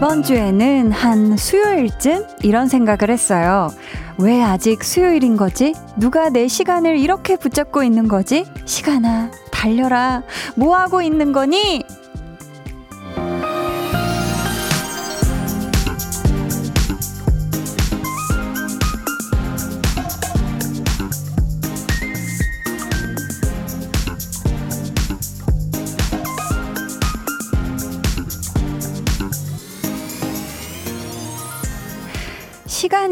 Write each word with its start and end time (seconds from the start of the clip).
이번 0.00 0.22
주에는 0.22 0.92
한 0.92 1.36
수요일쯤 1.36 2.24
이런 2.42 2.68
생각을 2.68 3.10
했어요. 3.10 3.70
왜 4.18 4.42
아직 4.42 4.82
수요일인 4.82 5.36
거지? 5.36 5.74
누가 5.96 6.30
내 6.30 6.48
시간을 6.48 6.98
이렇게 6.98 7.36
붙잡고 7.36 7.82
있는 7.82 8.08
거지? 8.08 8.46
시간아, 8.64 9.30
달려라. 9.50 10.22
뭐 10.56 10.76
하고 10.76 11.02
있는 11.02 11.32
거니? 11.32 11.84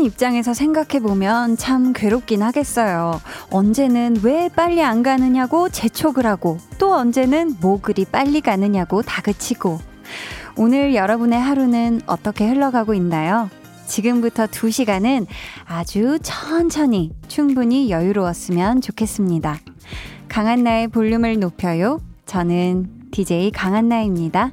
입장에서 0.09 0.55
생각해보면 0.55 1.57
참 1.57 1.93
괴롭긴 1.93 2.43
하겠어요. 2.43 3.21
언제는 3.51 4.17
왜 4.23 4.48
빨리 4.48 4.83
안 4.83 5.03
가느냐고 5.03 5.69
재촉을 5.69 6.27
하고, 6.27 6.59
또 6.79 6.95
언제는 6.95 7.57
뭐 7.61 7.81
그리 7.81 8.05
빨리 8.05 8.41
가느냐고 8.41 9.03
다그치고. 9.03 9.79
오늘 10.57 10.95
여러분의 10.95 11.41
하루는 11.41 12.01
어떻게 12.07 12.48
흘러가고 12.48 12.95
있나요? 12.95 13.48
지금부터 13.86 14.47
두 14.48 14.70
시간은 14.70 15.27
아주 15.64 16.19
천천히 16.23 17.12
충분히 17.29 17.91
여유로웠으면 17.91 18.81
좋겠습니다. 18.81 19.59
강한나의 20.29 20.89
볼륨을 20.89 21.39
높여요. 21.39 22.01
저는 22.27 23.11
DJ 23.12 23.51
강한나입니다. 23.53 24.51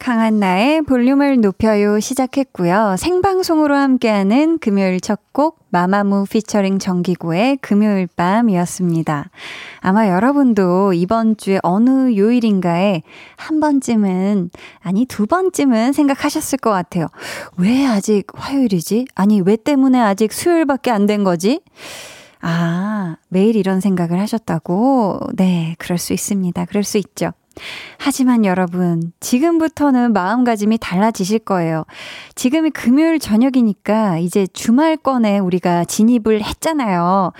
강한 0.00 0.40
나의 0.40 0.80
볼륨을 0.82 1.40
높여요 1.42 2.00
시작했고요. 2.00 2.96
생방송으로 2.98 3.76
함께하는 3.76 4.58
금요일 4.58 5.00
첫 5.00 5.20
곡 5.32 5.60
마마무 5.68 6.24
피처링 6.28 6.80
정기고의 6.80 7.58
금요일 7.58 8.08
밤이었습니다. 8.16 9.30
아마 9.80 10.08
여러분도 10.08 10.92
이번 10.94 11.36
주에 11.36 11.60
어느 11.62 12.16
요일인가에 12.16 13.02
한 13.36 13.60
번쯤은 13.60 14.50
아니 14.80 15.04
두 15.04 15.26
번쯤은 15.26 15.92
생각하셨을 15.92 16.58
것 16.58 16.70
같아요. 16.70 17.06
왜 17.58 17.86
아직 17.86 18.26
화요일이지? 18.34 19.06
아니 19.14 19.40
왜 19.40 19.54
때문에 19.56 20.00
아직 20.00 20.32
수요일밖에 20.32 20.90
안 20.90 21.06
된 21.06 21.22
거지? 21.22 21.60
아, 22.40 23.16
매일 23.28 23.54
이런 23.54 23.80
생각을 23.80 24.18
하셨다고? 24.18 25.20
네, 25.34 25.76
그럴 25.78 25.98
수 25.98 26.12
있습니다. 26.12 26.64
그럴 26.64 26.82
수 26.84 26.98
있죠. 26.98 27.32
하지만 27.98 28.44
여러분, 28.44 29.12
지금부터는 29.20 30.12
마음가짐이 30.12 30.78
달라지실 30.78 31.40
거예요. 31.40 31.84
지금이 32.34 32.70
금요일 32.70 33.18
저녁이니까 33.18 34.18
이제 34.18 34.46
주말권에 34.46 35.38
우리가 35.38 35.84
진입을 35.84 36.42
했잖아요. 36.42 37.32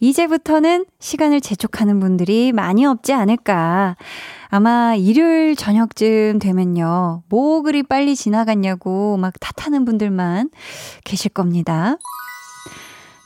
이제부터는 0.00 0.84
시간을 1.00 1.40
재촉하는 1.40 1.98
분들이 1.98 2.52
많이 2.52 2.84
없지 2.84 3.12
않을까. 3.12 3.96
아마 4.48 4.94
일요일 4.94 5.56
저녁쯤 5.56 6.38
되면요. 6.38 7.22
뭐 7.28 7.62
그리 7.62 7.82
빨리 7.82 8.14
지나갔냐고 8.14 9.16
막 9.16 9.34
탓하는 9.40 9.84
분들만 9.84 10.50
계실 11.04 11.32
겁니다. 11.32 11.96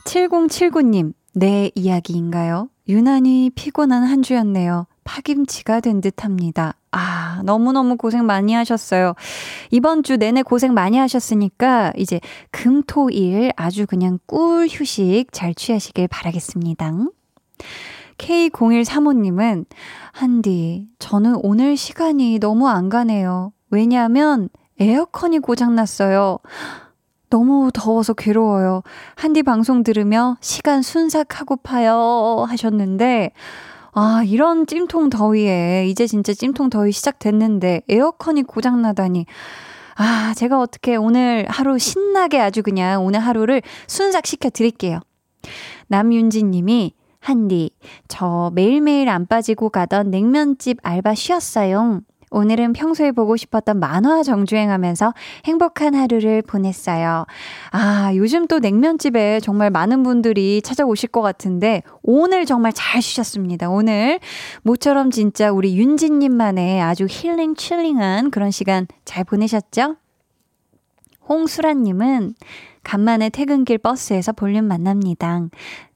7079님, 0.04 1.12
내 1.34 1.70
이야기인가요? 1.74 2.70
유난히 2.88 3.50
피곤한 3.54 4.04
한 4.04 4.22
주였네요. 4.22 4.86
파김치가 5.08 5.80
된 5.80 6.02
듯 6.02 6.22
합니다. 6.22 6.74
아, 6.92 7.40
너무너무 7.44 7.96
고생 7.96 8.26
많이 8.26 8.52
하셨어요. 8.52 9.14
이번 9.70 10.02
주 10.02 10.18
내내 10.18 10.42
고생 10.42 10.74
많이 10.74 10.98
하셨으니까 10.98 11.94
이제 11.96 12.20
금, 12.50 12.82
토, 12.82 13.08
일 13.08 13.50
아주 13.56 13.86
그냥 13.86 14.18
꿀 14.26 14.68
휴식 14.70 15.32
잘 15.32 15.54
취하시길 15.54 16.08
바라겠습니다. 16.08 16.92
K0135님은, 18.18 19.64
한디, 20.12 20.88
저는 20.98 21.36
오늘 21.42 21.76
시간이 21.76 22.38
너무 22.38 22.68
안 22.68 22.90
가네요. 22.90 23.52
왜냐하면 23.70 24.50
에어컨이 24.78 25.38
고장났어요. 25.38 26.38
너무 27.30 27.70
더워서 27.72 28.12
괴로워요. 28.12 28.82
한디 29.14 29.42
방송 29.42 29.82
들으며 29.82 30.36
시간 30.40 30.82
순삭하고 30.82 31.56
파요 31.56 32.44
하셨는데, 32.48 33.32
아, 34.00 34.22
이런 34.24 34.64
찜통 34.64 35.10
더위에, 35.10 35.88
이제 35.88 36.06
진짜 36.06 36.32
찜통 36.32 36.70
더위 36.70 36.92
시작됐는데, 36.92 37.82
에어컨이 37.88 38.44
고장 38.44 38.80
나다니. 38.80 39.26
아, 39.96 40.34
제가 40.36 40.60
어떻게 40.60 40.94
오늘 40.94 41.46
하루 41.48 41.80
신나게 41.80 42.38
아주 42.40 42.62
그냥 42.62 43.04
오늘 43.04 43.18
하루를 43.18 43.60
순삭시켜 43.88 44.50
드릴게요. 44.50 45.00
남윤지 45.88 46.44
님이, 46.44 46.94
한디, 47.18 47.70
저 48.06 48.52
매일매일 48.54 49.08
안 49.08 49.26
빠지고 49.26 49.68
가던 49.70 50.12
냉면집 50.12 50.78
알바 50.84 51.16
쉬었어요. 51.16 52.02
오늘은 52.30 52.72
평소에 52.72 53.12
보고 53.12 53.36
싶었던 53.36 53.80
만화 53.80 54.22
정주행하면서 54.22 55.14
행복한 55.44 55.94
하루를 55.94 56.42
보냈어요. 56.42 57.26
아, 57.70 58.12
요즘 58.14 58.46
또 58.46 58.58
냉면집에 58.58 59.40
정말 59.40 59.70
많은 59.70 60.02
분들이 60.02 60.60
찾아오실 60.62 61.10
것 61.10 61.22
같은데, 61.22 61.82
오늘 62.02 62.46
정말 62.46 62.72
잘 62.74 63.02
쉬셨습니다. 63.02 63.68
오늘 63.70 64.20
모처럼 64.62 65.10
진짜 65.10 65.50
우리 65.50 65.76
윤진님만의 65.76 66.82
아주 66.82 67.06
힐링, 67.08 67.54
칠링한 67.54 68.30
그런 68.30 68.50
시간 68.50 68.86
잘 69.04 69.24
보내셨죠? 69.24 69.96
홍수라님은 71.28 72.34
간만에 72.88 73.28
퇴근길 73.28 73.76
버스에서 73.76 74.32
볼륨 74.32 74.64
만납니다. 74.64 75.42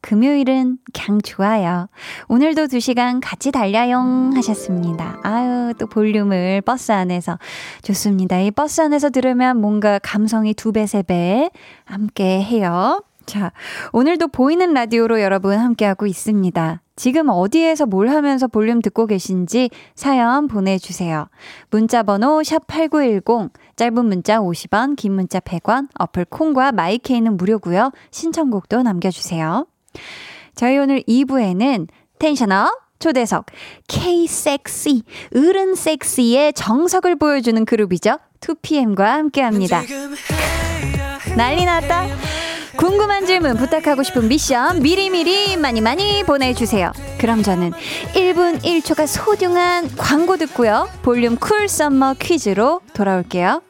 금요일은 0.03 0.76
그냥 0.92 1.22
좋아요. 1.22 1.86
오늘도 2.28 2.66
두 2.66 2.80
시간 2.80 3.19
같이 3.19 3.50
달려요 3.50 4.30
하셨습니다. 4.34 5.19
아유, 5.22 5.72
또 5.78 5.86
볼륨을 5.86 6.60
버스 6.60 6.92
안에서 6.92 7.38
좋습니다. 7.80 8.38
이 8.41 8.50
버스 8.50 8.82
안에서 8.82 9.08
들으면 9.08 9.58
뭔가 9.58 9.98
감성이 10.00 10.53
두 10.53 10.70
배, 10.70 10.86
세 10.86 11.03
배 11.03 11.48
함께 11.86 12.42
해요. 12.42 13.03
자, 13.24 13.53
오늘도 13.94 14.28
보이는 14.28 14.74
라디오로 14.74 15.22
여러분 15.22 15.56
함께하고 15.56 16.06
있습니다. 16.06 16.82
지금 16.94 17.30
어디에서 17.30 17.86
뭘 17.86 18.09
하면서 18.09 18.47
볼륨 18.48 18.82
듣고 18.82 19.06
계신지 19.06 19.70
사연 19.94 20.47
보내주세요. 20.47 21.28
문자번호 21.70 22.42
샵8910, 22.42 23.50
짧은 23.77 24.05
문자 24.05 24.38
50원, 24.38 24.97
긴 24.97 25.12
문자 25.12 25.41
100원, 25.41 25.88
어플 25.99 26.27
콩과 26.27 26.72
마이케이는 26.72 27.37
무료고요. 27.37 27.93
신청곡도 28.10 28.83
남겨주세요. 28.83 29.66
저희 30.55 30.78
오늘 30.78 31.03
2부에는 31.03 31.88
텐션업 32.19 32.71
초대석 32.99 33.47
K-섹시, 33.88 35.03
어른 35.34 35.75
섹시의 35.75 36.53
정석을 36.53 37.16
보여주는 37.16 37.65
그룹이죠. 37.65 38.19
2PM과 38.41 39.00
함께합니다. 39.00 39.83
난리 41.37 41.65
났다. 41.65 42.06
궁금한 42.77 43.27
질문, 43.27 43.56
부탁하고 43.56 44.03
싶은 44.03 44.28
미션 44.28 44.83
미리미리 44.83 45.56
많이 45.56 45.81
많이 45.81 46.25
보내주세요. 46.25 46.93
그럼 47.19 47.43
저는 47.43 47.72
1분 48.15 48.62
1초가 48.62 49.06
소중한 49.06 49.88
광고 49.97 50.37
듣고요. 50.37 50.88
볼륨 51.03 51.36
cool 51.36 51.69
summer 51.69 52.15
퀴즈로 52.19 52.80
돌아올게요. 52.95 53.63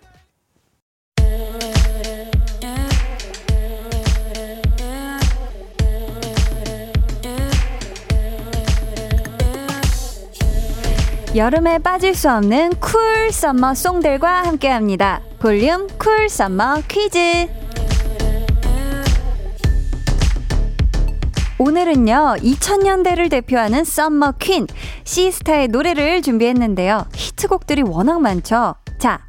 여름에 11.34 11.78
빠질 11.78 12.14
수 12.14 12.30
없는 12.30 12.74
cool 12.78 13.32
summer 13.32 13.74
song들과 13.74 14.42
함께합니다. 14.44 15.22
볼륨 15.38 15.88
cool 15.98 16.28
summer 16.28 16.82
퀴즈. 16.88 17.61
오늘은요, 21.64 22.38
2000년대를 22.40 23.30
대표하는 23.30 23.84
summer 23.84 24.32
queen, 24.40 24.66
시스타의 25.04 25.68
노래를 25.68 26.20
준비했는데요. 26.20 27.06
히트곡들이 27.14 27.82
워낙 27.82 28.20
많죠? 28.20 28.74
자, 28.98 29.20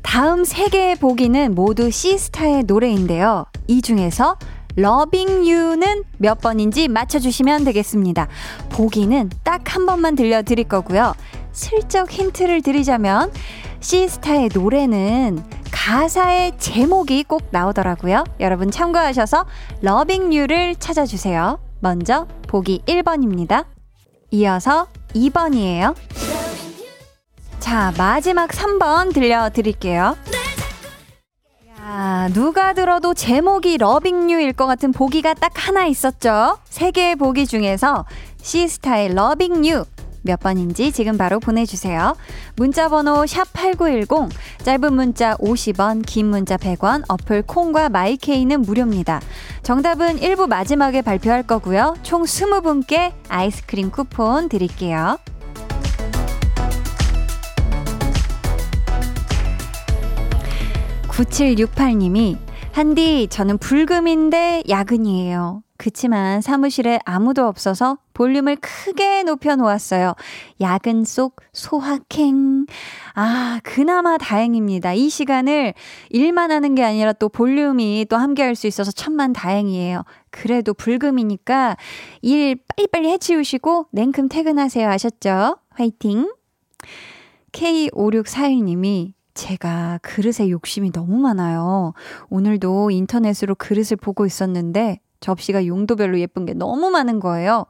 다음 0.00 0.44
세 0.44 0.70
개의 0.70 0.96
보기는 0.96 1.54
모두 1.54 1.90
시스타의 1.90 2.62
노래인데요. 2.62 3.44
이 3.66 3.82
중에서 3.82 4.38
Loving 4.76 5.46
U는 5.46 6.04
몇 6.16 6.40
번인지 6.40 6.88
맞춰주시면 6.88 7.64
되겠습니다. 7.64 8.28
보기는 8.70 9.28
딱 9.44 9.74
한 9.74 9.84
번만 9.84 10.14
들려드릴 10.14 10.64
거고요. 10.68 11.14
슬쩍 11.52 12.10
힌트를 12.10 12.62
드리자면 12.62 13.30
시스타의 13.80 14.48
노래는 14.54 15.44
가사의 15.70 16.58
제목이 16.58 17.24
꼭 17.24 17.48
나오더라고요. 17.50 18.24
여러분 18.40 18.70
참고하셔서 18.70 19.46
Loving 19.82 20.32
U를 20.32 20.76
찾아주세요. 20.76 21.58
먼저 21.80 22.26
보기 22.48 22.82
1번입니다. 22.86 23.64
이어서 24.30 24.88
2번이에요. 25.14 25.94
자, 27.58 27.92
마지막 27.96 28.50
3번 28.50 29.12
들려드릴게요. 29.12 30.16
야, 31.70 32.28
누가 32.34 32.72
들어도 32.74 33.14
제목이 33.14 33.78
Loving 33.78 34.27
U일 34.27 34.52
것 34.52 34.66
같은 34.66 34.92
보기가 34.92 35.34
딱 35.34 35.52
하나 35.54 35.86
있었죠? 35.86 36.58
세 36.64 36.90
개의 36.90 37.16
보기 37.16 37.46
중에서 37.46 38.04
시스타의 38.42 39.14
Loving 39.14 39.74
U 39.74 39.84
몇 40.22 40.40
번인지 40.40 40.92
지금 40.92 41.16
바로 41.16 41.40
보내주세요. 41.40 42.16
문자 42.56 42.88
번호 42.88 43.24
샵8910, 43.24 44.30
짧은 44.62 44.92
문자 44.92 45.36
50원, 45.36 46.04
긴 46.06 46.26
문자 46.26 46.56
100원, 46.56 47.04
어플 47.08 47.42
콩과 47.42 47.88
마이케이는 47.88 48.62
무료입니다. 48.62 49.20
정답은 49.62 50.20
1부 50.20 50.48
마지막에 50.48 51.02
발표할 51.02 51.42
거고요. 51.42 51.96
총 52.02 52.22
20분께 52.22 53.12
아이스크림 53.28 53.90
쿠폰 53.90 54.48
드릴게요. 54.48 55.18
9768님이 61.08 62.38
한디 62.72 63.26
저는 63.28 63.58
불금인데 63.58 64.62
야근이에요. 64.68 65.62
그치만 65.78 66.42
사무실에 66.42 66.98
아무도 67.04 67.46
없어서 67.46 67.98
볼륨을 68.12 68.56
크게 68.56 69.22
높여 69.22 69.54
놓았어요. 69.56 70.14
야근 70.60 71.04
속 71.04 71.36
소확행. 71.52 72.66
아, 73.14 73.60
그나마 73.62 74.18
다행입니다. 74.18 74.92
이 74.94 75.08
시간을 75.08 75.74
일만 76.10 76.50
하는 76.50 76.74
게 76.74 76.82
아니라 76.84 77.12
또 77.12 77.28
볼륨이 77.28 78.06
또 78.10 78.16
함께 78.16 78.42
할 78.42 78.58
수 78.58 78.66
있어서 78.66 78.90
천만 78.90 79.32
다행이에요. 79.32 80.02
그래도 80.30 80.74
불금이니까 80.74 81.76
일 82.22 82.56
빨리빨리 82.76 83.08
해치우시고 83.10 83.86
냉큼 83.92 84.28
퇴근하세요. 84.28 84.88
아셨죠? 84.88 85.58
화이팅! 85.70 86.28
K5641님이 87.52 89.12
제가 89.34 90.00
그릇에 90.02 90.50
욕심이 90.50 90.90
너무 90.90 91.18
많아요. 91.18 91.94
오늘도 92.28 92.90
인터넷으로 92.90 93.54
그릇을 93.54 93.96
보고 93.96 94.26
있었는데 94.26 94.98
접시가 95.20 95.66
용도별로 95.66 96.18
예쁜 96.20 96.46
게 96.46 96.54
너무 96.54 96.90
많은 96.90 97.20
거예요. 97.20 97.66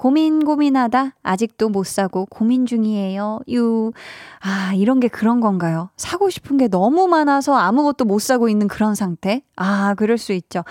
고민 0.00 0.42
고민하다 0.46 1.16
아직도 1.22 1.68
못 1.68 1.86
사고 1.86 2.24
고민 2.24 2.64
중이에요. 2.64 3.40
유. 3.50 3.92
아, 4.40 4.72
이런 4.72 4.98
게 4.98 5.08
그런 5.08 5.40
건가요? 5.40 5.90
사고 5.98 6.30
싶은 6.30 6.56
게 6.56 6.68
너무 6.68 7.06
많아서 7.06 7.54
아무것도 7.54 8.06
못 8.06 8.18
사고 8.18 8.48
있는 8.48 8.66
그런 8.66 8.94
상태? 8.94 9.42
아, 9.56 9.94
그럴 9.98 10.16
수 10.16 10.32
있죠. 10.32 10.64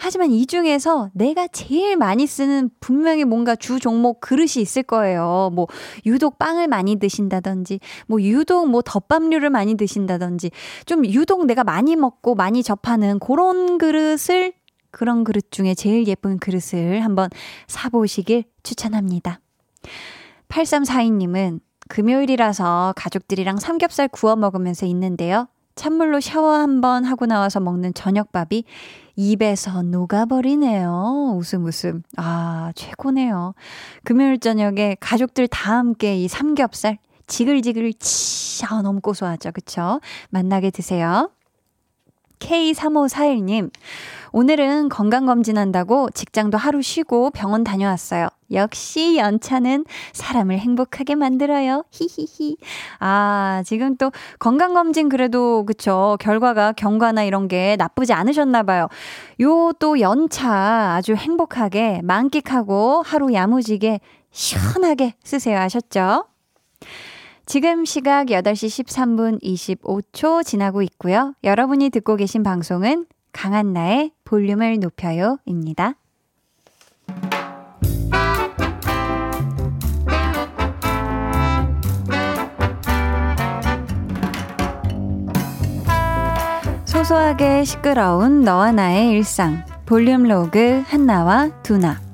하지만 0.00 0.32
이 0.32 0.46
중에서 0.46 1.10
내가 1.12 1.46
제일 1.46 1.96
많이 1.96 2.26
쓰는 2.26 2.70
분명히 2.80 3.24
뭔가 3.24 3.54
주 3.54 3.78
종목 3.78 4.20
그릇이 4.20 4.54
있을 4.56 4.82
거예요. 4.82 5.50
뭐 5.52 5.68
유독 6.04 6.40
빵을 6.40 6.66
많이 6.66 6.96
드신다든지 6.96 7.78
뭐 8.08 8.20
유독 8.20 8.68
뭐 8.68 8.82
덮밥류를 8.82 9.48
많이 9.48 9.76
드신다든지 9.76 10.50
좀 10.86 11.06
유독 11.06 11.46
내가 11.46 11.62
많이 11.62 11.94
먹고 11.94 12.34
많이 12.34 12.64
접하는 12.64 13.20
그런 13.20 13.78
그릇을 13.78 14.54
그런 14.92 15.24
그릇 15.24 15.50
중에 15.50 15.74
제일 15.74 16.06
예쁜 16.06 16.38
그릇을 16.38 17.02
한번 17.02 17.28
사보시길 17.66 18.44
추천합니다. 18.62 19.40
8342님은 20.48 21.60
금요일이라서 21.88 22.94
가족들이랑 22.96 23.56
삼겹살 23.56 24.06
구워 24.06 24.36
먹으면서 24.36 24.86
있는데요. 24.86 25.48
찬물로 25.74 26.20
샤워 26.20 26.52
한번 26.52 27.04
하고 27.04 27.26
나와서 27.26 27.58
먹는 27.58 27.94
저녁밥이 27.94 28.64
입에서 29.16 29.82
녹아버리네요. 29.82 31.34
웃음 31.36 31.64
웃음. 31.64 32.02
아, 32.16 32.72
최고네요. 32.74 33.54
금요일 34.04 34.38
저녁에 34.38 34.96
가족들 35.00 35.48
다 35.48 35.76
함께 35.78 36.16
이 36.16 36.28
삼겹살 36.28 36.98
지글지글 37.26 37.94
치, 37.94 38.64
아, 38.66 38.82
너무 38.82 39.00
고소하죠. 39.00 39.52
그쵸? 39.52 40.00
만나게 40.30 40.70
드세요. 40.70 41.30
K3541님, 42.42 43.70
오늘은 44.32 44.88
건강검진한다고 44.88 46.10
직장도 46.10 46.58
하루 46.58 46.82
쉬고 46.82 47.30
병원 47.30 47.64
다녀왔어요. 47.64 48.28
역시 48.50 49.16
연차는 49.16 49.84
사람을 50.12 50.58
행복하게 50.58 51.14
만들어요. 51.14 51.84
히히히. 51.90 52.56
아, 52.98 53.62
지금 53.64 53.96
또 53.96 54.10
건강검진 54.38 55.08
그래도, 55.08 55.64
그쵸. 55.64 56.16
결과가 56.20 56.72
경과나 56.72 57.22
이런 57.24 57.46
게 57.48 57.76
나쁘지 57.78 58.12
않으셨나봐요. 58.12 58.88
요 59.40 59.72
또 59.78 60.00
연차 60.00 60.94
아주 60.96 61.14
행복하게 61.14 62.00
만끽하고 62.04 63.02
하루 63.04 63.32
야무지게 63.32 64.00
시원하게 64.30 65.14
쓰세요. 65.24 65.58
아셨죠? 65.58 66.26
지금 67.44 67.84
시각 67.84 68.26
8시 68.26 68.84
13분 68.84 69.42
25초 69.42 70.44
지나고 70.44 70.82
있고요. 70.82 71.34
여러분이 71.42 71.90
듣고 71.90 72.16
계신 72.16 72.42
방송은 72.42 73.06
강한나의 73.32 74.12
볼륨을 74.24 74.78
높여요 74.78 75.38
입니다. 75.44 75.94
소소하게 86.84 87.64
시끄러운 87.64 88.42
너와 88.42 88.70
나의 88.70 89.10
일상 89.10 89.64
볼륨 89.86 90.22
로그 90.22 90.82
한나와 90.86 91.50
두나 91.62 92.11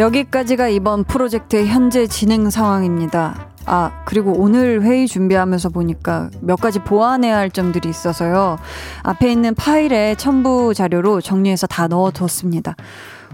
여기까지가 0.00 0.68
이번 0.68 1.04
프로젝트의 1.04 1.66
현재 1.66 2.06
진행 2.06 2.48
상황입니다. 2.48 3.48
아, 3.66 4.02
그리고 4.06 4.32
오늘 4.32 4.82
회의 4.82 5.06
준비하면서 5.06 5.68
보니까 5.68 6.30
몇 6.40 6.58
가지 6.58 6.78
보완해야 6.78 7.36
할 7.36 7.50
점들이 7.50 7.90
있어서요. 7.90 8.56
앞에 9.02 9.30
있는 9.30 9.54
파일에 9.54 10.14
첨부 10.14 10.72
자료로 10.72 11.20
정리해서 11.20 11.66
다 11.66 11.86
넣어뒀습니다. 11.86 12.76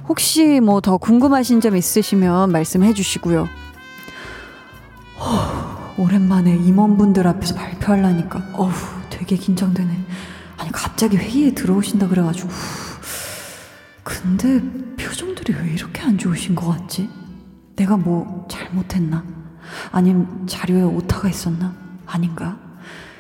혹시 0.09 0.59
뭐 0.59 0.81
더 0.81 0.97
궁금하신 0.97 1.61
점 1.61 1.77
있으시면 1.77 2.51
말씀해 2.51 2.95
주시고요. 2.95 3.49
허, 5.21 6.03
오랜만에 6.03 6.53
임원분들 6.57 7.29
앞에서 7.29 7.55
발표하려니까 7.55 8.43
어우 8.55 8.71
되게 9.09 9.37
긴장되네. 9.37 9.97
아니 10.59 10.73
갑자기 10.73 11.17
회의에 11.17 11.55
들어오신다 11.55 12.09
그래가지고 12.09 12.49
근데 14.07 14.61
표정들이 14.97 15.53
왜 15.59 15.73
이렇게 15.73 16.01
안 16.03 16.17
좋으신 16.17 16.55
것 16.55 16.69
같지? 16.69 17.11
내가 17.75 17.97
뭐 17.97 18.47
잘못했나? 18.49 19.25
아님 19.91 20.47
자료에 20.47 20.83
오타가 20.83 21.29
있었나? 21.29 21.75
아닌가? 22.07 22.57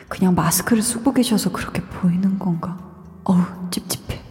그냥 0.06 0.36
마스크를 0.36 0.84
쓰고 0.84 1.12
계셔서 1.12 1.50
그렇게 1.50 1.82
보이는 1.82 2.38
건가? 2.38 2.78
어우, 3.24 3.42
찝찝해. 3.72 4.22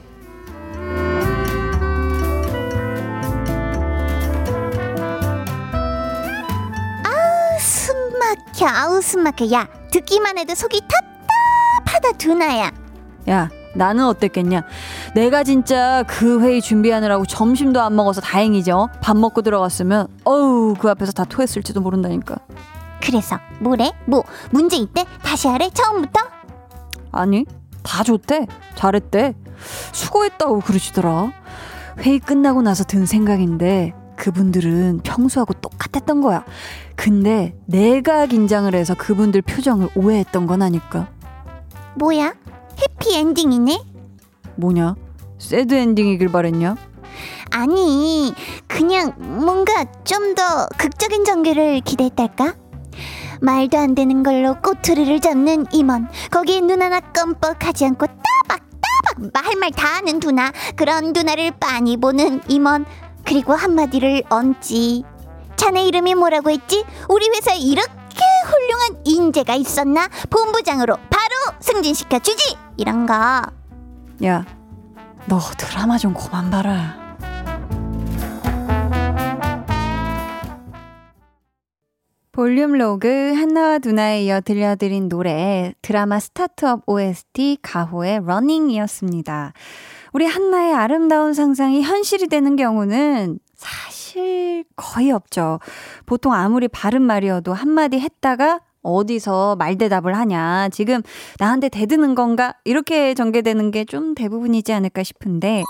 아우, 7.04 7.60
숨 7.60 7.96
막혀, 8.18 8.66
아우, 8.66 9.02
숨 9.02 9.24
막혀. 9.24 9.52
야, 9.52 9.68
듣기만 9.92 10.38
해도 10.38 10.56
속이 10.56 10.80
답답하다, 11.84 12.18
두나야. 12.18 12.72
야, 13.28 13.50
나는 13.76 14.06
어땠겠냐? 14.06 14.64
내가 15.14 15.44
진짜 15.44 16.04
그 16.08 16.42
회의 16.42 16.62
준비하느라고 16.62 17.26
점심도 17.26 17.82
안 17.82 17.96
먹어서 17.96 18.22
다행이죠. 18.22 18.90
밥 19.02 19.18
먹고 19.18 19.42
들어갔으면 19.42 20.08
어우 20.24 20.76
그 20.80 20.90
앞에서 20.90 21.12
다 21.12 21.26
토했을지도 21.26 21.82
모른다니까. 21.82 22.38
그래서 23.02 23.38
뭐래? 23.60 23.92
뭐 24.06 24.24
문제 24.52 24.78
있대? 24.78 25.06
다시 25.24 25.48
하래? 25.48 25.70
처음부터? 25.70 26.20
아니 27.12 27.46
다 27.84 28.04
좋대. 28.04 28.48
잘했대. 28.76 29.36
수고했다고 29.92 30.62
그러시더라. 30.62 31.32
회의 32.00 32.20
끝나고 32.20 32.62
나서 32.62 32.84
든 32.84 33.06
생각인데 33.06 33.94
그분들은 34.18 35.02
평소하고 35.04 35.54
똑같았던 35.54 36.22
거야. 36.22 36.44
근데 36.96 37.56
내가 37.66 38.26
긴장을 38.26 38.74
해서 38.74 38.96
그분들 38.96 39.42
표정을 39.42 39.90
오해했던 39.96 40.48
건 40.48 40.62
아닐까? 40.62 41.10
뭐야? 41.96 42.34
해피엔딩이네? 42.82 43.80
뭐냐? 44.56 44.96
새드 45.40 45.74
엔딩이길 45.74 46.32
바랬냐? 46.32 46.76
아니, 47.52 48.34
그냥 48.68 49.14
뭔가 49.18 49.86
좀 50.04 50.36
더 50.36 50.68
극적인 50.78 51.24
전개를 51.24 51.80
기대했달까? 51.82 52.56
말도 53.42 53.78
안 53.78 53.96
되는 53.96 54.24
걸로 54.24 54.56
꼬투리를 54.62 55.20
잡는 55.22 55.66
임원. 55.72 56.10
거기에 56.32 56.62
눈 56.62 56.82
하나 56.82 57.00
껌뻑하지 57.00 57.86
않고 57.86 58.06
따박따박 58.08 59.46
할말 59.46 59.72
다 59.72 59.96
하는 59.98 60.20
두나. 60.20 60.52
그런 60.76 61.14
두나를 61.14 61.52
빤히 61.60 61.96
보는 61.98 62.42
임원. 62.50 62.86
그리고 63.24 63.54
한마디를 63.54 64.24
얹지. 64.30 65.04
자네 65.56 65.86
이름이 65.88 66.16
뭐라고 66.16 66.50
했지? 66.50 66.84
우리 67.10 67.30
회사에 67.30 67.58
이렇게 67.58 67.90
훌륭한 68.46 69.02
인재가 69.04 69.56
있었나? 69.56 70.08
본부장으로 70.30 70.96
바로 70.96 71.58
승진시켜 71.60 72.20
주지. 72.20 72.58
이런 72.78 73.06
거. 73.06 73.14
야, 74.24 74.46
너 75.26 75.40
드라마 75.58 75.98
좀 75.98 76.14
그만 76.14 76.50
봐라. 76.50 77.06
볼륨 82.32 82.74
로그 82.74 83.34
한나와 83.34 83.80
두나에 83.80 84.24
이어 84.26 84.42
들려드린 84.42 85.08
노래 85.08 85.74
드라마 85.82 86.20
스타트업 86.20 86.82
OST 86.86 87.60
가호의 87.62 88.26
Running이었습니다. 88.26 89.54
우리 90.12 90.26
한나의 90.26 90.74
아름다운 90.74 91.34
상상이 91.34 91.82
현실이 91.82 92.28
되는 92.28 92.58
경우는 92.58 93.40
사실 93.56 94.05
거의 94.76 95.12
없죠. 95.12 95.60
보통 96.06 96.34
아무리 96.34 96.68
바른 96.68 97.02
말이어도 97.02 97.54
한마디 97.54 98.00
했다가 98.00 98.62
어디서 98.82 99.56
말대답을 99.58 100.16
하냐. 100.16 100.70
지금 100.70 101.02
나한테 101.40 101.70
대드는 101.70 102.14
건가? 102.16 102.54
이렇게 102.66 103.14
전개되는 103.16 103.72
게 103.72 103.86
좀 103.86 104.14
대부분이지 104.16 104.74
않을까 104.74 105.02
싶은데 105.04 105.64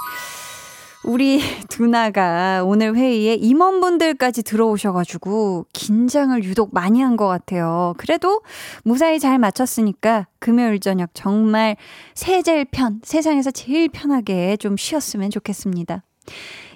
우리 1.05 1.39
두나가 1.69 2.63
오늘 2.65 2.95
회의에 2.95 3.35
임원분들까지 3.35 4.41
들어오셔가지고 4.43 5.67
긴장을 5.71 6.43
유독 6.43 6.73
많이 6.73 7.01
한 7.01 7.15
것 7.15 7.27
같아요. 7.27 7.93
그래도 7.97 8.41
무사히 8.83 9.19
잘 9.19 9.37
마쳤으니까 9.39 10.27
금요일 10.39 10.79
저녁 10.79 11.11
정말 11.13 11.77
세제일 12.15 12.65
편, 12.71 12.99
세상에서 13.03 13.51
제일 13.51 13.87
편하게 13.89 14.57
좀 14.57 14.75
쉬었으면 14.77 15.29
좋겠습니다. 15.29 16.03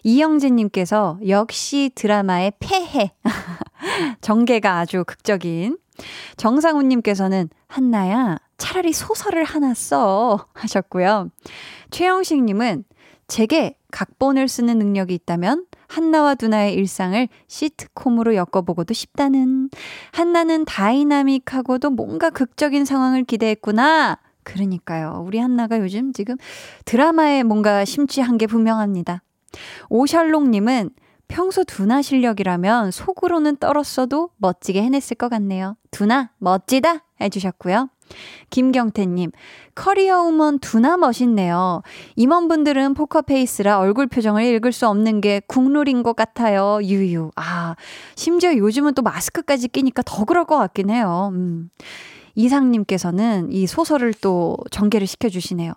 이영진님께서 0.03 1.19
역시 1.27 1.91
드라마의 1.95 2.53
폐해. 2.59 3.11
전개가 4.21 4.79
아주 4.79 5.03
극적인. 5.05 5.77
정상훈님께서는 6.37 7.49
한나야, 7.67 8.37
차라리 8.57 8.93
소설을 8.93 9.43
하나 9.43 9.73
써. 9.73 10.47
하셨고요. 10.53 11.29
최영식님은 11.91 12.85
제게 13.27 13.75
각본을 13.91 14.47
쓰는 14.47 14.77
능력이 14.79 15.13
있다면 15.13 15.65
한나와 15.87 16.35
두나의 16.35 16.73
일상을 16.75 17.27
시트콤으로 17.47 18.35
엮어보고도 18.35 18.93
싶다는 18.93 19.69
한나는 20.11 20.65
다이나믹하고도 20.65 21.91
뭔가 21.91 22.29
극적인 22.29 22.85
상황을 22.85 23.23
기대했구나. 23.23 24.19
그러니까요. 24.43 25.23
우리 25.25 25.39
한나가 25.39 25.79
요즘 25.79 26.13
지금 26.13 26.35
드라마에 26.85 27.43
뭔가 27.43 27.85
심취한 27.85 28.37
게 28.37 28.47
분명합니다. 28.47 29.23
오셜롱님은 29.89 30.91
평소 31.27 31.63
두나 31.63 32.01
실력이라면 32.01 32.91
속으로는 32.91 33.57
떨었어도 33.57 34.31
멋지게 34.37 34.81
해냈을 34.81 35.15
것 35.15 35.29
같네요. 35.29 35.77
두나, 35.91 36.31
멋지다! 36.39 37.05
해주셨고요. 37.21 37.89
김경태님, 38.49 39.31
커리어 39.75 40.23
우먼 40.23 40.57
두나 40.59 40.97
멋있네요. 40.97 41.83
임원분들은 42.15 42.95
포커페이스라 42.95 43.77
얼굴 43.77 44.07
표정을 44.07 44.43
읽을 44.43 44.71
수 44.71 44.87
없는 44.87 45.21
게 45.21 45.41
국룰인 45.45 46.01
것 46.01 46.15
같아요. 46.15 46.79
유유. 46.81 47.29
아, 47.35 47.75
심지어 48.15 48.55
요즘은 48.55 48.95
또 48.95 49.03
마스크까지 49.03 49.67
끼니까 49.67 50.01
더 50.03 50.25
그럴 50.25 50.45
것 50.45 50.57
같긴 50.57 50.89
해요. 50.89 51.29
음. 51.33 51.69
이상님께서는 52.35 53.51
이 53.51 53.67
소설을 53.67 54.13
또 54.13 54.57
전개를 54.71 55.05
시켜주시네요. 55.05 55.73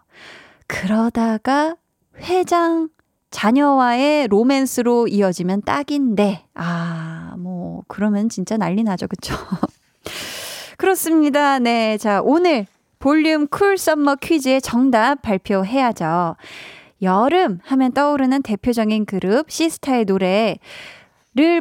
그러다가 0.66 1.76
회장 2.20 2.88
자녀와의 3.32 4.28
로맨스로 4.28 5.08
이어지면 5.08 5.62
딱인데, 5.62 6.44
아, 6.54 7.34
뭐, 7.38 7.82
그러면 7.88 8.28
진짜 8.28 8.56
난리 8.56 8.84
나죠. 8.84 9.08
그쵸? 9.08 9.34
그렇습니다. 10.78 11.58
네. 11.58 11.98
자, 11.98 12.20
오늘 12.22 12.66
볼륨 12.98 13.48
cool 13.48 13.76
summer 13.76 14.16
퀴즈의 14.16 14.60
정답 14.62 15.22
발표해야죠. 15.22 16.36
여름 17.02 17.58
하면 17.64 17.92
떠오르는 17.92 18.42
대표적인 18.42 19.06
그룹 19.06 19.50
시스타의 19.50 20.04
노래를 20.04 20.58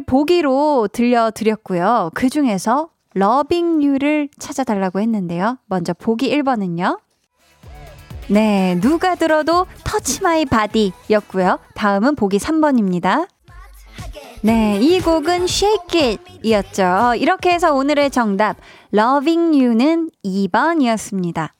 보기로 0.06 0.88
들려드렸고요. 0.92 2.10
그 2.14 2.28
중에서 2.28 2.90
Loving 3.14 3.82
You를 3.82 4.28
찾아달라고 4.38 5.00
했는데요. 5.00 5.58
먼저 5.66 5.92
보기 5.94 6.30
1번은요. 6.30 7.00
네, 8.28 8.78
누가 8.80 9.14
들어도 9.14 9.66
Touch 9.84 10.22
My 10.22 10.44
Body 10.44 10.92
였고요. 11.10 11.58
다음은 11.74 12.14
보기 12.16 12.38
3번입니다. 12.38 13.26
네, 14.42 14.78
이 14.80 15.00
곡은 15.00 15.44
Shake 15.44 16.00
It 16.00 16.22
이었죠. 16.42 17.14
이렇게 17.16 17.52
해서 17.52 17.74
오늘의 17.74 18.10
정답, 18.10 18.56
Loving 18.92 19.56
You는 19.62 20.10
2번이었습니다. 20.24 21.50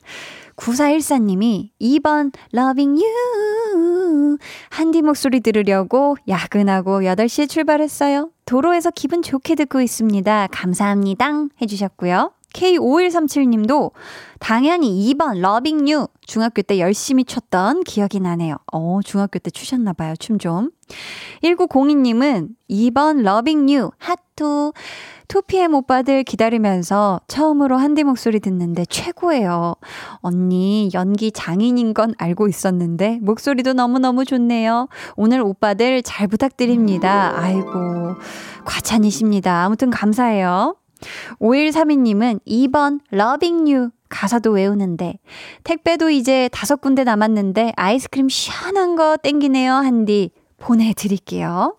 9414님이 0.56 1.70
2번 1.80 2.32
Loving 2.54 3.02
You 3.02 4.38
한디 4.70 5.02
목소리 5.02 5.40
들으려고 5.40 6.16
야근하고 6.28 7.00
8시에 7.00 7.48
출발했어요. 7.48 8.30
도로에서 8.46 8.90
기분 8.90 9.22
좋게 9.22 9.54
듣고 9.54 9.80
있습니다. 9.80 10.48
감사합니다. 10.50 11.46
해주셨고요. 11.60 12.32
K5137님도 12.54 13.92
당연히 14.38 15.12
2번 15.14 15.40
Loving 15.40 15.88
You 15.88 16.08
중학교 16.26 16.62
때 16.62 16.78
열심히 16.78 17.24
췄던 17.24 17.84
기억이 17.84 18.20
나네요. 18.20 18.56
어, 18.72 19.00
중학교 19.04 19.38
때 19.38 19.50
추셨나 19.50 19.92
봐요. 19.92 20.14
춤 20.18 20.38
좀. 20.38 20.70
1902님은 21.42 22.48
2번 22.68 23.22
Loving 23.22 23.70
You 23.70 23.90
하투 23.98 24.72
2PM 25.28 25.74
오빠들 25.74 26.24
기다리면서 26.24 27.20
처음으로 27.26 27.78
한디 27.78 28.04
목소리 28.04 28.38
듣는데 28.38 28.84
최고예요. 28.84 29.76
언니 30.16 30.90
연기 30.92 31.32
장인인 31.32 31.94
건 31.94 32.14
알고 32.18 32.48
있었는데 32.48 33.20
목소리도 33.22 33.72
너무너무 33.72 34.26
좋네요. 34.26 34.88
오늘 35.16 35.40
오빠들 35.40 36.02
잘 36.02 36.28
부탁드립니다. 36.28 37.32
아이고 37.34 38.16
과찬이십니다. 38.64 39.64
아무튼 39.64 39.88
감사해요. 39.88 40.76
5132님은 41.40 42.40
2번 42.46 43.00
Loving 43.12 43.72
You 43.72 43.90
가사도 44.08 44.50
외우는데 44.50 45.18
택배도 45.64 46.10
이제 46.10 46.48
다섯 46.52 46.80
군데 46.80 47.04
남았는데 47.04 47.72
아이스크림 47.76 48.28
시원한 48.28 48.94
거 48.96 49.16
땡기네요 49.16 49.72
한디 49.72 50.30
보내드릴게요. 50.58 51.76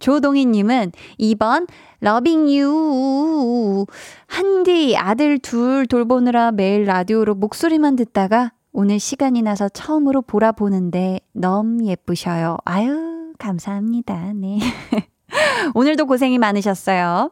조동희님은 0.00 0.92
2번 1.18 1.68
Loving 2.02 2.60
You 2.60 3.86
한디 4.26 4.96
아들 4.96 5.38
둘 5.38 5.86
돌보느라 5.86 6.52
매일 6.52 6.84
라디오로 6.84 7.34
목소리만 7.34 7.96
듣다가 7.96 8.52
오늘 8.72 8.98
시간이 8.98 9.42
나서 9.42 9.68
처음으로 9.68 10.22
보라 10.22 10.52
보는데 10.52 11.20
너무 11.32 11.86
예쁘셔요. 11.86 12.56
아유 12.64 13.32
감사합니다. 13.38 14.32
네. 14.34 14.58
오늘도 15.74 16.06
고생이 16.06 16.38
많으셨어요. 16.38 17.30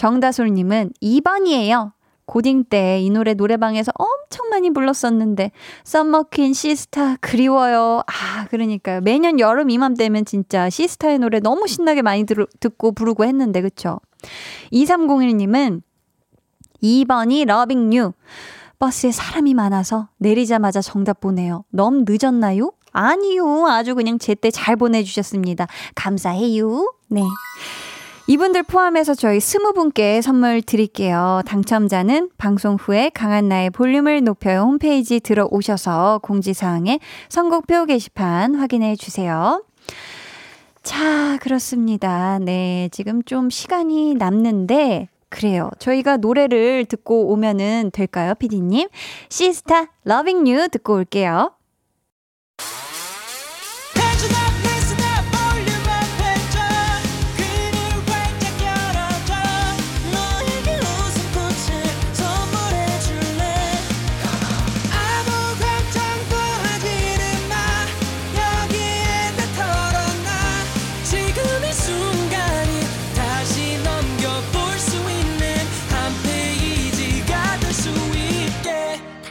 정다솔님은 0.00 0.94
2번이에요. 1.02 1.92
고딩 2.24 2.64
때 2.64 3.02
이 3.02 3.10
노래 3.10 3.34
노래방에서 3.34 3.92
엄청 3.96 4.48
많이 4.48 4.70
불렀었는데 4.70 5.50
summer 5.84 6.22
queen 6.22 6.54
시스타 6.54 7.16
그리워요. 7.16 8.02
아 8.06 8.46
그러니까요. 8.46 9.02
매년 9.02 9.38
여름 9.38 9.68
이맘때면 9.68 10.24
진짜 10.24 10.70
시스타의 10.70 11.18
노래 11.18 11.38
너무 11.40 11.66
신나게 11.66 12.00
많이 12.00 12.24
들, 12.24 12.46
듣고 12.60 12.92
부르고 12.92 13.24
했는데 13.26 13.60
그쵸? 13.60 14.00
2301님은 14.72 15.82
2번이 16.82 17.44
Loving 17.46 17.92
You. 17.92 18.12
버스에 18.78 19.10
사람이 19.10 19.52
많아서 19.52 20.08
내리자마자 20.16 20.80
정답 20.80 21.20
보내요. 21.20 21.64
너무 21.68 22.06
늦었나요? 22.08 22.72
아니요. 22.92 23.66
아주 23.66 23.94
그냥 23.94 24.18
제때 24.18 24.50
잘 24.50 24.76
보내주셨습니다. 24.76 25.66
감사해요. 25.94 26.90
네. 27.08 27.20
이분들 28.26 28.62
포함해서 28.62 29.14
저희 29.14 29.40
스무 29.40 29.72
분께 29.72 30.20
선물 30.20 30.62
드릴게요. 30.62 31.42
당첨자는 31.46 32.30
방송 32.38 32.76
후에 32.76 33.10
강한나의 33.12 33.70
볼륨을 33.70 34.22
높여요 34.22 34.60
홈페이지 34.60 35.20
들어오셔서 35.20 36.20
공지사항에 36.22 37.00
선곡표 37.28 37.86
게시판 37.86 38.54
확인해 38.54 38.94
주세요. 38.94 39.64
자, 40.82 41.38
그렇습니다. 41.40 42.38
네, 42.38 42.88
지금 42.92 43.22
좀 43.24 43.50
시간이 43.50 44.14
남는데, 44.14 45.08
그래요. 45.28 45.70
저희가 45.78 46.16
노래를 46.16 46.86
듣고 46.86 47.32
오면은 47.32 47.90
될까요, 47.92 48.34
피디님? 48.34 48.88
시스타, 49.28 49.88
Loving 50.06 50.50
You 50.50 50.68
듣고 50.68 50.94
올게요. 50.94 51.52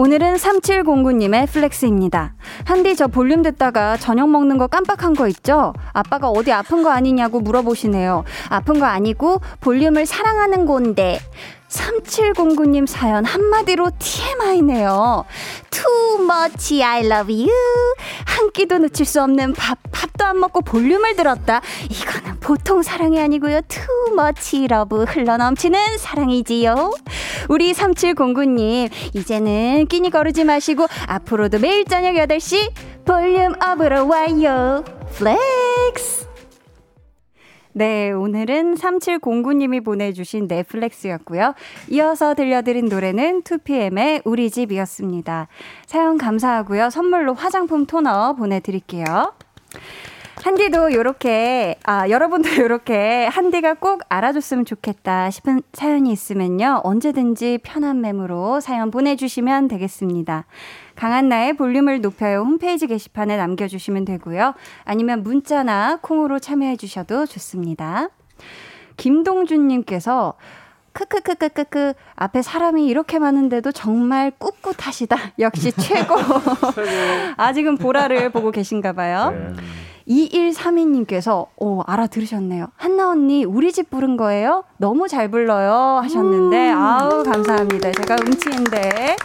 오늘은 0.00 0.36
3709님의 0.36 1.48
flex입니다. 1.48 2.34
한디 2.64 2.94
저 2.94 3.08
볼륨 3.08 3.42
듣다가 3.42 3.96
저녁 3.96 4.30
먹는 4.30 4.56
거 4.56 4.68
깜빡한 4.68 5.14
거 5.14 5.26
있죠? 5.26 5.72
아빠가 5.92 6.28
어디 6.28 6.52
아픈 6.52 6.84
거 6.84 6.90
아니냐고 6.90 7.40
물어보시네요. 7.40 8.22
아픈 8.48 8.78
거 8.78 8.86
아니고 8.86 9.40
볼륨을 9.60 10.06
사랑하는 10.06 10.66
건데 10.66 11.18
3709님 11.68 12.86
사연 12.86 13.24
한마디로 13.24 13.90
TMI네요. 13.98 15.24
Too 15.70 16.24
much 16.24 16.82
I 16.82 17.04
love 17.04 17.34
you. 17.34 17.52
한 18.24 18.50
끼도 18.52 18.78
놓칠 18.78 19.04
수 19.06 19.22
없는 19.22 19.52
밥, 19.52 19.78
밥도 19.90 20.24
안 20.24 20.40
먹고 20.40 20.62
볼륨을 20.62 21.16
들었다. 21.16 21.60
이거는 21.90 22.40
보통 22.40 22.82
사랑이 22.82 23.20
아니고요. 23.20 23.60
Too 23.68 24.12
much 24.12 24.66
love 24.70 25.04
흘러넘치는 25.06 25.98
사랑이지요. 25.98 26.92
우리 27.48 27.72
3709님, 27.72 28.90
이제는 29.14 29.86
끼니 29.86 30.10
거르지 30.10 30.44
마시고 30.44 30.86
앞으로도 31.06 31.58
매일 31.58 31.84
저녁 31.84 32.14
8시 32.14 32.70
볼륨 33.04 33.54
up으로 33.62 34.06
와요. 34.08 34.84
flex! 35.14 36.27
네, 37.78 38.10
오늘은 38.10 38.74
3709님이 38.74 39.84
보내주신 39.84 40.48
네 40.48 40.61
flex였고요. 40.61 41.54
이어서 41.90 42.34
들려드린 42.34 42.86
노래는 42.86 43.42
2PM의 43.42 44.22
우리 44.24 44.50
집이었습니다. 44.50 45.46
사연 45.86 46.18
감사하고요. 46.18 46.90
선물로 46.90 47.34
화장품 47.34 47.86
토너 47.86 48.32
보내드릴게요. 48.32 49.32
한디도 50.42 50.92
요렇게, 50.92 51.76
아, 51.84 52.08
여러분도 52.08 52.56
요렇게 52.58 53.26
한디가 53.26 53.74
꼭 53.74 54.02
알아줬으면 54.08 54.64
좋겠다 54.64 55.30
싶은 55.30 55.62
사연이 55.72 56.10
있으면요. 56.10 56.80
언제든지 56.82 57.60
편한 57.62 58.00
메모로 58.00 58.58
사연 58.58 58.90
보내주시면 58.90 59.68
되겠습니다. 59.68 60.46
강한나의 60.98 61.52
볼륨을 61.52 62.00
높여요 62.00 62.40
홈페이지 62.40 62.88
게시판에 62.88 63.36
남겨주시면 63.36 64.04
되고요. 64.04 64.54
아니면 64.84 65.22
문자나 65.22 66.00
콩으로 66.02 66.40
참여해 66.40 66.76
주셔도 66.76 67.24
좋습니다. 67.24 68.08
김동준님께서 68.96 70.34
크크크크크크 70.92 71.92
앞에 72.16 72.42
사람이 72.42 72.88
이렇게 72.88 73.20
많은데도 73.20 73.70
정말 73.70 74.32
꿋꿋하시다. 74.38 75.16
역시 75.38 75.70
최고. 75.70 76.16
아직은 77.36 77.76
보라를 77.76 78.30
보고 78.30 78.50
계신가 78.50 78.94
봐요. 78.94 79.30
네. 79.30 79.54
2132님께서, 80.08 81.48
오, 81.58 81.82
알아들으셨네요. 81.82 82.68
한나 82.76 83.10
언니, 83.10 83.44
우리 83.44 83.70
집 83.72 83.90
부른 83.90 84.16
거예요? 84.16 84.64
너무 84.78 85.06
잘 85.06 85.30
불러요. 85.30 86.00
하셨는데, 86.02 86.72
음. 86.72 86.78
아우, 86.78 87.22
감사합니다. 87.22 87.92
제가 87.92 88.16
음치인데. 88.24 89.16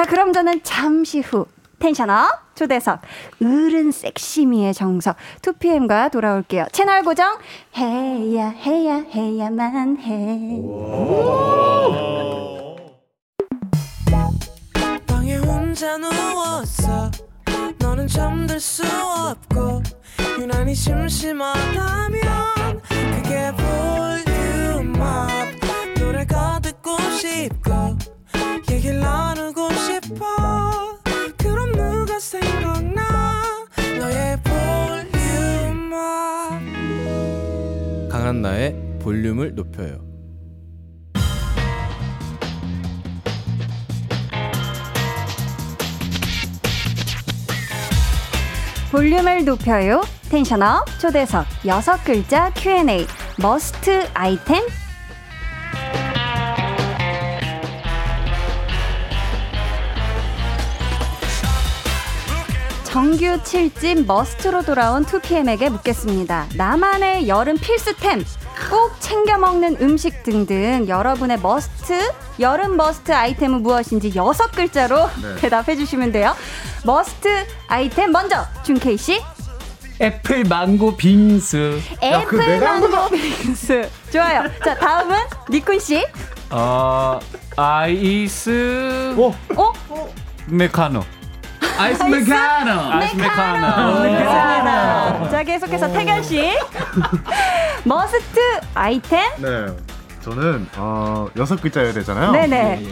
자, 0.00 0.06
그럼 0.06 0.32
저는 0.32 0.62
잠시 0.62 1.20
후 1.20 1.44
텐션업 1.78 2.56
초대석 2.56 3.02
어른 3.42 3.92
섹시미의 3.92 4.72
정석 4.72 5.14
2PM과 5.42 6.10
돌아올게요. 6.10 6.68
채널 6.72 7.02
고정 7.02 7.36
해야 7.76 8.48
해야 8.48 8.94
해야만 8.94 9.98
해. 9.98 10.62
방에 15.06 15.36
혼자 15.36 15.98
누웠어 15.98 17.10
너는 17.78 18.08
잠들 18.08 18.58
수 18.58 18.82
없고 18.86 19.82
유난히 20.38 20.74
심심하다면 20.74 22.20
그게 23.16 23.52
볼륨업 24.24 25.28
노래가 25.98 26.58
듣고 26.62 26.98
싶고 27.18 28.09
얘기를 28.90 29.00
나누고 29.00 29.70
싶어. 29.72 30.98
그럼 31.38 31.72
누가 31.72 32.18
생각나? 32.18 33.00
너의 33.98 34.36
볼륨 34.42 35.90
강한 38.10 38.42
나의 38.42 38.74
볼륨을 39.00 39.54
높여요. 39.54 40.00
볼륨을 48.90 49.44
높여요. 49.44 50.02
텐션업 50.30 50.98
초대석 50.98 51.46
여섯 51.66 52.02
글자 52.04 52.50
Q&A 52.54 53.06
must 53.40 54.08
아이템 54.14 54.64
정규 62.90 63.38
7집 63.44 64.06
MUST로 64.06 64.62
돌아온 64.62 65.04
2PM에게 65.04 65.70
묻겠습니다. 65.70 66.46
나만의 66.56 67.28
여름 67.28 67.56
필수템, 67.56 68.24
꼭 68.68 68.96
챙겨 68.98 69.38
먹는 69.38 69.76
음식 69.80 70.24
등등 70.24 70.88
여러분의 70.88 71.38
must, 71.38 72.12
여름 72.40 72.76
must 72.76 73.12
아이템은 73.12 73.62
무엇인지 73.62 74.12
여섯 74.16 74.50
글자로 74.50 75.06
네. 75.22 75.36
대답해 75.40 75.76
주시면 75.76 76.10
돼요. 76.10 76.34
must 76.84 77.46
아이템 77.68 78.10
먼저 78.10 78.44
준케이 78.64 78.96
씨. 78.96 79.22
애플 80.00 80.42
망고 80.42 80.96
빙수. 80.96 81.78
애플 82.02 82.60
야, 82.60 82.80
망고 82.80 83.10
빙수. 83.10 83.88
좋아요. 84.10 84.50
자, 84.64 84.74
다음은 84.74 85.16
닉쿤 85.48 85.78
씨. 85.78 86.04
어, 86.50 87.20
아이스. 87.56 89.14
어? 89.16 89.32
어? 89.56 89.72
메카노. 90.46 91.19
아이스 91.80 92.02
메카노. 92.02 92.92
아이스 92.92 93.16
메카노. 93.16 94.00
메카노. 94.02 95.30
자, 95.30 95.42
계속해서 95.42 95.90
택연 95.92 96.22
씨. 96.22 96.52
must 97.84 98.38
아이템? 98.74 99.22
네. 99.38 99.66
저는 100.22 100.68
어, 100.76 101.28
여섯 101.38 101.60
글자여야 101.62 101.94
되잖아요. 101.94 102.32
네네. 102.32 102.82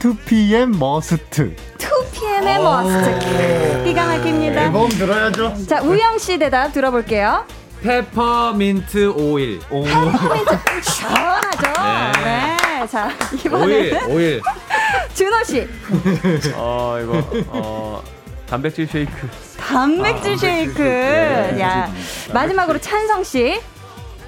2PM 0.00 0.76
MUST. 0.76 1.54
2PM의 1.78 2.60
MUST. 2.60 3.84
기가 3.84 4.06
막힙니다. 4.06 4.62
앨범 4.64 4.88
들어야죠. 4.88 5.54
자, 5.68 5.80
우영 5.80 6.18
씨 6.18 6.36
대답 6.38 6.72
들어볼게요. 6.72 7.44
페퍼민트 7.82 9.12
오일. 9.12 9.60
오. 9.70 9.84
페퍼민트 9.84 10.58
시원하죠. 10.82 11.82
네. 12.24 12.56
네. 12.80 12.86
자, 12.88 13.08
이번에는 13.44 13.68
오일. 13.68 13.98
오일. 14.08 14.42
준호 15.14 15.44
씨. 15.44 15.68
어, 16.56 16.98
이거 17.00 17.22
어 17.48 18.02
단백질 18.52 18.86
쉐이크. 18.86 19.10
단백질 19.58 20.34
아, 20.34 20.36
쉐이크. 20.36 20.82
네. 20.82 21.56
야. 21.58 21.90
마지막으로 22.34 22.78
찬성 22.78 23.24
씨. 23.24 23.58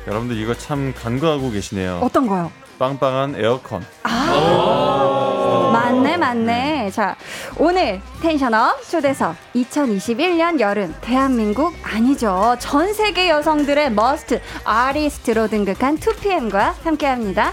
여러분들 0.06 0.38
이거 0.38 0.54
참 0.54 0.94
간과하고 0.96 1.50
계시네요. 1.50 2.00
어떤 2.02 2.26
거요? 2.26 2.50
빵빵한 2.78 3.34
에어컨. 3.36 3.84
아, 4.02 5.70
맞네, 5.74 6.16
맞네. 6.16 6.90
자, 6.92 7.16
오늘 7.58 8.00
tension 8.22 8.74
up 8.74 8.88
초대석 8.88 9.36
2021년 9.56 10.58
여름 10.58 10.94
대한민국 11.02 11.74
아니죠. 11.82 12.56
전 12.60 12.94
세계 12.94 13.28
여성들의 13.28 13.92
must 13.92 14.40
아티스트로 14.64 15.48
등극한 15.48 15.98
2PM과 15.98 16.72
함께 16.82 17.04
합니다. 17.06 17.52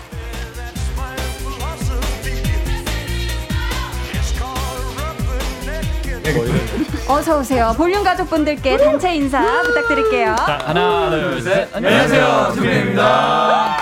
어서 7.07 7.39
오세요. 7.39 7.73
볼륨 7.75 8.03
가족분들께 8.03 8.77
단체 8.77 9.15
인사 9.15 9.61
부탁드릴게요. 9.63 10.35
자, 10.37 10.59
하나, 10.65 11.09
둘, 11.09 11.41
셋. 11.41 11.75
안녕하세요. 11.75 12.51
투비입니다. 12.55 13.77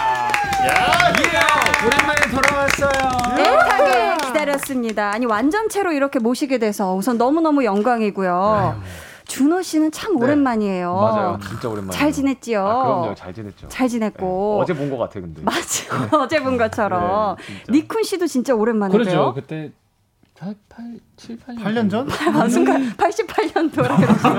오랜만에 1.85 2.21
돌아왔어요. 2.31 3.39
애타게 3.39 4.17
기다렸습니다. 4.27 5.11
아니 5.11 5.25
완전체로 5.25 5.91
이렇게 5.91 6.19
모시게 6.19 6.57
돼서 6.57 6.93
우선 6.95 7.17
너무너무 7.17 7.63
영광이고요. 7.63 8.81
준호 9.27 9.61
씨는 9.61 9.91
참 9.91 10.17
네. 10.17 10.23
오랜만이에요. 10.23 10.93
맞아요. 10.93 11.39
진짜 11.47 11.69
오랜만이에요. 11.69 11.91
잘 11.91 12.11
지냈지요? 12.11 12.65
아, 12.67 12.83
그럼요. 12.83 13.15
잘 13.15 13.33
지냈죠. 13.33 13.67
잘 13.69 13.87
지냈고. 13.87 14.55
네. 14.57 14.63
어제 14.63 14.73
본 14.73 14.89
것 14.89 14.97
같아, 14.97 15.19
근데. 15.21 15.41
맞죠. 15.43 15.85
어제 16.19 16.41
본 16.41 16.57
것처럼. 16.57 17.35
네, 17.67 17.71
니쿤 17.81 18.03
씨도 18.03 18.25
진짜 18.27 18.55
오랜만이에요. 18.55 18.97
그렇죠. 18.99 19.33
그때 19.35 19.71
8, 20.39 20.55
8, 20.69 20.99
7, 21.17 21.37
8년, 21.37 21.63
8년 21.63 21.89
전? 21.89 22.09
아, 22.09 22.47
순간 22.47 22.93
88년도라 22.95 23.95
그러시죠. 23.97 24.29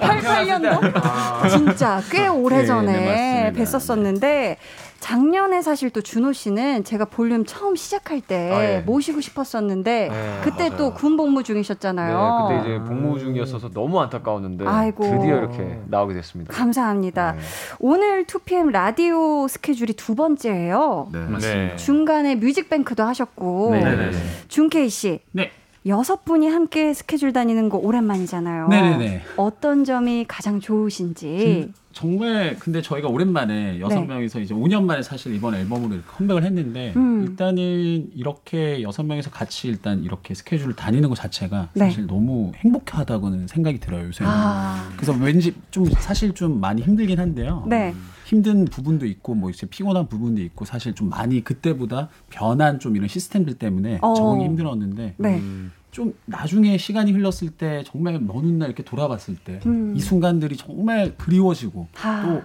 88년도? 0.00 1.50
진짜 1.50 2.00
꽤 2.10 2.26
오래 2.26 2.64
전에 2.64 2.92
네, 2.92 3.50
네, 3.50 3.62
뵀었었는데, 3.62 4.56
작년에 5.00 5.62
사실 5.62 5.90
또 5.90 6.00
준호 6.02 6.32
씨는 6.32 6.84
제가 6.84 7.06
볼륨 7.06 7.44
처음 7.46 7.74
시작할 7.74 8.20
때 8.20 8.50
아, 8.52 8.62
예. 8.64 8.78
모시고 8.80 9.20
싶었었는데, 9.22 10.08
네, 10.10 10.40
그때 10.44 10.68
맞아요. 10.68 10.76
또 10.76 10.94
군 10.94 11.16
복무 11.16 11.38
네, 11.38 11.44
중이셨잖아요. 11.44 12.48
그때 12.48 12.60
이제 12.60 12.78
복무 12.84 13.18
중이었어서 13.18 13.70
너무 13.70 13.98
안타까웠는데 14.00 14.66
아이고. 14.66 15.02
드디어 15.04 15.38
이렇게 15.38 15.80
나오게 15.88 16.14
됐습니다. 16.14 16.52
감사합니다. 16.52 17.32
네. 17.32 17.38
오늘 17.80 18.24
2PM 18.24 18.70
라디오 18.70 19.48
스케줄이 19.48 19.94
두 19.94 20.14
번째예요. 20.14 21.08
네. 21.12 21.18
네. 21.40 21.76
중간에 21.76 22.34
뮤직뱅크도 22.36 23.02
하셨고, 23.02 23.70
네네네. 23.72 24.10
준케이 24.48 24.88
씨. 24.90 25.20
네. 25.32 25.50
여섯 25.86 26.26
분이 26.26 26.46
함께 26.50 26.92
스케줄 26.92 27.32
다니는 27.32 27.70
거 27.70 27.78
오랜만이잖아요. 27.78 28.68
네네네. 28.68 29.22
어떤 29.38 29.84
점이 29.84 30.26
가장 30.28 30.60
좋으신지. 30.60 31.64
음, 31.68 31.74
정말 31.92 32.56
근데 32.58 32.82
저희가 32.82 33.08
오랜만에 33.08 33.80
여섯 33.80 34.00
네. 34.00 34.06
명이서 34.06 34.40
이제 34.40 34.54
5년 34.54 34.84
만에 34.84 35.02
사실 35.02 35.34
이번 35.34 35.54
앨범으로 35.54 35.94
이렇게 35.94 36.08
컴백을 36.08 36.44
했는데 36.44 36.92
음. 36.96 37.24
일단은 37.24 38.10
이렇게 38.14 38.82
여섯 38.82 39.02
명이서 39.02 39.30
같이 39.30 39.68
일단 39.68 40.04
이렇게 40.04 40.34
스케줄을 40.34 40.74
다니는 40.76 41.08
것 41.08 41.16
자체가 41.16 41.70
네. 41.74 41.86
사실 41.86 42.06
너무 42.06 42.52
행복하다고는 42.56 43.48
생각이 43.48 43.80
들어요 43.80 44.06
요새는. 44.06 44.30
아, 44.32 44.90
그래서 44.94 45.12
왠지 45.12 45.54
좀 45.70 45.86
사실 45.86 46.32
좀 46.32 46.60
많이 46.60 46.82
힘들긴 46.82 47.18
한데요. 47.18 47.64
네. 47.68 47.94
힘든 48.24 48.64
부분도 48.64 49.06
있고 49.06 49.34
뭐 49.34 49.50
이제 49.50 49.66
피곤한 49.66 50.06
부분도 50.06 50.40
있고 50.42 50.64
사실 50.64 50.94
좀 50.94 51.08
많이 51.08 51.42
그때보다 51.42 52.08
변한 52.28 52.78
좀 52.78 52.94
이런 52.94 53.08
시스템들 53.08 53.54
때문에 53.54 53.98
어. 54.02 54.14
적응이 54.14 54.44
힘들었는데 54.44 55.14
네. 55.16 55.42
좀 55.90 56.14
나중에 56.26 56.78
시간이 56.78 57.12
흘렀을 57.12 57.50
때 57.50 57.82
정말 57.86 58.18
먼 58.20 58.44
훗날 58.44 58.68
이렇게 58.68 58.82
돌아봤을 58.84 59.36
때이 59.44 59.58
음. 59.66 59.96
순간들이 59.98 60.56
정말 60.56 61.14
그리워지고 61.16 61.88
아. 62.02 62.22
또 62.24 62.42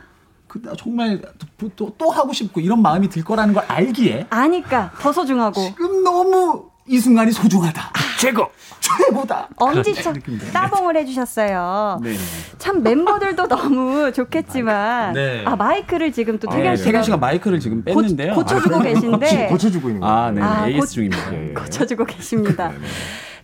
그, 0.47 0.61
정말 0.77 1.21
또, 1.57 1.69
또, 1.75 1.93
또 1.97 2.09
하고 2.09 2.33
싶고 2.33 2.59
이런 2.61 2.81
마음이 2.81 3.09
들 3.09 3.23
거라는 3.23 3.53
걸 3.53 3.63
알기에 3.67 4.27
아니까 4.29 4.91
더 4.99 5.11
소중하고 5.11 5.61
지금 5.61 6.03
너무 6.03 6.69
이 6.87 6.99
순간이 6.99 7.31
소중하다. 7.31 7.81
최고! 8.19 8.47
최고다! 8.79 9.49
엄지척 9.55 10.13
느낌인데. 10.13 10.51
따봉을 10.51 10.95
해주셨어요. 10.97 11.99
네. 12.03 12.13
참 12.59 12.83
멤버들도 12.83 13.47
너무 13.49 14.11
좋겠지만 14.13 15.13
네. 15.13 15.43
아 15.45 15.55
마이크를 15.55 16.11
지금 16.11 16.37
또 16.37 16.47
태견 16.47 16.73
아, 16.73 16.75
씨가 16.75 16.85
태견 16.85 17.03
씨가 17.03 17.17
마이크를 17.17 17.59
지금 17.59 17.83
고, 17.83 17.85
뺐는데요. 17.85 18.35
고 18.35 18.45
쳐주고 18.45 18.79
계신데 18.81 19.47
고쳐주고 19.47 19.87
있는 19.89 20.01
거예요. 20.01 20.15
아, 20.15 20.31
네. 20.31 20.41
아, 20.41 20.67
AS 20.67 20.79
고- 20.79 20.85
중입니다. 20.85 21.33
예, 21.33 21.49
예. 21.49 21.53
고쳐주고 21.53 22.05
계십니다. 22.05 22.71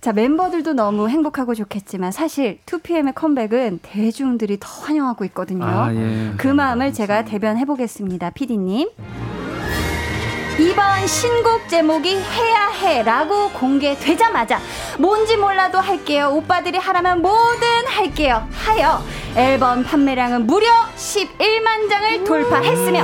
네, 0.02 0.06
자, 0.06 0.14
멤버들도 0.14 0.74
너무 0.74 1.10
행복하고 1.10 1.54
좋겠지만 1.54 2.12
사실 2.12 2.58
2PM의 2.66 3.14
컴백은 3.14 3.82
대중들이 3.84 4.58
더 4.60 4.68
환영하고 4.68 5.24
있거든요. 5.26 5.64
아, 5.64 5.94
예. 5.94 6.34
그 6.38 6.48
마음을 6.48 6.92
제가 6.92 7.24
대변해 7.24 7.66
보겠습니다. 7.66 8.32
PD님. 8.32 8.90
이번 10.60 11.08
신곡 11.08 11.70
제목이 11.70 12.16
해야 12.16 12.68
해라고 12.70 13.50
공개되자마자 13.52 14.60
뭔지 14.98 15.38
몰라도 15.38 15.78
할게요. 15.78 16.32
오빠들이 16.34 16.80
하라면 16.80 17.22
뭐든 17.22 17.68
할게요. 17.88 18.48
하여 18.54 19.04
앨범 19.36 19.84
판매량은 19.84 20.48
무려 20.48 20.68
11만 20.96 21.90
장을 21.90 22.24
돌파했으며 22.24 23.04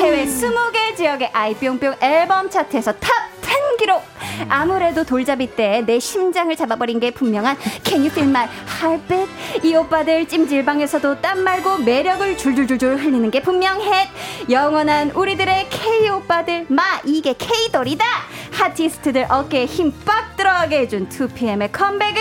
해외 0.00 0.24
20개 0.24 0.96
지역의 0.96 1.30
아이뿅뿅 1.32 1.96
앨범 2.00 2.48
차트에서 2.48 2.92
top 2.92 3.37
10 3.48 3.76
기록. 3.78 4.02
아무래도 4.48 5.02
돌잡이 5.04 5.48
때 5.56 5.82
내 5.86 5.98
심장을 5.98 6.54
잡아버린 6.54 7.00
게 7.00 7.10
분명한 7.10 7.56
Can 7.84 8.00
you 8.02 8.10
feel 8.10 8.28
my 8.28 8.46
heartbeat? 8.80 9.28
이 9.66 9.74
오빠들 9.74 10.26
찜질방에서도 10.28 11.20
땀 11.20 11.40
말고 11.40 11.78
매력을 11.78 12.36
줄줄줄줄 12.36 12.96
흘리는 12.98 13.30
게 13.30 13.40
분명해. 13.42 14.08
영원한 14.50 15.10
우리들의 15.10 15.68
K 15.70 16.08
오빠들 16.10 16.66
마 16.68 16.82
이게 17.04 17.32
K돌이다. 17.34 18.04
Hottest들 18.52 19.26
어깨에 19.28 19.64
힘 19.66 19.92
빡 20.04 20.36
들어가게 20.36 20.80
해준 20.80 21.08
2PM의 21.08 21.70
컴백을 21.72 22.20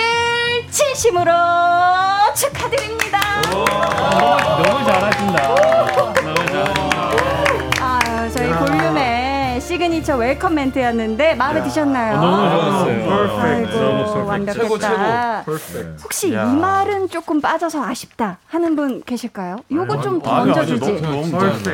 진심으로 0.69 1.31
축하드립니다. 2.35 3.19
너무 3.51 4.85
잘하신다. 4.85 5.55
아, 7.81 8.29
저희 8.33 8.49
볼륨의 8.53 9.16
signature 9.67 10.15
welcome 10.15 10.56
멘트였는데 10.56 11.36
마음에 11.36 11.62
드셨나요? 11.62 12.21
너무 12.21 12.38
좋았어요. 12.49 13.39
아이고 13.39 14.25
완벽했다. 14.25 15.43
혹시 16.03 16.30
이 16.30 16.36
말은 16.36 17.10
조금 17.10 17.41
빠져서 17.41 17.84
아쉽다 17.84 18.38
하는 18.47 18.77
분 18.77 19.03
계실까요? 19.03 19.58
요거 19.69 19.99
좀 20.01 20.21
잘해요. 20.21 20.53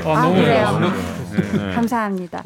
아, 0.05 0.29
그래요? 0.31 0.79
네. 0.79 1.73
감사합니다. 1.75 2.43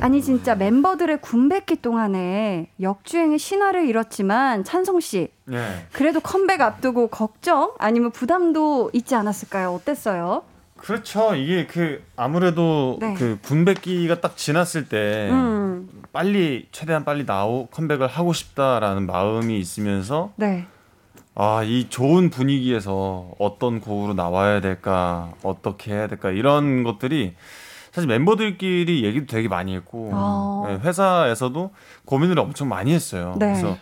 아니 0.00 0.22
진짜 0.22 0.54
멤버들의 0.56 1.20
군백기 1.20 1.76
동안에 1.82 2.70
역주행의 2.80 3.38
신화를 3.38 3.86
이뤘지만 3.86 4.64
찬성 4.64 4.98
씨 5.00 5.28
네. 5.44 5.86
그래도 5.92 6.20
컴백 6.20 6.60
앞두고 6.60 7.08
걱정 7.08 7.72
아니면 7.78 8.10
부담도 8.10 8.90
있지 8.92 9.14
않았을까요? 9.14 9.72
어땠어요? 9.74 10.42
그렇죠. 10.80 11.34
이게 11.34 11.66
그 11.66 12.02
아무래도 12.16 12.98
네. 13.00 13.14
그 13.14 13.38
분배기가 13.42 14.20
딱 14.20 14.36
지났을 14.36 14.88
때 14.88 15.28
음, 15.30 15.88
빨리 16.12 16.68
최대한 16.72 17.04
빨리 17.04 17.24
나오 17.26 17.66
컴백을 17.66 18.06
하고 18.08 18.32
싶다라는 18.32 19.06
마음이 19.06 19.58
있으면서 19.58 20.32
네. 20.36 20.66
아 21.34 21.62
이 21.64 21.86
좋은 21.88 22.28
분위기에서 22.28 23.30
어떤 23.38 23.80
곡으로 23.80 24.14
나와야 24.14 24.60
될까 24.60 25.32
어떻게 25.42 25.92
해야 25.92 26.06
될까 26.06 26.30
이런 26.30 26.82
것들이 26.82 27.34
사실 27.92 28.08
멤버들끼리 28.08 29.04
얘기도 29.04 29.26
되게 29.26 29.48
많이 29.48 29.74
했고 29.74 30.10
어. 30.12 30.66
네, 30.68 30.76
회사에서도 30.86 31.70
고민을 32.04 32.38
엄청 32.38 32.68
많이 32.68 32.92
했어요. 32.92 33.36
네. 33.38 33.46
그래서 33.46 33.78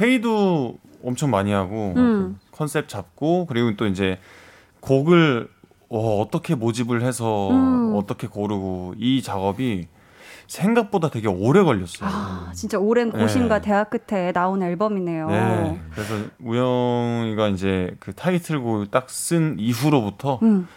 회의도 0.00 0.78
엄청 1.04 1.30
많이 1.30 1.52
하고 1.52 1.94
음. 1.96 2.38
컨셉 2.52 2.88
잡고 2.88 3.46
그리고 3.46 3.76
또 3.76 3.86
이제 3.86 4.18
곡을 4.80 5.48
어, 5.88 6.20
어떻게 6.20 6.54
모집을 6.54 7.02
해서 7.02 7.50
음. 7.50 7.94
어떻게 7.96 8.26
고르고 8.26 8.94
이 8.98 9.22
작업이 9.22 9.88
생각보다 10.48 11.10
되게 11.10 11.28
오래 11.28 11.62
걸렸어요. 11.62 12.08
아 12.08 12.52
진짜 12.54 12.78
오랜 12.78 13.10
네. 13.10 13.18
고심과 13.18 13.60
대화 13.60 13.84
끝에 13.84 14.32
나온 14.32 14.62
앨범이네요. 14.62 15.28
네. 15.28 15.80
그래서 15.92 16.14
우영이가 16.40 17.48
이제 17.48 17.96
그 18.00 18.12
타이틀곡을 18.14 18.86
딱 18.90 19.08
쓴 19.08 19.56
이후로부터 19.58 20.38
음. 20.42 20.68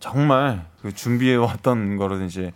정말 0.00 0.66
그 0.82 0.94
준비해 0.94 1.36
왔던 1.36 1.96
거를 1.96 2.22
이제 2.26 2.52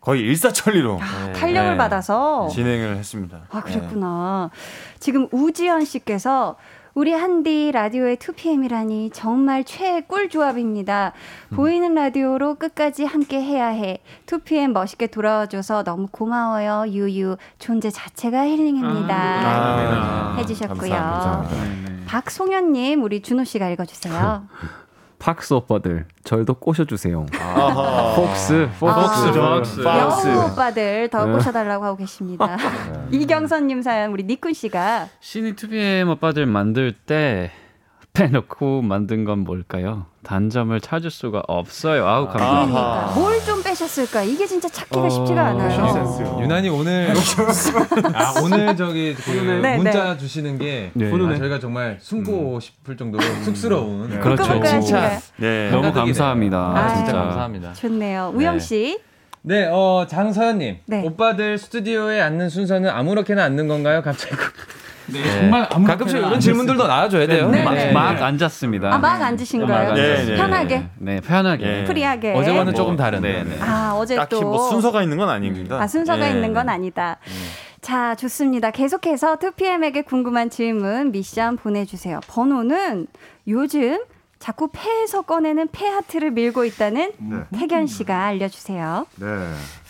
거의 0.00 0.22
일사천리로 0.22 1.00
아, 1.00 1.32
탄력을 1.32 1.70
네. 1.72 1.76
받아서 1.76 2.48
진행을 2.48 2.96
했습니다. 2.96 3.40
아, 3.50 3.60
그랬구나. 3.60 4.50
지금 5.00 5.26
우지연 5.32 5.84
씨께서 5.84 6.56
우리 6.96 7.12
한디 7.12 7.70
라디오의 7.72 8.16
2PM이라니 8.16 9.10
정말 9.12 9.64
최애 9.64 10.04
꿀 10.08 10.30
조합입니다. 10.30 11.12
음. 11.52 11.56
보이는 11.56 11.92
라디오로 11.92 12.54
끝까지 12.54 13.04
함께 13.04 13.38
해야 13.38 13.66
해. 13.66 13.98
2PM 14.24 14.72
멋있게 14.72 15.08
돌아와줘서 15.08 15.84
너무 15.84 16.08
고마워요. 16.10 16.90
유유. 16.90 17.36
존재 17.58 17.90
자체가 17.90 18.46
힐링입니다. 18.46 19.14
아, 19.14 20.36
해주셨고요. 20.38 20.90
감사합니다. 20.90 22.06
박송현님, 22.06 23.02
우리 23.02 23.20
준호 23.20 23.44
씨가 23.44 23.68
읽어주세요. 23.68 24.48
팍스 25.18 25.54
오빠들 25.54 26.06
절도 26.24 26.54
꼬셔주세요. 26.54 27.26
아하. 27.40 28.14
폭스, 28.16 28.68
폭스, 28.78 29.32
폭스. 29.32 29.80
여우 29.84 30.50
오빠들 30.52 31.08
더 31.10 31.24
네. 31.26 31.32
꼬셔달라고 31.32 31.84
하고 31.84 31.96
계십니다. 31.96 32.56
이경선님 33.10 33.82
사연 33.82 34.12
우리 34.12 34.24
니쿤 34.24 34.52
씨가 34.54 35.08
신이 35.20 35.54
2PM 35.54 36.10
오빠들 36.10 36.46
만들 36.46 36.92
때 36.92 37.50
빼놓고 38.12 38.82
만든 38.82 39.24
건 39.24 39.40
뭘까요? 39.40 40.06
단점을 40.26 40.78
찾을 40.80 41.08
수가 41.10 41.42
없어요. 41.46 42.04
아우 42.04 42.26
감사합니다. 42.26 43.10
그러니까 43.14 43.14
뭘좀 43.14 43.62
빼셨을까? 43.62 44.24
이게 44.24 44.44
진짜 44.44 44.68
찾기가 44.68 45.08
쉽지가 45.08 45.40
어, 45.40 45.44
않아요. 45.46 46.40
유난히 46.42 46.68
오늘 46.68 47.14
아 48.12 48.34
오늘 48.42 48.76
저기 48.76 49.14
그 49.14 49.30
네, 49.62 49.76
문자 49.76 50.16
주시는 50.16 50.58
게 50.58 50.90
네. 50.94 51.06
아, 51.12 51.36
저희가 51.36 51.60
정말 51.60 51.98
숨고 52.00 52.58
싶을 52.58 52.96
정도로 52.96 53.22
쑥스러운 53.44 54.20
그렇죠. 54.20 54.42
부끄부끄하신가요? 54.42 55.18
네. 55.36 55.70
너무. 55.70 55.92
감사합니다. 55.92 56.58
아, 56.58 56.88
진짜 56.88 57.04
진짜. 57.04 57.12
감사합니다. 57.12 57.72
좋네요. 57.74 58.32
우영 58.34 58.58
씨. 58.58 58.98
네, 59.42 59.68
어 59.70 60.06
장서연님, 60.08 60.78
네. 60.86 61.02
오빠들 61.04 61.56
스튜디오에 61.56 62.20
앉는 62.20 62.48
순서는 62.48 62.90
아무렇게나 62.90 63.44
앉는 63.44 63.68
건가요? 63.68 64.02
갑자기 64.02 64.34
네, 65.08 65.40
정말 65.40 65.62
아무렇게나 65.62 65.86
가끔씩 65.86 66.18
이런 66.18 66.34
안 66.34 66.40
질문들도 66.40 66.86
나와줘야 66.86 67.26
돼요. 67.26 67.50
네, 67.50 67.62
막, 67.62 67.74
네. 67.74 67.92
막 67.92 68.22
앉았습니다. 68.22 68.94
아, 68.94 68.98
막 68.98 69.22
앉으신 69.22 69.60
막 69.60 69.66
거예요? 69.68 69.94
네. 69.94 70.24
네. 70.24 70.36
편하게? 70.36 70.88
네, 70.98 71.20
편하게. 71.20 71.64
네. 71.64 71.84
프리하게. 71.84 72.32
어제와는 72.34 72.72
뭐, 72.72 72.74
조금 72.74 72.96
다른. 72.96 73.20
네, 73.22 73.44
네. 73.44 73.58
아, 73.60 73.92
어제 73.96 74.16
딱히 74.16 74.30
또. 74.30 74.42
뭐 74.42 74.70
순서가 74.70 75.02
있는 75.02 75.16
건 75.16 75.28
아닙니다. 75.28 75.80
아, 75.80 75.86
순서가 75.86 76.18
네. 76.18 76.30
있는 76.30 76.52
건 76.52 76.68
아니다. 76.68 77.18
자, 77.80 78.14
좋습니다. 78.16 78.70
계속해서 78.70 79.36
2PM에게 79.36 80.04
궁금한 80.04 80.50
질문, 80.50 81.12
미션 81.12 81.56
보내주세요. 81.56 82.20
번호는 82.26 83.06
요즘 83.46 83.98
자꾸 84.38 84.68
폐에서 84.72 85.22
꺼내는 85.22 85.68
폐 85.72 85.86
하트를 85.86 86.30
밀고 86.30 86.64
있다는 86.64 87.12
네. 87.18 87.36
택연 87.58 87.86
씨가 87.86 88.24
알려주세요. 88.26 89.06
네. 89.16 89.26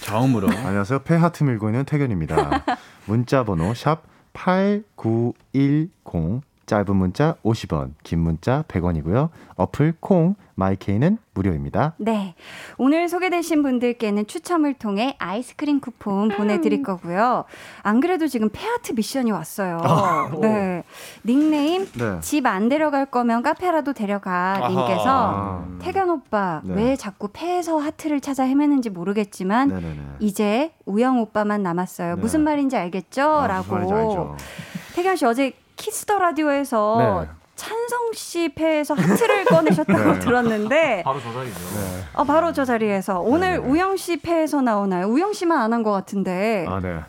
처음으로. 0.00 0.48
안녕하세요. 0.48 1.00
폐 1.00 1.14
하트 1.14 1.42
밀고 1.44 1.68
있는 1.68 1.85
택연입니다. 1.85 2.64
문자 3.07 3.44
번호 3.44 3.74
샵 3.74 4.02
8910 4.37 6.42
짧은 6.66 6.96
문자 6.96 7.37
50원, 7.44 7.92
긴 8.02 8.18
문자 8.20 8.64
100원이고요. 8.66 9.29
어플 9.55 9.94
콩 10.00 10.35
마이케이는 10.57 11.18
무료입니다. 11.35 11.94
네. 11.98 12.35
오늘 12.79 13.09
소개되신 13.09 13.62
분들께는 13.62 14.26
추첨을 14.26 14.74
통해 14.74 15.14
아이스크림 15.18 15.81
쿠폰 15.81 16.29
보내 16.31 16.61
드릴 16.61 16.83
거고요. 16.83 17.44
안 17.83 18.00
그래도 18.00 18.26
지금 18.26 18.48
폐 18.50 18.66
하트 18.66 18.92
미션이 18.92 19.31
왔어요. 19.31 19.81
네. 20.40 20.83
닉네임 21.24 21.87
네. 21.92 22.20
집 22.20 22.49
안 22.49 22.68
데려갈 22.68 23.07
거면 23.07 23.42
카페라도 23.42 23.92
데려가 23.92 24.57
아하. 24.57 24.68
님께서 24.68 25.64
택연 25.80 26.11
오빠 26.11 26.62
네. 26.64 26.74
왜 26.74 26.96
자꾸 26.96 27.29
폐에서 27.33 27.79
하트를 27.79 28.20
찾아 28.20 28.44
헤매는지 28.44 28.90
모르겠지만 28.90 29.68
네네네. 29.68 30.00
이제 30.20 30.72
우영 30.87 31.20
오빠만 31.20 31.62
남았어요. 31.62 32.16
네. 32.16 32.20
무슨 32.20 32.42
말인지 32.42 32.76
알겠죠? 32.76 33.22
아, 33.22 33.46
라고. 33.46 34.35
택연 34.94 35.16
씨 35.16 35.26
어제 35.26 35.52
키스더 35.76 36.18
라디오에서 36.18 37.24
네. 37.26 37.30
찬성 37.56 38.12
씨 38.12 38.50
폐에서 38.54 38.94
하트를 38.94 39.44
꺼내셨다고 39.46 40.12
네. 40.14 40.18
들었는데 40.20 41.02
바로 41.04 41.20
저 41.20 41.32
자리죠. 41.32 41.58
네. 41.58 42.04
아, 42.14 42.24
바로 42.24 42.52
저 42.52 42.64
자리에서 42.64 43.20
오늘 43.20 43.52
네. 43.52 43.56
우영 43.56 43.96
씨 43.96 44.18
폐에서 44.18 44.61
나오나요? 44.60 45.06
우영 45.06 45.32
씨만 45.32 45.58
안 45.60 45.72
한 45.72 45.82
것 45.82 45.92
같은데. 45.92 46.66
아, 46.68 46.80
네. 46.80 47.00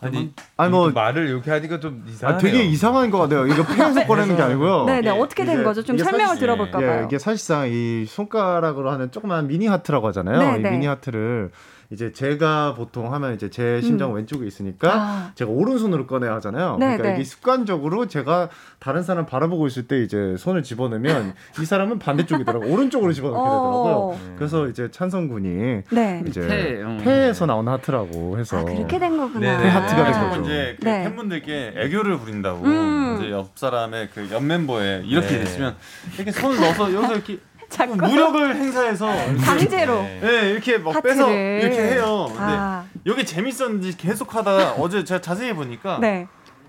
아니, 0.00 0.34
아니 0.58 0.70
뭐 0.70 0.90
말을 0.90 1.28
이렇게 1.28 1.50
하니까 1.50 1.80
좀 1.80 2.04
아, 2.06 2.10
이상하네요. 2.10 2.40
되게 2.40 2.64
이상한 2.64 3.10
것 3.10 3.18
같아요. 3.18 3.46
이거 3.46 3.62
폐에서 3.64 4.04
꺼내는 4.06 4.36
게 4.36 4.42
아니고요. 4.42 4.84
네, 4.84 5.00
네. 5.00 5.08
어떻게 5.10 5.44
된 5.44 5.62
거죠? 5.64 5.82
좀 5.82 5.96
설명을 5.96 6.26
사실- 6.26 6.40
들어볼까 6.40 6.82
예, 6.82 6.86
봐요. 6.86 7.04
이게 7.06 7.18
사실상 7.18 7.68
이 7.70 8.04
손가락으로 8.06 8.90
하는 8.90 9.10
조그만 9.10 9.46
미니 9.46 9.66
하트라고 9.66 10.08
하잖아요. 10.08 10.38
네, 10.38 10.58
이 10.58 10.62
네. 10.62 10.70
미니 10.72 10.86
하트를 10.86 11.50
이제 11.94 12.12
제가 12.12 12.74
보통 12.74 13.14
하면 13.14 13.34
이제 13.34 13.48
제 13.48 13.80
심장 13.80 14.10
음. 14.10 14.16
왼쪽에 14.16 14.46
있으니까 14.46 14.92
아. 14.92 15.32
제가 15.34 15.50
오른손으로 15.50 16.06
꺼내야 16.06 16.34
하잖아요. 16.34 16.76
네, 16.78 16.96
그러니까 16.96 17.08
네. 17.08 17.14
이게 17.14 17.24
습관적으로 17.24 18.06
제가 18.06 18.50
다른 18.78 19.02
사람 19.02 19.24
바라보고 19.24 19.66
있을 19.66 19.86
때 19.88 20.02
이제 20.02 20.36
손을 20.36 20.62
집어넣으면 20.62 21.34
이 21.58 21.64
사람은 21.64 21.98
반대쪽이더라고 21.98 22.66
오른쪽으로 22.66 23.12
집어넣게 23.12 23.38
되더라고요. 23.38 23.94
어. 23.94 24.34
그래서 24.36 24.68
이제 24.68 24.90
찬성 24.90 25.28
군이 25.28 25.82
네. 25.90 26.22
이제 26.26 26.40
폐, 26.46 26.82
음. 26.82 26.98
폐에서 27.02 27.46
나온 27.46 27.66
하트라고 27.68 28.38
해서 28.38 28.58
아, 28.58 28.64
그렇게 28.64 28.98
된 28.98 29.16
거구나. 29.16 29.56
네, 29.56 29.62
폐 29.62 29.68
하트가 29.70 30.12
된 30.12 30.28
거죠. 30.28 30.42
이제 30.42 30.76
그 30.78 30.84
네. 30.84 31.04
팬분들께 31.04 31.74
애교를 31.76 32.18
부린다고 32.18 32.64
음. 32.64 33.18
이제 33.20 33.30
옆 33.30 33.56
사람의 33.56 34.10
그 34.10 34.34
옆 34.34 34.42
멤버에 34.42 35.02
이렇게 35.04 35.28
네. 35.28 35.38
됐으면 35.40 35.76
이렇게 36.16 36.32
손을 36.32 36.60
넣어서 36.60 36.92
여기서 36.92 37.14
이렇게 37.14 37.38
자꾸 37.68 37.96
무력을 37.96 38.54
행사해서 38.56 39.06
강제로. 39.44 40.02
네, 40.02 40.50
이렇게 40.50 40.78
막 40.78 40.94
하트를. 40.96 41.14
빼서 41.14 41.30
이렇게 41.30 41.82
해요. 41.94 42.26
근데 42.28 42.42
아, 42.42 42.84
여기 43.06 43.24
재밌었는지 43.24 43.96
계속 43.96 44.34
하다가 44.34 44.72
어제 44.78 45.04
제가 45.04 45.20
자세히 45.20 45.52
보니까 45.52 45.98
네. 46.00 46.26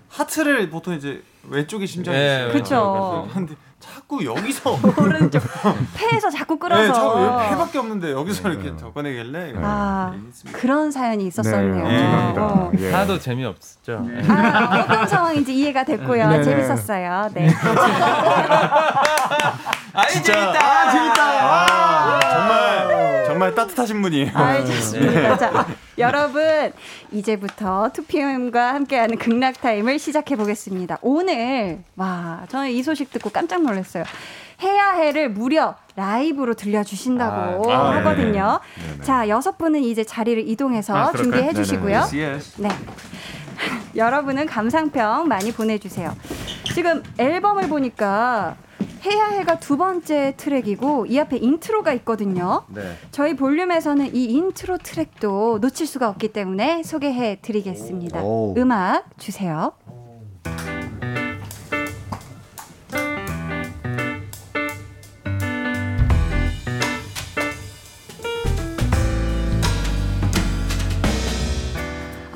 하트를 0.08 0.68
보통 0.70 0.94
이제 0.94 1.22
왼쪽에 1.48 1.86
심장이 1.86 2.16
네, 2.16 2.36
있어요. 2.48 2.52
그쵸. 2.52 3.28
근데 3.32 3.54
자꾸 3.94 4.24
여기서 4.24 4.78
오른쪽. 4.98 5.42
폐에서 5.94 6.28
자꾸 6.30 6.54
네, 6.54 6.58
끌어서. 6.60 6.92
저 6.92 7.48
폐밖에 7.50 7.78
없는데 7.78 8.12
여기서 8.12 8.48
이렇게 8.50 8.76
더 8.76 8.92
꺼내길래 8.92 9.54
아. 9.62 10.12
그런 10.52 10.90
사연이 10.90 11.26
있었었네요. 11.26 11.84
네, 11.84 11.90
죄송합니다. 11.98 12.42
어. 12.42 12.72
예. 12.78 12.90
하나도 12.92 13.18
재미없죠. 13.18 14.06
아, 14.28 14.80
어떤 14.84 15.06
상황인지 15.08 15.54
이해가 15.54 15.84
됐고요. 15.84 16.28
네, 16.28 16.38
네. 16.38 16.42
재밌었어요. 16.44 17.30
네. 17.34 17.48
아니 19.92 20.22
재밌다. 20.22 20.58
아 20.60 20.90
재밌다. 20.90 21.22
아, 21.22 22.20
정말 22.20 23.24
정말 23.36 23.54
따뜻하신 23.54 24.00
분이에요. 24.00 24.30
아, 24.32 24.64
좋습니다. 24.64 25.36
자, 25.36 25.66
여러분, 25.98 26.72
이제부터 27.12 27.90
2PM과 27.92 28.54
함께하는 28.54 29.18
극락 29.18 29.60
타임을 29.60 29.98
시작해 29.98 30.36
보겠습니다. 30.36 30.96
오늘, 31.02 31.80
와, 31.96 32.46
저는 32.48 32.70
이 32.70 32.82
소식 32.82 33.10
듣고 33.10 33.28
깜짝 33.28 33.62
놀랐어요. 33.62 34.04
해야 34.62 34.92
해를 34.92 35.28
무려 35.28 35.74
라이브로 35.96 36.54
들려주신다고 36.54 37.70
아, 37.70 37.76
아, 37.76 37.96
하거든요. 37.96 38.58
자, 39.02 39.28
여섯 39.28 39.58
분은 39.58 39.82
이제 39.82 40.02
자리를 40.02 40.48
이동해서 40.48 40.96
아? 40.96 41.12
준비해 41.12 41.48
네네. 41.48 41.52
주시고요. 41.52 41.96
yes. 42.14 42.54
네. 42.56 42.70
여러분은 43.94 44.46
감상평 44.46 45.28
많이 45.28 45.52
보내주세요. 45.52 46.16
지금 46.72 47.02
앨범을 47.18 47.68
보니까 47.68 48.56
해야 49.06 49.26
해가 49.26 49.60
두 49.60 49.76
번째 49.76 50.34
트랙이고 50.36 51.06
이 51.06 51.18
앞에 51.18 51.36
intro가 51.36 51.92
있거든요. 51.94 52.64
네. 52.68 52.82
저희 53.12 53.36
볼륨에서는 53.36 54.14
이 54.14 54.24
인트로 54.24 54.78
트랙도 54.78 55.58
놓칠 55.60 55.86
수가 55.86 56.08
없기 56.08 56.32
때문에 56.32 56.82
소개해 56.82 57.38
드리겠습니다. 57.40 58.22
오. 58.22 58.54
음악 58.58 59.16
주세요. 59.18 59.72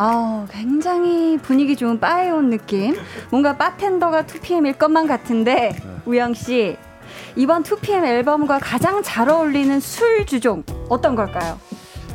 아우, 0.03 0.47
굉장히 0.51 1.37
분위기 1.37 1.77
좋은 1.77 2.01
바에 2.01 2.31
온 2.31 2.49
느낌. 2.49 2.95
뭔가 3.31 3.59
바텐더가 3.59 4.23
2PM일 4.23 4.79
것만 4.79 5.07
같은데, 5.07 5.77
우영 6.07 6.35
씨, 6.35 6.77
이번 7.37 7.63
2PM 7.63 8.05
앨범과 8.05 8.59
가장 8.61 9.03
잘 9.03 9.29
어울리는 9.29 9.79
술 9.81 10.27
주종, 10.27 10.63
어떤 10.89 11.15
걸까요? 11.15 11.59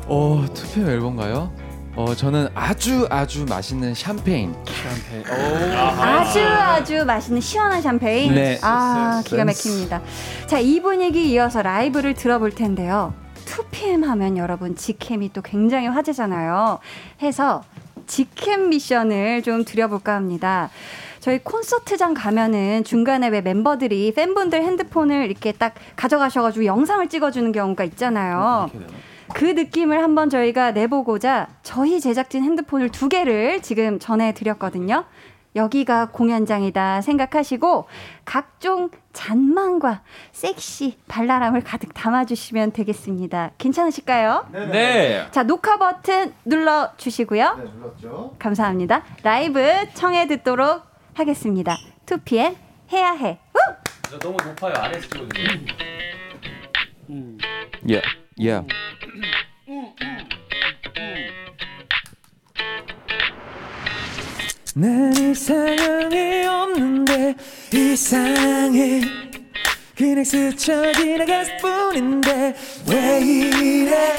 어, 0.07 0.45
투표 0.53 0.89
앨범가요? 0.89 1.51
어, 1.95 2.13
저는 2.13 2.49
아주 2.53 3.07
아주 3.09 3.45
맛있는 3.45 3.93
샴페인. 3.93 4.53
아주 5.97 6.39
아주 6.45 7.05
맛있는 7.05 7.39
시원한 7.39 7.81
샴페인. 7.81 8.35
네. 8.35 8.59
아 8.61 9.21
기가. 9.25 9.45
막힙니다. 9.45 10.01
자 10.47 10.59
이 10.59 10.81
분위기 10.81 11.31
이어서 11.31 11.61
라이브를 11.61 12.13
들어볼 12.13 12.51
텐데요. 12.51 13.13
2PM 13.45 14.03
하면 14.03 14.37
여러분 14.37 14.75
직캠이 14.75 15.31
또 15.31 15.41
굉장히 15.41 15.87
화제잖아요. 15.87 16.79
해서 17.21 17.63
직캠 18.07 18.69
미션을 18.69 19.41
좀 19.43 19.63
드려볼까 19.63 20.15
합니다. 20.15 20.69
저희 21.25 21.39
콘서트장 21.39 22.13
가면은 22.13 22.83
중간에 22.83 23.29
왜 23.29 23.41
멤버들이 23.41 24.13
팬분들 24.13 24.61
핸드폰을 24.61 25.25
이렇게 25.25 25.53
딱 25.53 25.73
가져가셔가지고 25.95 26.65
영상을 26.65 27.09
찍어주는 27.09 27.51
경우가 27.51 27.83
있잖아요. 27.85 28.69
그 29.33 29.45
느낌을 29.45 30.03
한번 30.03 30.29
저희가 30.29 30.73
내보고자 30.73 31.47
저희 31.63 31.99
제작진 31.99 32.43
핸드폰을 32.43 32.89
두 32.89 33.09
개를 33.09 33.63
지금 33.63 33.97
전해드렸거든요. 33.97 35.05
여기가 35.55 36.09
공연장이다 36.11 37.01
생각하시고 37.01 37.85
각종 38.23 38.91
잔망과 39.11 40.03
섹시, 40.31 40.99
발랄함을 41.07 41.61
가득 41.61 41.95
담아주시면 41.95 42.73
되겠습니다. 42.73 43.49
괜찮으실까요? 43.57 44.45
네. 44.51 45.25
자, 45.31 45.41
녹화 45.41 45.79
버튼 45.79 46.33
눌러 46.43 46.91
주시고요. 46.97 47.55
네, 47.57 47.63
눌렀죠. 47.63 48.35
감사합니다. 48.37 49.01
라이브 49.23 49.59
청해 49.95 50.27
듣도록 50.27 50.93
하겠습니다. 51.15 51.77
2PM 52.05 52.55
해야 52.91 53.11
해. 53.13 53.39
우! 53.53 54.19
너무 54.19 54.37
높아요. 54.43 54.73
아래에서 54.77 55.07
찍어주세요. 55.09 55.47
예. 57.89 58.01
예. 58.41 58.61
난 64.75 65.13
이상함이 65.15 66.45
없는데 66.45 67.35
이상해 67.73 69.01
그냥 69.95 70.23
스쳐 70.25 70.91
지나갔을 70.93 71.57
뿐인데 71.57 72.53
왜 72.89 73.21
이래 73.21 74.17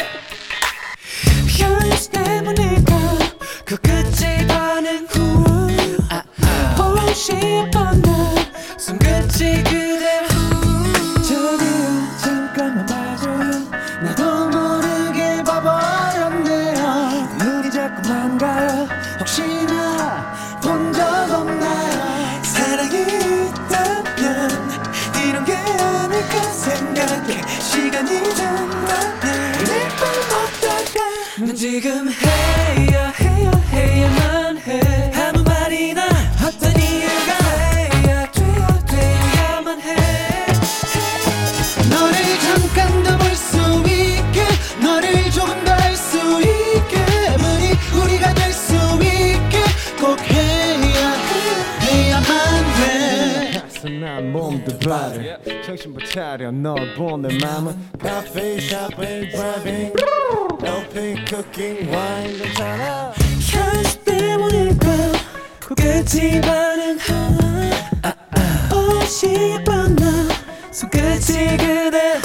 현실 1.59 2.11
때문일까 2.11 2.97
그 3.67 3.77
끝이 3.77 4.47
가는 4.47 5.07
후 5.07 5.66
싶어 7.17 7.81
난 7.81 8.03
손끝이 8.77 9.65
그대 9.65 10.27
저기요 11.27 12.09
잠깐만 12.23 12.85
봐줘요. 12.85 13.71
나도 14.03 14.49
모르게 14.51 15.43
봐버렸네요. 15.43 17.29
눈이 17.39 17.71
자꾸만 17.71 18.37
가요. 18.37 18.87
혹시나 19.19 20.35
본 20.63 20.93
적 20.93 21.03
없나요? 21.31 22.43
사랑이 22.43 23.01
있다면 23.01 24.51
이런 25.27 25.45
게 25.47 25.55
아닐까 25.57 26.43
생각해. 26.53 27.43
시간이 27.61 28.35
지나면 28.35 28.89
내밤 29.65 30.09
어떨까? 30.37 31.01
난 31.39 31.55
지금 31.55 32.09
해 32.11 32.36
차려 56.13 56.53
널 56.53 56.95
보는 56.95 57.39
맘은 57.39 57.77
카페 57.99 58.61
샵에 58.61 59.31
드라이빙 59.31 59.93
LP 60.63 61.25
쿠킹 61.25 61.93
와인 61.93 62.39
괜찮아. 62.39 63.13
현실 63.41 64.05
때문일까? 64.05 64.87
고개지 65.67 66.41
반응 66.41 66.99
옷이 68.73 69.55
예뻤나? 69.55 70.29
손끝이 70.71 71.57
그대. 71.57 72.21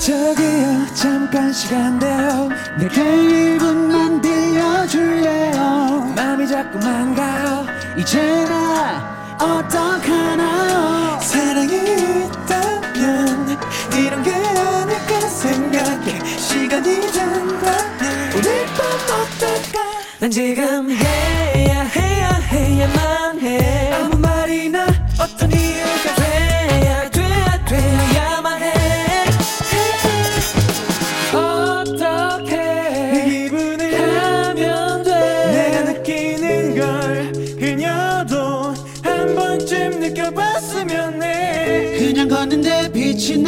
저기요 0.00 0.86
잠깐 0.94 1.52
시간대요. 1.52 2.48
내게 2.80 3.00
1분만 3.00 4.20
들려줄래요? 4.20 6.12
맘이 6.16 6.48
자꾸만 6.48 7.14
가요. 7.14 7.64
이제 7.96 8.44
나 8.46 9.19
어떡하나요 9.40 11.18
사랑이 11.20 11.74
있다면 11.74 13.58
이런 13.98 14.22
게 14.22 14.32
아닐까 14.34 15.20
생각해. 15.28 16.36
시간이 16.36 17.00
된다면 17.00 18.32
오늘 18.36 18.66
밤 18.66 18.86
어떨까? 19.20 19.80
난 20.18 20.30
지금 20.30 20.90
해야 20.90 21.82
해야 21.84 22.28
해야만 22.28 23.19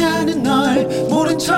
나는 0.03 0.43
널 0.43 0.85
모른 1.09 1.39
척 1.39 1.53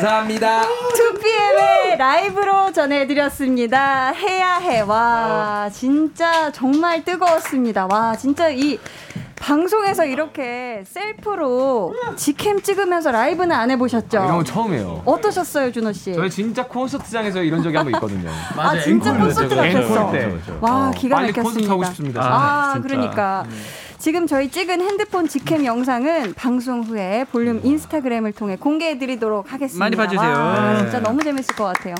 감사합니다. 0.00 0.62
2PM의 0.62 1.96
라이브로 1.98 2.70
전해드렸습니다. 2.72 4.10
해야 4.12 4.56
해. 4.56 4.80
와, 4.80 5.70
진짜 5.72 6.52
정말 6.52 7.02
뜨거웠습니다. 7.04 7.86
와, 7.90 8.14
진짜 8.14 8.50
이 8.50 8.78
방송에서 9.36 10.04
이렇게 10.04 10.82
셀프로 10.86 11.94
직캠 12.16 12.60
찍으면서 12.62 13.10
라이브는 13.10 13.54
안 13.54 13.70
해보셨죠? 13.70 14.18
이런 14.18 14.36
건 14.36 14.44
처음이에요. 14.44 15.02
어떠셨어요, 15.06 15.72
준호 15.72 15.92
씨? 15.92 16.12
저희 16.14 16.28
진짜 16.30 16.66
콘서트장에서 16.66 17.42
이런 17.42 17.62
적이 17.62 17.76
한 17.76 17.86
번 17.86 17.94
있거든요. 17.94 18.30
아, 18.56 18.78
진짜 18.78 19.16
콘서트 19.16 19.54
같았어. 19.54 20.12
와, 20.60 20.90
기가 20.90 21.16
막혔습니다. 21.16 21.42
콘서트 21.42 21.68
하고 21.68 21.84
싶습니다. 21.84 22.20
아, 22.22 22.72
진짜. 22.74 22.88
그러니까. 22.88 23.44
지금 23.98 24.26
저희 24.26 24.50
찍은 24.50 24.80
핸드폰 24.80 25.26
직캠 25.26 25.64
영상은 25.64 26.34
방송 26.34 26.82
후에 26.82 27.24
볼륨 27.32 27.60
인스타그램을 27.64 28.32
통해 28.32 28.56
공개해드리도록 28.56 29.52
하겠습니다. 29.52 29.84
많이 29.84 29.96
봐주세요. 29.96 30.30
와, 30.30 30.72
네. 30.74 30.78
진짜 30.80 31.00
너무 31.00 31.22
재밌을 31.22 31.54
것 31.56 31.64
같아요. 31.64 31.94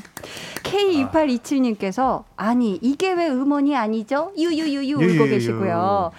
K2827님께서 0.63 2.25
아니 2.37 2.79
이게 2.83 3.13
왜 3.13 3.29
음원이 3.29 3.75
아니죠? 3.77 4.33
유유유유 4.37 4.97
울고. 4.97 5.25
계시고요. 5.27 6.13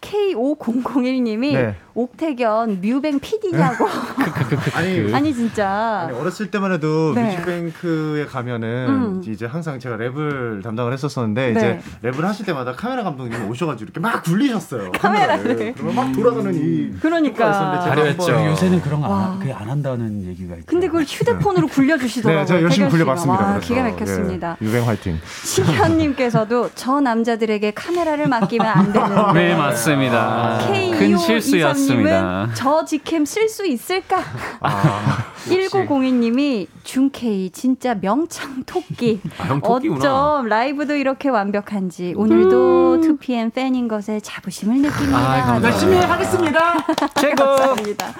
K5001님이 0.00 1.52
네. 1.52 1.76
옥태견 1.94 2.80
뮤뱅 2.80 3.18
PD냐고. 3.18 3.86
아니, 4.74 5.12
아니 5.14 5.34
진짜. 5.34 6.06
아니, 6.08 6.16
어렸을 6.18 6.50
때만 6.50 6.72
해도 6.72 7.12
네. 7.14 7.24
뮤직뱅크에 7.30 8.26
가면은 8.26 8.86
음. 8.88 9.22
이제 9.26 9.46
항상 9.46 9.78
제가 9.78 9.96
랩을 9.96 10.62
담당을 10.62 10.92
했었었는데 10.92 11.52
네. 11.52 11.80
이제 12.02 12.08
랩을 12.08 12.22
하실 12.22 12.46
때마다 12.46 12.72
카메라 12.72 13.02
감독님이 13.02 13.44
오셔가지고 13.48 13.84
이렇게 13.90 14.00
막 14.00 14.22
굴리셨어요. 14.22 14.92
카메라를. 14.92 15.74
그러면 15.76 15.94
막 15.94 16.12
돌아가는 16.12 16.52
이 16.54 16.92
그러니까. 17.00 17.80
잘했죠. 17.80 18.22
한번- 18.32 18.50
요새는 18.50 18.80
그런 18.82 19.00
거 19.00 19.08
와. 19.08 19.26
안, 19.32 19.38
그게 19.40 19.52
안 19.52 19.68
한다는 19.68 20.24
얘기가 20.26 20.54
있죠. 20.54 20.66
근데 20.66 20.86
그걸 20.86 21.02
휴대폰으로 21.04 21.66
굴려주시더라고요. 21.68 22.40
네, 22.42 22.46
제가 22.46 22.62
열심히. 22.62 22.88
굴려봤습니다. 22.90 23.44
와. 23.46 23.58
기가 23.58 23.82
막혔습니다. 23.82 24.56
예, 24.60 24.66
유뱅 24.66 24.86
화이팅. 24.86 25.18
신현님께서도 25.44 26.70
저 26.74 27.00
남자들에게 27.00 27.70
카메라를 27.72 28.28
맡기면 28.28 28.66
안 28.66 28.92
되는데. 28.92 29.32
네, 29.34 29.54
맞습니다. 29.56 30.58
큰 30.68 31.16
실수였 31.16 31.76
습니다. 31.86 32.50
저 32.54 32.84
직캠 32.84 33.24
쓸 33.24 33.48
수 33.48 33.66
있을까? 33.66 34.22
아, 34.60 35.32
1902님이 35.48 36.66
준케이 36.84 37.50
진짜 37.50 37.94
명창 37.94 38.64
토끼. 38.64 39.20
아. 39.38 39.58
어쩜 39.62 40.46
라이브도 40.46 40.94
이렇게 40.94 41.28
완벽한지 41.28 42.14
오늘도 42.16 43.00
2PM 43.02 43.52
팬인 43.52 43.88
것에 43.88 44.20
자부심을 44.20 44.76
느낍니다. 44.76 45.18
아. 45.18 45.60
열심히 45.62 45.96
하겠습니다. 45.98 46.86
최고. 47.20 47.44
감사합니다. 47.44 48.14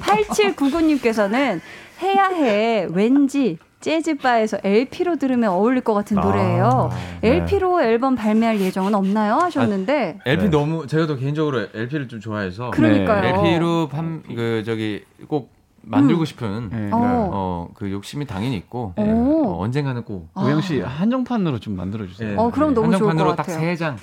8799님께서는 0.00 1.60
해야 2.02 2.26
해 2.26 2.86
왠지 2.90 3.58
재즈바에서 3.84 4.58
LP로 4.64 5.16
들으면 5.16 5.50
어울릴 5.50 5.82
것 5.82 5.92
같은 5.92 6.16
노래예요. 6.18 6.90
네. 7.20 7.36
LP로 7.36 7.82
앨범 7.82 8.14
발매할 8.14 8.58
예정은 8.58 8.94
없나요? 8.94 9.34
하셨는데 9.34 10.20
LP 10.24 10.44
네. 10.44 10.50
너무 10.50 10.86
제가 10.86 11.06
또 11.06 11.16
개인적으로 11.16 11.66
LP를 11.74 12.08
좀 12.08 12.18
좋아해서 12.18 12.70
그러니까요. 12.70 13.44
LP로 13.44 13.90
그 14.34 14.62
저기 14.64 15.04
꼭 15.28 15.52
만들고 15.82 16.22
음. 16.22 16.24
싶은 16.24 16.68
네. 16.70 16.88
어. 16.92 17.68
어그 17.74 17.90
욕심이 17.90 18.26
당연히 18.26 18.56
있고 18.56 18.94
오. 18.96 19.02
어, 19.02 19.62
언젠가는 19.62 20.02
꼭 20.02 20.30
아. 20.32 20.44
우영 20.44 20.62
씨 20.62 20.80
한정판으로 20.80 21.60
좀 21.60 21.76
만들어 21.76 22.06
주세요. 22.06 22.30
예, 22.32 22.36
어, 22.36 22.50
그럼 22.50 22.72
너무 22.72 22.86
좋을 22.86 23.10
한정판으로 23.10 23.28
것 23.28 23.36
같아요. 23.36 23.56
딱세 23.56 23.76
장, 23.76 23.98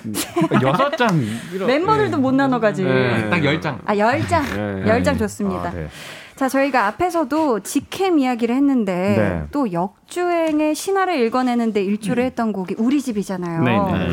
여섯 0.62 0.96
장 0.96 1.20
멤버들도 1.66 2.18
못 2.18 2.32
나눠 2.34 2.60
가지. 2.60 2.84
네, 2.84 3.28
딱열 3.30 3.60
장. 3.60 3.80
아, 3.84 3.96
10장. 3.96 4.42
네. 4.54 5.02
10장 5.02 5.18
좋습니다. 5.18 5.70
아, 5.70 5.72
네. 5.72 5.88
자, 6.42 6.48
저희가 6.48 6.88
앞에서도 6.88 7.60
직캠 7.60 8.18
이야기를 8.18 8.52
했는데 8.56 9.14
네. 9.16 9.46
또 9.52 9.72
역주행의 9.72 10.74
신화를 10.74 11.20
읽어내는데 11.20 11.84
일조를 11.84 12.24
했던 12.24 12.52
곡이 12.52 12.74
우리 12.78 13.00
집이잖아요. 13.00 13.62
네네. 13.62 14.08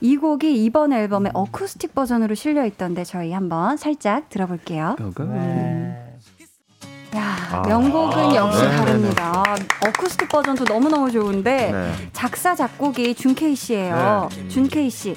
이 0.00 0.16
곡이 0.16 0.64
이번 0.64 0.92
앨범에 0.92 1.30
어쿠스틱 1.34 1.92
버전으로 1.92 2.36
실려 2.36 2.64
있던데 2.66 3.02
저희 3.02 3.32
한번 3.32 3.76
살짝 3.76 4.28
들어볼게요. 4.28 4.94
야, 7.16 7.36
아. 7.50 7.62
명곡은 7.66 8.36
역시 8.36 8.62
네, 8.62 8.76
다릅니다. 8.76 9.42
어쿠스틱 9.84 10.28
버전도 10.28 10.62
너무너무 10.72 11.10
좋은데 11.10 11.72
네. 11.72 11.92
작사 12.12 12.54
작곡이 12.54 13.16
준케이 13.16 13.56
씨예요. 13.56 14.28
준케이 14.46 14.88
씨. 14.88 15.16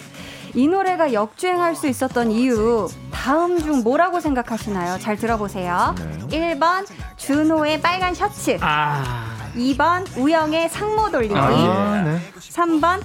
이 0.55 0.69
노래가 0.69 1.11
역주행할 1.11 1.75
수 1.75 1.85
있었던 1.87 2.31
이유 2.31 2.87
다음 3.11 3.59
중 3.59 3.83
뭐라고 3.83 4.21
생각하시나요? 4.21 4.99
잘 4.99 5.17
들어보세요. 5.17 5.93
네. 6.29 6.57
1번 6.57 6.85
준호의 7.17 7.81
빨간 7.81 8.13
셔츠. 8.13 8.57
아. 8.61 9.35
2번 9.53 10.05
우영의 10.17 10.69
상모 10.69 11.11
돌리기. 11.11 11.35
아, 11.35 12.01
네. 12.03 12.19
3번 12.39 13.01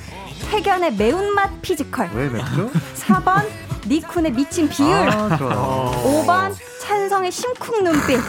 택연의 0.50 0.94
매운맛 0.94 1.60
physical. 1.62 2.10
왜 2.14 2.28
맵죠? 2.28 2.70
4번 2.94 3.44
닉쿤의 3.82 4.32
미친 4.32 4.68
비율. 4.68 4.92
아, 4.92 5.36
좋아요. 5.36 5.92
5번 6.04 6.54
찬성의 6.82 7.32
심쿵 7.32 7.82
눈빛. 7.82 8.20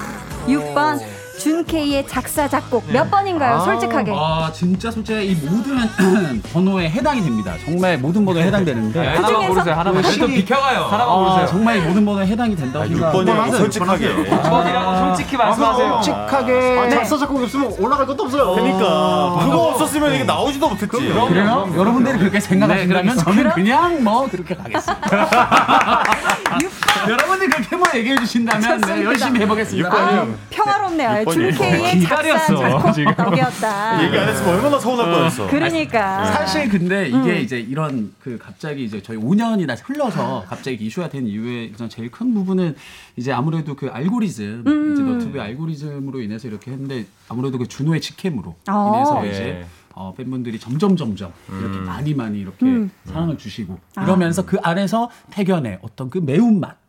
6번 0.47 0.99
준케이의 1.41 2.07
작사 2.07 2.47
작곡. 2.47 2.83
몇 2.91 3.09
번인가요? 3.09 3.55
아. 3.55 3.59
솔직하게. 3.61 4.13
아 4.15 4.51
진짜 4.53 4.91
솔직히 4.91 5.31
이 5.31 5.35
모든 5.35 6.41
번호에 6.53 6.89
해당이 6.89 7.23
됩니다. 7.23 7.53
정말 7.65 7.97
모든 7.97 8.23
번호에 8.25 8.43
해당되는데 8.43 9.01
네, 9.01 9.07
하나만 9.15 9.47
고르세요. 9.47 9.73
하나만. 9.75 10.03
확실히- 10.03 10.19
또 10.19 10.27
비켜가요. 10.27 10.81
하나만 10.83 11.09
아, 11.09 11.15
고르세요. 11.19 11.47
정말 11.47 11.77
이 11.77 11.81
모든 11.81 12.05
번호에 12.05 12.27
해당이 12.27 12.55
된다고 12.55 12.85
아, 12.85 12.87
생각. 12.87 13.13
6번이라고 13.13 13.57
솔직하게. 13.57 14.25
번이라고 14.41 14.97
솔직히 15.07 15.37
말씀하세요. 15.37 15.93
솔직하게 16.03 16.79
아, 16.79 16.89
작사 16.89 17.17
작곡 17.17 17.41
없으면 17.41 17.73
올라갈 17.79 18.05
것도 18.05 18.23
없어요. 18.23 18.51
그러니까 18.53 19.39
그거 19.43 19.57
없었으면 19.69 20.13
이게 20.13 20.23
나오지도 20.23 20.69
못했지. 20.69 20.87
그래요? 20.97 21.71
여러분들이 21.75 22.19
그렇게 22.19 22.39
생각하신다면 22.39 23.15
네, 23.17 23.23
저는 23.23 23.49
그냥 23.51 24.03
뭐 24.03 24.27
그렇게 24.29 24.55
가겠습니다. 24.55 25.01
6번 27.01 27.09
여러분이 27.09 27.47
그렇게만 27.47 27.95
얘기해 27.95 28.15
주신다면 28.17 28.81
네. 28.81 29.03
열심히 29.03 29.39
해보겠습니다. 29.41 29.89
아, 29.91 30.27
평화롭네요. 30.49 31.25
준케이의 31.25 32.01
작사 32.01 32.55
작곡 32.55 32.93
덕이었다. 33.15 34.03
얘기 34.03 34.17
안 34.17 34.29
했으면 34.29 34.55
얼마나 34.55 34.79
서운할 34.79 35.11
뻔했어. 35.11 35.47
그러니까. 35.47 36.25
사실 36.25 36.69
근데 36.69 37.07
이게 37.07 37.17
음. 37.17 37.37
이제 37.37 37.59
이런 37.59 38.13
그 38.21 38.37
갑자기 38.37 38.83
이제 38.83 39.01
저희 39.01 39.17
5년이나 39.17 39.77
흘러서 39.83 40.45
갑자기 40.47 40.85
이슈가 40.85 41.09
된 41.09 41.27
이유의 41.27 41.71
가장 41.71 41.89
제일 41.89 42.11
큰 42.11 42.33
부분은 42.33 42.75
이제 43.15 43.31
아무래도 43.31 43.75
그 43.75 43.89
알고리즘 43.91 44.63
음. 44.65 44.93
이제 44.93 45.03
너튜브 45.03 45.41
알고리즘으로 45.41 46.21
인해서 46.21 46.47
이렇게 46.47 46.71
했는데 46.71 47.05
아무래도 47.29 47.57
그 47.57 47.67
준호의 47.67 48.01
직캠으로 48.01 48.55
어. 48.69 48.91
인해서 48.93 49.25
예. 49.25 49.31
이제 49.31 49.65
어, 49.93 50.13
팬분들이 50.15 50.59
점점 50.59 50.95
점점 50.95 51.33
이렇게 51.59 51.77
많이 51.79 52.13
많이 52.13 52.39
이렇게 52.39 52.65
음. 52.65 52.91
사랑을 53.05 53.37
주시고 53.37 53.77
아. 53.95 54.03
이러면서 54.03 54.45
그 54.45 54.57
안에서 54.61 55.09
태견의 55.31 55.79
어떤 55.81 56.09
그 56.09 56.17
매운맛 56.19 56.80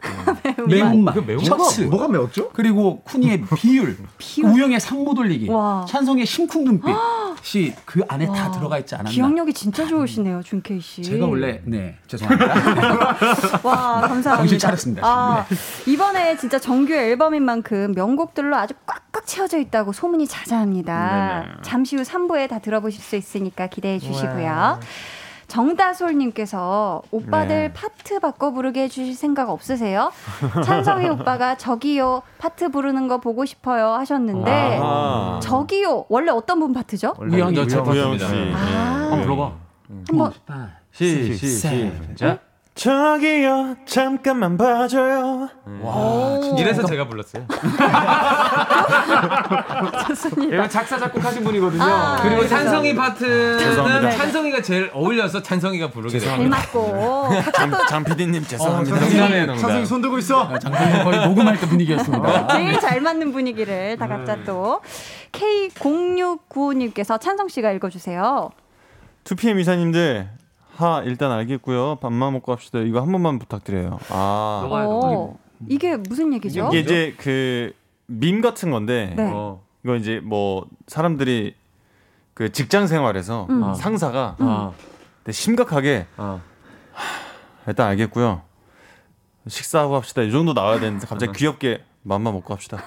매운맛 0.68 1.14
그 1.14 1.20
매운 1.20 1.44
셔츠 1.44 1.84
거? 1.84 1.90
뭐가 1.90 2.08
매웠죠? 2.08 2.50
그리고 2.50 3.00
쿠니의 3.02 3.42
비율, 3.56 3.96
우영의 4.42 4.80
상모 4.80 5.14
돌리기, 5.14 5.48
와. 5.48 5.84
찬성의 5.88 6.26
심쿵 6.26 6.64
눈빛이 6.64 7.74
그 7.84 8.02
안에 8.08 8.26
다 8.26 8.50
들어가 8.50 8.78
있지 8.78 8.94
않았나. 8.94 9.10
기억력이 9.10 9.52
진짜 9.52 9.86
좋으시네요, 9.86 10.42
준케이 10.42 10.80
씨. 10.80 11.02
제가 11.02 11.26
원래 11.26 11.60
네 11.64 11.96
죄송합니다. 12.06 12.54
와 13.62 14.00
감사합니다. 14.00 14.36
정신 14.36 14.58
차렸습니다, 14.58 15.02
아, 15.04 15.46
이번에 15.86 16.36
진짜 16.36 16.58
정규 16.58 16.92
앨범인 16.92 17.42
만큼 17.44 17.92
명곡들로 17.94 18.56
아주 18.56 18.74
꽉꽉 18.86 19.26
채워져 19.26 19.58
있다고 19.58 19.92
소문이 19.92 20.26
자자합니다. 20.26 21.42
네네. 21.46 21.54
잠시 21.62 21.96
후 21.96 22.02
3부에 22.02 22.48
다 22.48 22.58
들어보실 22.58 23.00
수 23.00 23.16
있으니까 23.16 23.66
기대해 23.68 23.98
주시고요. 23.98 24.80
정다솔님께서 25.52 27.02
오빠들 27.10 27.48
네. 27.48 27.72
파트 27.74 28.18
바꿔 28.20 28.52
부르게 28.52 28.84
해주실 28.84 29.14
생각 29.14 29.50
없으세요? 29.50 30.10
찬성이 30.64 31.10
오빠가 31.10 31.56
저기요 31.58 32.22
파트 32.38 32.70
부르는 32.70 33.06
거 33.06 33.18
보고 33.20 33.44
싶어요 33.44 33.88
하셨는데 33.92 34.78
아하. 34.80 35.40
저기요 35.42 36.06
원래 36.08 36.30
어떤 36.30 36.58
분 36.58 36.72
파트죠? 36.72 37.12
우영 37.18 37.54
파트입니다. 37.54 38.28
씨. 38.28 38.34
네. 38.34 38.52
아. 38.54 38.58
한번 39.10 39.22
불러봐. 39.22 39.52
한번 40.08 40.32
시, 40.90 41.34
시, 41.36 41.48
시작. 41.48 42.51
저기요, 42.74 43.76
잠깐만 43.84 44.56
봐줘요. 44.56 45.50
와, 45.82 46.40
이래서 46.58 46.82
제가 46.86 47.06
불렀어요. 47.06 47.46
좋습니다. 50.08 50.54
이거 50.56 50.68
작사 50.68 50.98
작곡하신 50.98 51.44
분이거든요. 51.44 51.82
아, 51.82 52.16
그리고 52.22 52.38
그래서. 52.38 52.56
찬성이 52.56 52.94
파트는 52.94 53.58
죄송합니다. 53.58 54.10
찬성이가 54.16 54.62
제일 54.62 54.90
어울려서 54.94 55.42
찬성이가 55.42 55.90
부르게 55.90 56.18
잘 56.18 56.30
됐습니다. 56.30 56.56
맞고 56.56 57.28
장, 57.52 57.70
장 57.90 58.04
PD님 58.04 58.42
죄송합니다. 58.46 59.00
농담이에요, 59.00 59.46
농담. 59.46 59.58
찬성이 59.58 59.84
손 59.84 60.00
들고 60.00 60.16
있어. 60.18 60.58
장동민 60.58 61.04
거의 61.04 61.26
녹음할 61.26 61.60
때 61.60 61.68
분위기였습니다. 61.68 62.48
제일 62.48 62.80
잘 62.80 63.02
맞는 63.02 63.32
분위기를 63.32 63.98
다 63.98 64.08
각자 64.08 64.44
또 64.44 64.80
K0695님께서 65.32 67.20
찬성 67.20 67.48
씨가 67.48 67.70
읽어주세요. 67.72 68.50
2PM 69.24 69.60
이사님들 69.60 70.30
하 70.74 71.02
일단 71.04 71.30
알겠고요. 71.32 71.96
밥만 71.96 72.32
먹고 72.32 72.52
합시다. 72.52 72.78
이거 72.80 73.00
한 73.00 73.12
번만 73.12 73.38
부탁드려요. 73.38 73.98
아 74.10 74.66
어, 74.70 75.38
이게 75.68 75.96
무슨 75.96 76.32
얘기죠? 76.32 76.68
이게 76.68 76.80
이제 76.80 77.14
그 77.18 77.72
밈 78.06 78.40
같은 78.40 78.70
건데 78.70 79.14
네. 79.16 79.30
어, 79.32 79.62
이거 79.84 79.96
이제 79.96 80.20
뭐 80.22 80.66
사람들이 80.86 81.54
그 82.34 82.52
직장 82.52 82.86
생활에서 82.86 83.46
음. 83.50 83.74
상사가 83.74 84.36
음. 84.40 84.70
되게 85.24 85.32
심각하게 85.32 86.06
하, 86.16 86.40
일단 87.66 87.88
알겠고요. 87.88 88.42
식사하고 89.48 89.96
합시다. 89.96 90.22
이 90.22 90.30
정도 90.30 90.52
나와야 90.52 90.78
되는데 90.78 91.06
갑자기 91.06 91.32
귀엽게 91.32 91.82
맘만 92.04 92.34
먹고 92.34 92.52
합시다. 92.52 92.78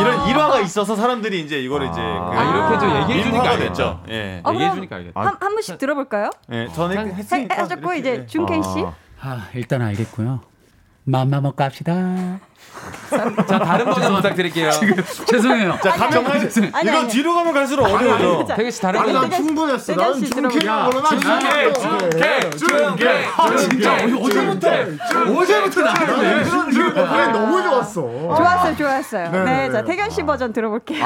이런 0.00 0.28
일화가 0.28 0.60
있어서 0.60 0.96
사람들이 0.96 1.40
이제 1.40 1.60
이거를 1.60 1.88
이제 1.88 2.00
그 2.00 2.06
아, 2.06 2.42
이렇게 2.44 2.78
좀 2.78 3.02
얘기해 3.02 3.22
주니까 3.24 3.50
알겠죠. 3.50 3.68
됐죠. 3.68 4.02
예. 4.08 4.40
어, 4.44 4.52
얘기해 4.52 4.70
주니까 4.74 4.96
알겠다. 4.96 5.20
한, 5.20 5.26
한 5.38 5.52
분씩 5.54 5.78
들어볼까요? 5.78 6.30
예, 6.52 6.68
저는 6.68 7.08
해, 7.08 7.14
했으니까 7.14 7.62
하셨고 7.62 7.94
이제 7.94 8.20
예. 8.22 8.26
준케이 8.26 8.62
씨. 8.62 8.84
아, 9.20 9.48
일단 9.54 9.82
알겠고요. 9.82 10.40
맘마 11.04 11.40
먹고 11.40 11.62
합시다. 11.62 12.40
자, 13.46 13.58
다른 13.58 13.84
버전 13.86 14.14
부탁드릴게요. 14.16 14.70
죄송해요. 15.26 15.78
자, 15.82 15.90
가면 15.90 16.24
갈 16.24 16.42
이거 16.42 16.68
아니. 16.72 17.08
뒤로 17.08 17.34
가면 17.34 17.52
갈수록 17.52 17.84
어려워져. 17.84 18.54
태균 18.54 18.70
씨 18.70 18.80
다른 18.80 19.02
버전. 19.02 19.28
난 19.28 19.30
충분했어. 19.30 19.94
나는 19.94 20.14
준케이, 20.24 20.50
준케이, 21.74 22.50
준케이, 22.56 23.24
아, 23.36 23.56
진짜 23.56 23.94
어제부터 23.94 24.68
어제부터 25.38 25.80
나왔네. 25.82 26.42
그런 26.44 26.70
그 26.70 27.38
너무 27.38 27.62
좋았어. 27.62 28.00
좋았어요, 28.36 28.76
좋았어요. 28.76 29.30
네, 29.30 29.44
네, 29.44 29.70
자 29.70 29.82
네. 29.82 29.84
태견 29.84 30.10
씨 30.10 30.22
버전 30.22 30.52
들어볼게요. 30.52 31.04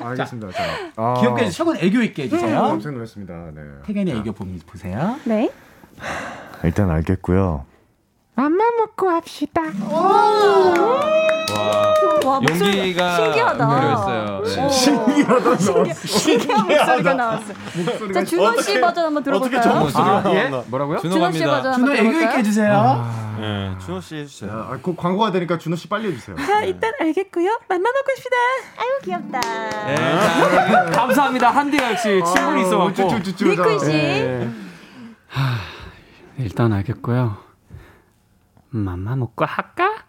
알겠습니다. 0.00 0.50
자, 0.52 0.64
아, 0.96 1.14
귀엽게 1.20 1.44
해주세요. 1.44 1.66
최근 1.74 1.86
애교 1.86 2.02
있게 2.02 2.22
해주세요. 2.24 2.78
네. 2.78 3.62
태견이 3.86 4.17
보- 4.24 4.44
보세요. 4.66 5.16
네. 5.24 5.50
일단 6.64 6.90
알겠고요. 6.90 7.64
와 12.24 12.40
목소리 12.40 12.78
용기가 12.78 13.16
신기하다. 13.16 13.68
필요했어요. 13.80 14.42
네. 14.44 14.68
신기하다. 14.68 15.56
신기한 15.94 16.66
목소리가 16.68 17.14
나왔어. 17.14 17.52
자 18.14 18.24
준호 18.24 18.60
씨 18.62 18.80
버전 18.80 19.06
한번 19.06 19.22
들어볼까요? 19.24 19.88
아, 19.94 20.22
예? 20.26 20.36
예? 20.36 20.48
뭐라고요? 20.68 20.98
준호 21.00 21.32
씨 21.32 21.40
버전 21.44 21.72
한번 21.72 21.96
준호 21.96 22.08
애교 22.10 22.20
있게? 22.20 22.38
해주세요. 22.38 23.38
예, 23.40 23.74
준호 23.84 24.00
씨 24.00 24.16
해주세요. 24.18 24.50
아, 24.70 24.78
곧 24.80 24.96
광고가 24.96 25.32
되니까 25.32 25.58
준호 25.58 25.76
씨 25.76 25.88
빨리 25.88 26.08
해주세요. 26.12 26.36
자 26.36 26.62
일단 26.62 26.92
알겠고요. 27.00 27.58
맘만 27.68 27.92
먹고 27.92 28.14
싶다. 28.16 28.36
아유 28.76 28.88
귀엽다. 29.04 29.40
네, 29.86 29.96
자, 29.96 30.84
감사합니다. 30.94 31.50
한디가 31.50 31.90
역시 31.92 32.20
친분이 32.24 32.62
있어갖고. 32.62 33.08
미쿠 33.18 33.78
씨. 33.80 33.86
네. 33.86 34.48
일단 36.38 36.72
알겠고요. 36.72 37.47
맘마 38.70 39.16
먹고 39.16 39.44
할까? 39.44 40.04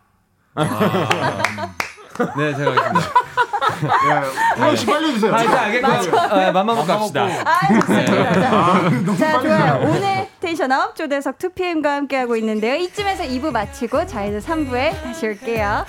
네, 2.38 2.54
제가 2.56 2.72
하겠습니다. 2.72 3.00
준호 4.56 4.76
씨 4.76 4.86
빨리 4.86 5.08
해주세요. 5.10 5.34
아, 5.34 5.42
일단 5.42 5.58
알겠고요. 5.58 6.20
아, 6.20 6.52
맘만 6.52 6.76
먹고 6.76 6.92
합시다. 6.92 7.28
아 7.46 7.68
좋습니다. 7.80 8.34
자, 8.34 9.16
자 9.18 9.40
좋아요. 9.42 9.82
오늘 9.90 10.28
텐션업 10.42 10.96
조대석 10.96 11.38
2PM과 11.38 11.86
함께하고 11.86 12.36
있는데요. 12.38 12.76
이쯤에서 12.76 13.24
2부 13.24 13.52
마치고 13.52 14.06
자 14.08 14.26
이제 14.26 14.40
3부에 14.40 15.02
다시 15.04 15.28
올게요. 15.28 15.86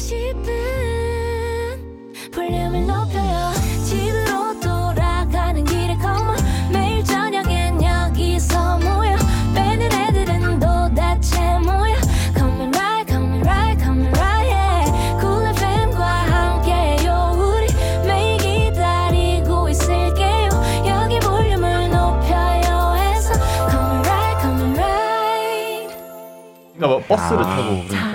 싶은 0.00 0.40
볼륨을 2.32 2.86
높여요. 2.86 3.52
집으로 3.84 4.58
돌아가는 4.60 5.62
길에 5.64 5.96
come 6.00 6.28
on 6.28 6.38
매일 6.72 7.04
저녁엔 7.04 7.82
여기서 7.82 8.78
모여. 8.78 9.16
빼는 9.54 9.92
애들은 9.92 10.58
도대체 10.58 11.58
뭐야? 11.58 11.96
Come 12.34 12.60
and 12.60 12.78
ride 12.78 13.06
come 13.06 13.32
and 13.32 13.46
ride 13.46 13.78
come 13.82 14.00
and 14.00 14.18
ride 14.18 14.48
yeah. 14.50 14.90
Cool 15.20 15.46
FM과 15.48 16.04
함께요. 16.06 17.32
우리 17.36 17.66
매일 18.06 18.38
기다리고 18.38 19.68
있을게요. 19.68 20.48
여기 20.86 21.18
볼륨을 21.20 21.90
높여요 21.90 22.94
해서 22.96 23.34
come 23.68 23.90
and 23.92 24.08
ride 24.08 24.40
come 24.40 24.60
and 24.62 24.80
ride. 24.80 25.94
그러니까 26.74 26.86
뭐 26.86 26.98
버스를 27.06 27.42
타고 27.42 27.62
그러니까. 27.86 28.09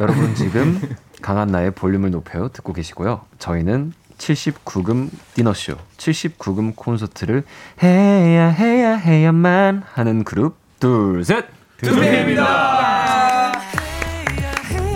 여러분 0.00 0.34
지금 0.34 0.80
강한나의 1.22 1.70
볼륨을 1.72 2.10
높여요 2.10 2.48
듣고 2.48 2.72
계시고요. 2.72 3.22
저희는 3.38 3.92
79금 4.18 5.10
디너쇼, 5.34 5.74
79금 5.96 6.74
콘서트를 6.76 7.44
해야 7.82 8.48
해야 8.48 8.94
해야만 8.96 9.82
하는 9.92 10.24
그룹 10.24 10.56
둘 10.80 11.24
셋. 11.24 11.46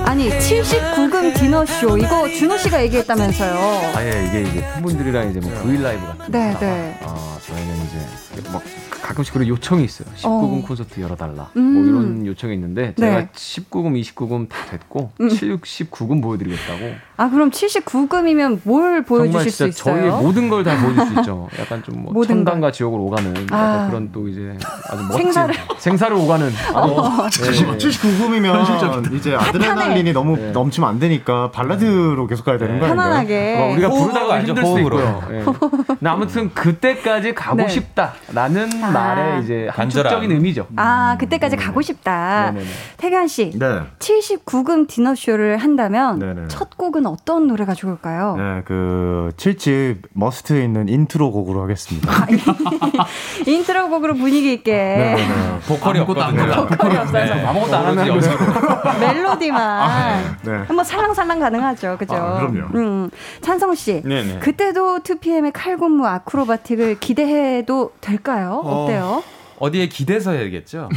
아니 0.05 0.30
79금 0.30 1.38
디너쇼 1.38 1.99
이거 1.99 2.28
준호 2.28 2.57
씨가 2.59 2.82
얘기했다면서요. 2.84 3.92
아예 3.94 4.26
이게 4.26 4.42
이제 4.42 4.72
팬분들이랑 4.74 5.30
이제 5.30 5.40
뭐 5.40 5.51
브이 5.62 5.82
라이브 5.82 6.07
같은 6.07 6.32
네, 6.32 6.53
거다가 6.55 6.66
네. 6.66 6.99
어, 7.03 7.38
저희는 7.46 7.76
이제 7.84 8.51
막각 8.51 8.88
가끔씩 9.09 9.32
그런 9.32 9.48
요청이 9.48 9.84
있어요. 9.84 10.09
19금 10.16 10.62
어. 10.62 10.62
콘서트 10.66 11.00
열어달라. 11.00 11.48
음. 11.56 11.62
뭐 11.74 11.82
이런 11.84 12.26
요청이 12.26 12.52
있는데 12.54 12.94
제가 12.98 13.16
네. 13.20 13.28
19금, 13.34 13.98
29금 14.00 14.48
다 14.50 14.56
됐고 14.70 15.12
음. 15.20 15.28
79금 15.28 16.22
보여드리겠다고. 16.22 16.90
아 17.16 17.30
그럼 17.30 17.50
79금이면 17.50 18.61
뭘 18.64 19.02
보여주실 19.02 19.32
정말 19.32 19.50
수 19.50 19.56
진짜 19.56 19.90
있어요? 19.90 20.11
저희의 20.11 20.22
모든 20.22 20.48
걸 20.50 20.62
다 20.62 20.76
보여줄 20.82 21.06
수 21.06 21.14
있죠. 21.20 21.48
약간 21.59 21.82
좀뭐 21.82 22.12
모든 22.12 22.36
천당과 22.44 22.70
지옥을 22.72 22.98
오가는 23.00 23.46
아. 23.50 23.86
그런 23.88 24.12
또 24.12 24.28
이제 24.28 24.56
아주 24.90 25.02
멋진 25.09 25.30
생사를- 25.30 25.54
생사를 25.78 26.14
오가는 26.16 26.46
아주 26.74 26.92
어. 26.94 27.28
네. 27.28 27.50
79금이면 27.78 29.14
이제 29.14 29.34
아드레날린이 29.34 30.12
너무 30.12 30.36
네. 30.36 30.50
넘치면 30.52 30.88
안 30.88 30.98
되니까 30.98 31.50
발라드로 31.50 32.26
계속 32.26 32.44
가야 32.44 32.59
되는 32.59 32.78
거 32.78 32.84
아닌가요? 32.86 33.06
편안하게. 33.09 33.56
어, 33.59 33.72
우리가 33.72 33.88
부르다가 33.88 34.42
힘들 34.42 34.62
호흡으로. 34.64 34.98
있고요. 34.98 35.22
예. 35.32 35.44
근데 35.86 36.09
아무튼 36.09 36.52
그때까지 36.52 37.34
가고 37.34 37.56
네. 37.56 37.68
싶다라는 37.68 38.82
아. 38.82 38.90
말의 38.99 39.42
이제 39.42 39.68
함축적인 39.70 40.11
간절함. 40.11 40.30
의미죠. 40.30 40.66
아 40.76 41.16
그때까지 41.18 41.57
가고 41.57 41.80
싶다. 41.82 42.51
네네네. 42.53 42.66
택연 42.96 43.26
씨, 43.28 43.51
네. 43.59 43.80
79금 43.99 44.86
디너 44.88 45.14
쇼를 45.14 45.57
한다면 45.59 46.18
네네. 46.18 46.49
첫 46.49 46.76
곡은 46.76 47.07
어떤 47.07 47.46
노래가 47.46 47.74
좋을까요? 47.74 48.36
네, 48.36 48.62
그 48.64 49.30
7집 49.36 49.99
MUST에 50.12 50.62
있는 50.64 50.88
인트로 50.88 51.30
곡으로 51.32 51.62
하겠습니다. 51.62 52.11
인트로 53.46 53.88
곡으로 53.90 54.14
분위기 54.14 54.53
있게 54.53 54.72
네, 54.72 55.14
네. 55.16 55.59
보컬이 55.66 56.01
없거든요. 56.01 56.66
보컬이 56.66 56.96
없어서 56.96 57.34
아무것도 57.34 57.76
안 57.76 57.86
하면 57.86 58.11
오로지 58.11 58.28
멜로디만 59.01 60.38
네. 60.42 60.53
한번 60.66 60.84
살랑살랑 60.84 61.38
가능하죠, 61.40 61.96
그죠? 61.99 62.14
아, 62.16 62.38
그럼요. 62.38 62.66
음, 62.74 63.11
찬성 63.40 63.74
씨, 63.74 64.03
네네. 64.03 64.38
그때도 64.40 65.01
2PM의 65.01 65.51
칼군무 65.55 66.07
acrobatic을 66.06 66.98
기대해도 67.01 67.92
될까요? 68.01 68.62
어. 68.64 68.86
어때요? 68.89 69.22
어디에 69.61 69.89
기대서 69.89 70.30
해야겠죠? 70.32 70.89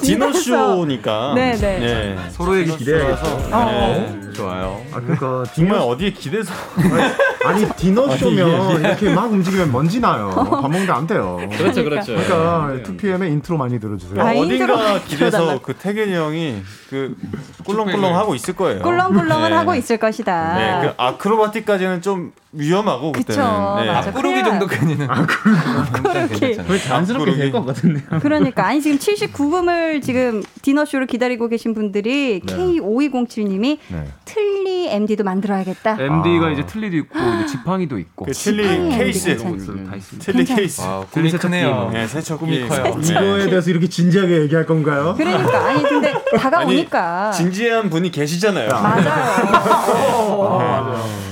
디너쇼니까. 0.00 1.32
네, 1.34 1.52
네. 1.56 1.78
네. 1.80 2.16
서로에게 2.30 2.76
기대해야겠죠. 2.76 3.48
네. 3.50 4.20
좋아요. 4.32 4.80
아, 4.92 5.00
그러니까 5.00 5.42
정말 5.54 5.78
어디에 5.80 6.12
기대서. 6.12 6.52
아니 7.44 7.68
디너쇼면 7.74 8.80
이렇게 8.80 9.12
막 9.12 9.24
움직이면 9.32 9.72
먼지 9.72 9.98
나요. 9.98 10.30
밥 10.30 10.62
먹는데 10.62 10.92
안 10.92 11.06
돼요. 11.08 11.40
그렇죠, 11.58 11.82
그렇죠. 11.82 12.14
그러니까 12.14 12.92
2PM의 12.92 13.32
인트로 13.32 13.58
많이 13.58 13.80
들어주세요. 13.80 14.22
아, 14.22 14.30
어딘가 14.32 15.00
길에서. 15.00 15.60
그 15.62 15.74
택연이 15.74 16.14
형이 16.14 16.62
그 16.88 17.16
꿀렁꿀렁 17.64 18.16
하고 18.16 18.36
있을 18.36 18.54
거예요. 18.54 18.82
꿀렁꿀렁은 18.82 19.50
네. 19.50 19.56
하고 19.56 19.74
있을 19.74 19.96
것이다. 19.96 20.54
네, 20.56 20.86
그 20.86 20.94
아크로바틱까지는 20.96 22.02
좀 22.02 22.32
위험하고 22.54 23.12
그쵸, 23.12 23.26
그때는. 23.28 23.84
네. 23.84 23.90
앞구르기 23.90 24.34
그래야- 24.34 24.44
정도까지는. 24.44 25.08
그렇게. 26.02 26.56
거의 26.56 26.80
자연스럽게 26.80 27.34
될 27.36 27.50
것 27.52 27.64
같은데요. 27.64 28.20
그러니까 28.20 28.66
아니 28.66 28.80
지금 28.82 28.98
79금을 29.00 30.02
지금 30.02 30.42
디너쇼를 30.62 31.06
기다리고 31.06 31.48
계신 31.48 31.72
분들이 31.74 32.40
K5207님이 32.46 33.78
네. 33.88 34.04
틀리 34.26 34.88
MD도 34.90 35.24
만들어야겠다. 35.24 35.96
MD가 35.98 36.46
아. 36.46 36.50
이제 36.50 36.66
틀리도 36.66 36.96
있고 36.98 37.18
이제 37.36 37.46
지팡이도 37.46 37.98
있고 37.98 38.26
그 38.26 38.32
MD 38.32 38.96
케이스. 38.98 39.26
괜찮지. 39.36 39.66
다 39.88 39.96
있습니다. 39.96 40.24
칠리 40.24 40.36
괜찮- 40.38 40.56
케이스. 40.56 40.82
아, 40.82 41.04
꿈이 41.10 41.30
크네요. 41.30 41.90
네, 41.92 42.06
세척기. 42.06 42.44
꿈이 42.44 42.68
커요. 42.68 42.98
이거에 43.02 43.46
대해서 43.46 43.70
이렇게 43.70 43.88
진지하게 43.88 44.42
얘기할 44.42 44.66
건가요? 44.66 45.14
그러니까 45.16 45.66
아니 45.68 45.82
근데 45.82 46.12
다가오니까 46.36 47.30
진지한 47.32 47.88
분이 47.88 48.10
계시잖아요. 48.10 48.68
맞아요. 48.70 49.62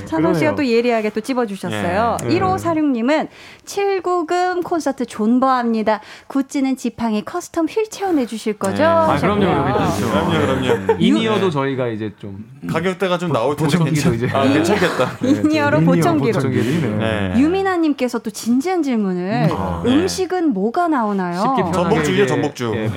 찬성 0.11 0.33
씨가. 0.33 0.55
또 0.55 0.65
예리하게 0.65 1.09
또 1.11 1.21
찝어주셨어요. 1.21 2.17
예. 2.23 2.27
1546님은 2.27 3.27
79금 3.65 4.63
콘서트 4.63 5.05
존버합니다. 5.05 6.01
goods는 6.27 6.75
지팡이 6.77 7.23
custom 7.23 7.67
휠체어 7.69 8.11
내주실 8.11 8.59
거죠? 8.59 8.83
네. 8.83 8.85
아 8.85 9.17
그럼요, 9.19 9.43
있죠. 9.43 10.09
그럼요, 10.11 10.63
그럼요. 10.63 10.93
in-ear도 10.99 11.49
저희가 11.49 11.87
이제 11.87 12.13
좀 12.19 12.45
가격대가 12.69 13.17
좀 13.17 13.31
나올 13.31 13.55
텐데 13.55 13.77
보청기도 13.77 14.13
이제. 14.13 14.27
아, 14.33 14.43
괜찮겠다. 14.43 15.17
이니어로 15.23 15.79
미니어 15.79 15.95
보청기로. 15.95 16.33
보청기. 16.33 16.61
네. 16.61 16.89
네. 17.33 17.39
유미나님께서 17.39 18.19
또 18.19 18.29
진지한 18.29 18.83
질문을 18.83 19.49
아, 19.51 19.81
음식은 19.85 20.53
뭐가 20.53 20.87
나오나요? 20.87 21.71
전복죽이요, 21.73 22.27
전복죽. 22.27 22.75
예. 22.75 22.83
예. 22.85 22.91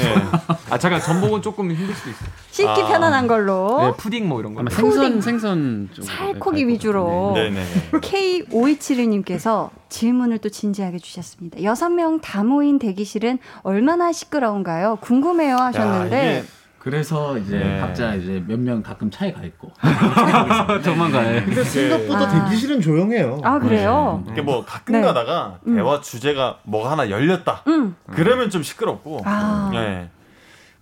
아 0.71 0.79
잠깐 0.79 1.01
전복은 1.01 1.43
조금 1.43 1.71
힘들 1.71 1.95
수도 1.95 2.11
있어요. 2.11 2.29
씻기 2.55 2.69
아. 2.69 2.87
편안한 2.87 3.27
걸로 3.27 3.81
네, 3.83 3.93
푸딩 3.97 4.29
뭐 4.29 4.39
이런 4.39 4.55
거. 4.55 4.63
생선 4.71 5.21
생선 5.21 5.89
좀 5.93 6.05
살코기 6.05 6.69
위주로 6.69 7.33
네, 7.35 7.51
네, 7.51 7.65
네. 7.65 7.99
K5271님께서 7.99 9.71
질문을 9.89 10.39
또 10.39 10.49
진지하게 10.49 10.99
주셨습니다. 10.99 11.65
여섯 11.65 11.89
명 11.89 12.21
다 12.21 12.45
모인 12.45 12.79
대기실은 12.79 13.41
얼마나 13.65 14.13
시끄러운가요? 14.13 14.99
궁금해요 15.01 15.57
하셨는데 15.57 16.17
야, 16.17 16.39
이게 16.39 16.45
그래서 16.79 17.37
이제 17.39 17.59
네. 17.59 17.81
각자 17.81 18.15
이제 18.15 18.41
몇 18.47 18.61
명 18.61 18.85
가끔 18.85 19.11
차에 19.11 19.33
가 19.33 19.43
있고. 19.43 19.73
저만 20.85 21.11
가요. 21.11 21.43
근데 21.45 21.65
생각보다 21.65 22.21
아. 22.21 22.45
대기실은 22.45 22.81
조용해요. 22.81 23.41
아 23.43 23.59
그래요? 23.59 24.23
이게 24.31 24.43
뭐 24.43 24.65
가끔 24.65 24.93
네. 24.93 25.01
가다가 25.01 25.59
음. 25.67 25.75
대화 25.75 26.01
주제가 26.01 26.59
뭐가 26.63 26.93
하나 26.93 27.11
열렸다. 27.11 27.65
음. 27.67 27.97
그러면 28.13 28.49
좀 28.51 28.63
시끄럽고. 28.63 29.23
아. 29.25 29.73
예. 29.75 30.09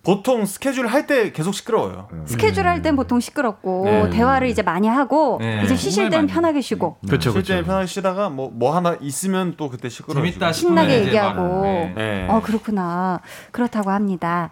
보통 0.03 0.45
스케줄 0.45 0.85
할 0.87 1.07
때 1.07 1.31
계속 1.31 1.53
시끄러워요. 1.53 2.07
스케줄 2.25 2.67
할 2.67 2.81
땐 2.81 2.95
보통 2.97 3.19
시끄럽고 3.21 3.83
네. 3.85 4.09
대화를 4.09 4.49
이제 4.49 4.61
많이 4.61 4.87
하고 4.87 5.37
네. 5.41 5.61
이제 5.63 5.75
쉬실 5.77 6.09
땐 6.09 6.27
편하게 6.27 6.59
쉬고 6.61 6.97
그렇죠, 7.07 7.31
쉴때 7.31 7.47
그렇죠. 7.53 7.65
편하게 7.65 7.85
쉬다가 7.87 8.29
뭐뭐 8.29 8.75
하나 8.75 8.97
있으면 8.99 9.55
또 9.57 9.69
그때 9.69 9.87
시끄러워. 9.89 10.25
재밌다 10.25 10.51
신나게 10.51 11.05
얘기하고. 11.05 11.41
막, 11.41 11.61
네. 11.63 11.93
네. 11.95 12.27
어 12.29 12.41
그렇구나 12.41 13.21
그렇다고 13.51 13.91
합니다. 13.91 14.49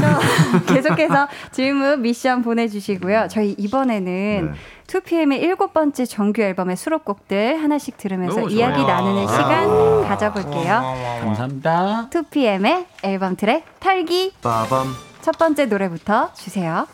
자, 0.00 0.18
계속해서 0.74 1.28
질문 1.52 2.02
미션 2.02 2.42
보내주시고요. 2.42 3.28
저희 3.30 3.52
이번에는 3.58 4.52
2PM의 4.92 5.42
일곱 5.42 5.72
번째 5.72 6.04
정규 6.04 6.42
앨범의 6.42 6.76
수록곡들 6.76 7.62
하나씩 7.62 7.96
들으면서 7.96 8.42
이야기. 8.48 8.84
나누는 8.84 9.26
시간 9.26 10.02
가져볼게요. 10.06 10.82
감사합니다. 11.22 12.08
2PM의 12.10 12.84
앨범 13.02 13.34
트랙 13.36 13.64
탈기 13.80 14.34
빠밤. 14.42 14.88
첫 15.22 15.38
번째 15.38 15.64
노래부터 15.64 16.34
주세요. 16.34 16.86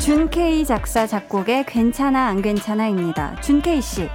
준케이 0.00 0.64
작사 0.64 1.06
작곡의 1.06 1.66
괜찮아 1.66 2.26
안 2.26 2.42
괜찮아입니다. 2.42 3.40
준케이 3.40 3.80
씨. 3.80 4.08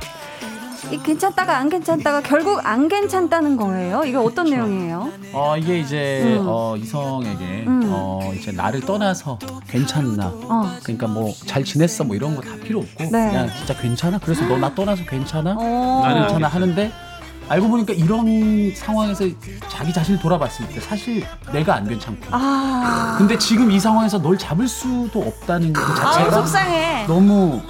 이 0.91 0.97
괜찮다가 1.01 1.57
안 1.57 1.69
괜찮다가 1.69 2.21
결국 2.21 2.59
안 2.63 2.87
괜찮다는 2.87 3.57
거예요. 3.57 4.03
이게 4.05 4.17
어떤 4.17 4.49
내용이에요? 4.49 5.09
어 5.33 5.57
이게 5.57 5.79
이제 5.79 6.37
음. 6.39 6.45
어, 6.47 6.75
이성에게 6.77 7.63
음. 7.65 7.81
어 7.91 8.19
이제 8.37 8.51
나를 8.51 8.81
떠나서 8.81 9.39
괜찮나 9.67 10.27
어. 10.27 10.71
그러니까 10.83 11.07
뭐 11.07 11.33
잘 11.47 11.63
지냈어 11.63 12.03
뭐 12.03 12.15
이런 12.15 12.35
거 12.35 12.41
다 12.41 12.55
필요 12.63 12.79
없고 12.79 13.03
네. 13.05 13.09
그냥 13.09 13.49
진짜 13.57 13.73
괜찮아 13.75 14.19
그래서 14.19 14.45
너 14.45 14.57
나 14.57 14.73
떠나서 14.73 15.03
괜찮아 15.05 15.55
어. 15.57 16.01
나는 16.03 16.21
괜찮아 16.21 16.47
하는데 16.47 16.91
알고 17.49 17.67
보니까 17.67 17.93
이런 17.93 18.71
상황에서 18.75 19.25
자기 19.69 19.91
자신을 19.91 20.19
돌아봤을 20.19 20.67
때 20.69 20.79
사실 20.79 21.25
내가 21.51 21.75
안 21.75 21.87
괜찮고 21.87 22.27
아. 22.31 23.15
근데 23.17 23.37
지금 23.37 23.71
이 23.71 23.79
상황에서 23.79 24.19
널 24.21 24.37
잡을 24.37 24.67
수도 24.67 25.19
없다는 25.21 25.73
그 25.73 25.81
아, 25.81 25.95
자체가 25.95 26.31
속상해. 26.31 27.05
너무 27.07 27.61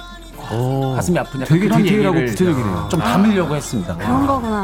가슴이 0.48 1.18
아프냐 1.18 1.44
되게 1.44 1.66
그런 1.68 1.82
디테일하고 1.82 2.16
얘기를 2.16 2.30
구체적이네요. 2.34 2.88
좀 2.90 3.00
담으려고 3.00 3.56
했습니다. 3.56 3.96
그런 3.96 4.26
거구나. 4.26 4.56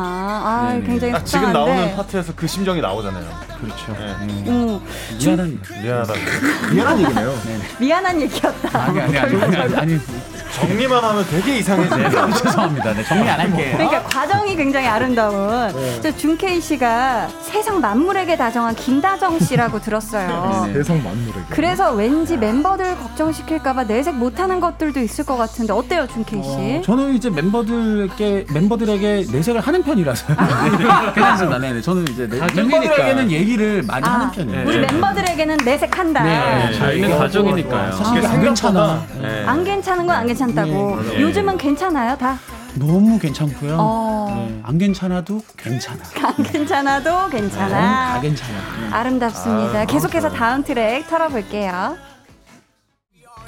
아, 0.44 0.72
네네. 0.72 0.86
굉장히 0.86 1.12
딱 1.12 1.24
지금 1.26 1.52
나오는 1.52 1.72
속상한데. 1.74 1.96
파트에서 1.96 2.32
그 2.36 2.46
심정이 2.46 2.80
나오잖아요. 2.80 3.51
그렇죠. 3.62 3.92
음, 4.22 4.80
미안한 5.18 5.60
미안하다. 5.82 6.12
미안한 6.74 7.00
얘기네요. 7.00 7.34
미안한 7.78 8.20
얘기였다. 8.22 8.78
아니 8.82 9.00
아니 9.00 9.18
아니 9.18 9.36
아니, 9.42 9.56
아니, 9.56 9.76
아니 9.76 10.00
정리만 10.52 11.02
하면 11.02 11.24
되게 11.30 11.58
이상해져. 11.58 11.96
죄송합니다. 12.42 12.92
네, 12.92 13.04
정리 13.04 13.28
안 13.28 13.40
할게요. 13.40 13.72
그러니까 13.76 14.02
과정이 14.02 14.54
굉장히 14.56 14.86
아름다운. 14.86 15.72
저 16.02 16.14
준케이 16.16 16.60
씨가 16.60 17.28
세상 17.40 17.80
만물에게 17.80 18.36
다정한 18.36 18.74
김다정 18.74 19.38
씨라고 19.38 19.80
들었어요. 19.80 20.62
네네. 20.64 20.74
대성 20.74 21.02
만물에게. 21.02 21.46
그래서 21.50 21.92
왠지 21.92 22.36
멤버들 22.36 22.96
걱정시킬까봐 22.98 23.84
내색 23.84 24.14
못하는 24.16 24.60
것들도 24.60 25.00
있을 25.00 25.24
것 25.24 25.36
같은데 25.36 25.72
어때요, 25.72 26.06
준케이 26.12 26.42
씨? 26.42 26.48
어, 26.50 26.82
저는 26.84 27.14
이제 27.14 27.30
멤버들에게 27.30 28.46
멤버들에게 28.52 29.26
내색을 29.32 29.60
하는 29.60 29.82
편이라서요. 29.82 30.36
괜찮습니다. 31.14 31.58
네, 31.58 31.72
네. 31.72 31.80
저는 31.80 32.06
이제 32.08 32.28
내-. 32.28 32.38
멤버들에게는 32.54 33.30
얘기 33.30 33.51
를 33.56 33.82
많이 33.82 34.06
아, 34.06 34.12
하는 34.14 34.30
편이에요. 34.30 34.66
우리 34.66 34.78
멤버들에게는 34.80 35.56
내색한다. 35.64 36.22
네, 36.22 36.72
저희는 36.78 36.94
얘기하고 37.02 37.18
가족이니까요. 37.18 37.92
사실 37.92 38.18
이게 38.18 38.26
안 38.26 38.40
괜찮아. 38.42 39.02
네. 39.20 39.44
안 39.46 39.64
괜찮은 39.64 40.06
건 40.06 40.16
안 40.16 40.26
괜찮다고. 40.26 41.02
네, 41.02 41.20
요즘은 41.20 41.58
괜찮아요, 41.58 42.16
다. 42.16 42.38
너무 42.74 43.18
괜찮고요. 43.18 43.76
어. 43.78 44.46
네, 44.48 44.60
안 44.62 44.78
괜찮아도 44.78 45.42
괜찮아. 45.56 45.98
안 46.24 46.34
괜찮아도 46.42 47.10
다 47.10 47.28
괜찮아. 47.28 48.20
괜찮아. 48.22 48.52
네. 48.80 48.88
아름답습니다. 48.90 49.84
계속해서 49.84 50.30
다음 50.30 50.62
트랙 50.62 51.06
털어볼게요. 51.08 51.96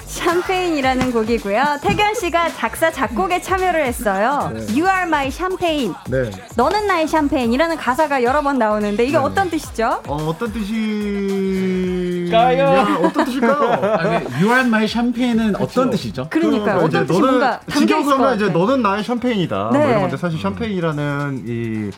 자, 0.07 0.33
샴페인이라는 0.33 1.11
곡이고요. 1.11 1.77
태견 1.81 2.13
씨가 2.15 2.49
작사 2.49 2.91
작곡에 2.91 3.41
참여를 3.41 3.85
했어요. 3.85 4.51
네. 4.53 4.59
You 4.69 4.85
are 4.87 5.03
my 5.03 5.29
champagne. 5.31 5.93
네. 6.09 6.29
너는 6.55 6.87
나의 6.87 7.07
샴페인이라는 7.07 7.77
가사가 7.77 8.23
여러 8.23 8.41
번 8.41 8.57
나오는데 8.57 9.05
이게 9.05 9.17
어떤 9.17 9.49
뜻이죠? 9.49 10.01
어, 10.07 10.15
어떤 10.27 10.51
뜻이 10.53 12.29
까요? 12.31 12.99
어떤 13.03 13.25
뜻일까요? 13.25 13.53
아, 13.93 13.97
그 13.97 14.33
You 14.35 14.47
are 14.51 14.61
my 14.65 14.87
champagne은 14.87 15.55
어떤 15.57 15.89
뜻이죠? 15.89 16.27
그러니까요. 16.29 16.85
이제 16.87 16.97
어떤 16.97 17.07
뜻이 17.07 17.19
너는 17.19 17.29
뭔가 17.39 17.59
담겨 17.69 17.99
있을 17.99 18.17
것 18.17 18.35
이제. 18.35 18.49
너는 18.49 18.81
나의 18.81 19.03
샴페인이다. 19.03 19.69
네. 19.73 19.77
뭐 19.79 19.87
이런 19.87 20.01
건데 20.01 20.17
사실 20.17 20.39
샴페인이라는 20.39 21.43
이 21.47 21.91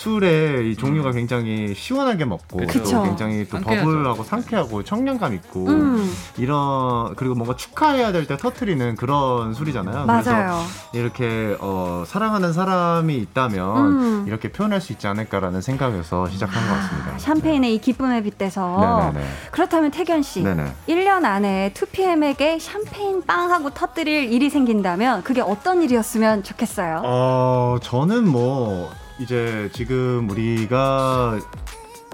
술의 0.00 0.70
이 0.70 0.76
종류가 0.76 1.12
굉장히 1.12 1.74
시원하게 1.74 2.24
먹고 2.24 2.56
그쵸. 2.66 2.82
또 2.90 3.02
굉장히 3.02 3.46
또 3.46 3.58
상쾌하죠. 3.58 3.84
버블하고 3.84 4.24
상쾌하고 4.24 4.82
청량감 4.82 5.34
있고 5.34 5.66
음. 5.68 6.10
이런 6.38 7.14
그리고 7.16 7.34
뭔가 7.34 7.54
축하해야 7.54 8.10
될 8.12 8.26
때 8.26 8.36
터트리는 8.36 8.96
그런 8.96 9.52
술이잖아요. 9.54 10.06
맞아요. 10.06 10.22
그래서 10.22 10.62
이렇게 10.92 11.56
어, 11.60 12.04
사랑하는 12.06 12.52
사람이 12.52 13.16
있다면 13.16 13.76
음. 13.78 14.24
이렇게 14.26 14.50
표현할 14.52 14.80
수 14.80 14.92
있지 14.92 15.06
않을까라는 15.06 15.60
생각에서 15.62 16.28
시작한 16.28 16.66
것 16.68 16.74
같습니다. 16.76 17.18
샴페인의 17.18 17.74
이 17.74 17.80
기쁨에 17.80 18.22
빗대서 18.22 19.10
네네네. 19.12 19.26
그렇다면 19.50 19.90
태견 19.90 20.22
씨 20.22 20.42
네네. 20.42 20.72
1년 20.88 21.24
안에 21.24 21.72
2PM에게 21.74 22.58
샴페인 22.60 23.22
빵 23.26 23.50
하고 23.50 23.70
터뜨릴 23.70 24.32
일이 24.32 24.48
생긴다면 24.48 25.24
그게 25.24 25.40
어떤 25.40 25.82
일이었으면 25.82 26.42
좋겠어요? 26.44 27.02
어, 27.04 27.76
저는 27.82 28.28
뭐 28.28 28.90
이제 29.20 29.68
지금 29.74 30.30
우리가 30.30 31.38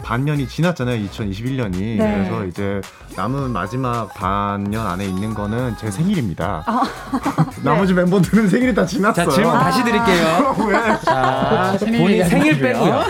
반년이 0.03 0.47
지났잖아요. 0.49 1.05
2021년이. 1.09 1.97
네. 1.97 1.97
그래서 2.28 2.44
이제 2.44 2.80
남은 3.16 3.51
마지막 3.51 4.12
반년 4.14 4.86
안에 4.86 5.05
있는 5.05 5.34
거는 5.34 5.74
제 5.80 5.90
생일입니다. 5.90 6.62
아. 6.66 6.82
나머지 7.62 7.92
멤버들은 7.94 8.49
생일이 8.49 8.74
다 8.74 8.84
지났어요. 8.86 9.26
자 9.28 9.34
질문 9.34 9.53
다시 9.55 9.82
드릴게요. 9.82 10.57
왜? 10.68 10.74
자, 11.05 11.76
생일 11.78 11.99
본인 11.99 12.28
생일. 12.28 12.61
빼고요. 12.61 13.03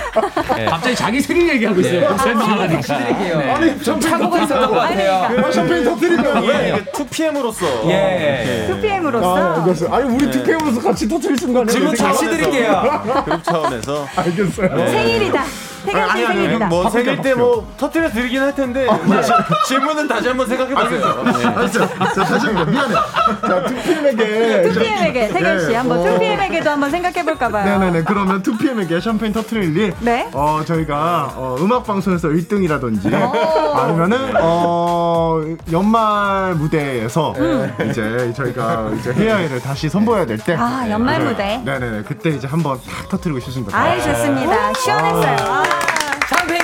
네. 0.57 0.65
갑자기 0.67 0.97
자기 0.97 1.21
생일 1.21 1.49
얘기하고 1.51 1.81
있어요. 1.81 2.11
네. 2.11 2.17
설명하니까. 2.19 2.81
다시 2.81 3.05
드릴게요. 3.05 3.39
네. 3.39 3.51
아니, 3.53 3.83
좀 3.83 4.01
착오가 4.01 4.43
있었던 4.43 4.71
것 4.71 4.77
같아요. 4.77 5.37
그 5.43 5.53
샴페인 5.53 5.85
터트리면 5.85 6.45
예, 6.45 6.49
왜? 6.49 6.69
이게 6.79 6.85
2PM으로서 6.93 7.65
예. 7.91 8.69
2PM으로서 8.71 9.25
아, 9.25 9.55
알겠어요. 9.61 9.95
아니, 9.95 10.05
우리 10.15 10.25
네. 10.27 10.31
투표으로서 10.31 10.81
같이 10.81 11.09
터트릴 11.09 11.37
순간에. 11.37 11.71
질문 11.71 11.95
다시 11.95 12.25
드릴게요. 12.27 13.03
그룹 13.25 13.45
차원에서 13.45 14.07
알겠어요. 14.17 14.75
네. 14.77 14.89
생일이다. 14.91 15.45
태견 15.87 16.07
씨 16.09 16.11
아니, 16.13 16.27
아니, 16.27 16.37
생일이다. 16.41 16.67
뭐 16.67 16.91
생일 16.91 17.23
때 17.23 17.35
뭐 17.35 17.67
터트려 17.77 18.11
드리긴 18.11 18.41
할 18.43 18.55
텐데 18.55 18.87
지- 18.87 19.33
질문은 19.69 20.09
다시 20.09 20.29
한번 20.29 20.47
생각해 20.49 20.75
보세요. 20.75 21.25
알겠어요. 21.57 21.89
자, 22.15 22.25
다시 22.25 22.47
한번 22.47 22.71
미안해. 22.71 22.95
자, 22.95 23.65
투피엠에게. 23.65 24.63
2PM에게 24.71 25.33
태견 25.33 25.61
씨 25.61 25.67
네, 25.69 25.75
한번 25.77 25.99
어. 25.99 26.05
2PM에게도 26.05 26.65
한번 26.67 26.91
생각해 26.91 27.25
볼까 27.25 27.49
봐요. 27.49 27.79
네네네. 27.79 28.05
그러면 28.05 28.43
2PM에게 28.43 29.01
샴페인 29.01 29.33
터트릴 29.33 29.77
일. 29.77 29.95
네. 30.01 30.29
어, 30.33 30.61
저희가 30.65 31.33
어, 31.37 31.57
음악 31.61 31.85
방송에서 31.87 32.29
1등이라든지 32.29 33.13
오. 33.13 33.75
아니면은 33.77 34.35
어, 34.41 35.43
연말 35.73 36.55
무대에서 36.55 37.35
음. 37.39 37.73
이제 37.91 38.33
저희가 38.35 38.91
이제 38.99 39.13
헤어를 39.13 39.61
다시 39.61 39.89
선보여야 39.89 40.27
될 40.27 40.39
때. 40.39 40.57
아, 40.59 40.87
연말 40.89 41.21
무대. 41.23 41.61
네네네. 41.65 42.03
그때 42.09 42.31
이제 42.31 42.47
한번 42.47 42.79
탁 42.89 43.09
터트리고 43.11 43.41
싶습니다. 43.41 43.77
아이 43.79 44.01
좋습니다. 44.03 44.73
시원했어요. 44.75 45.37
아. 45.41 45.63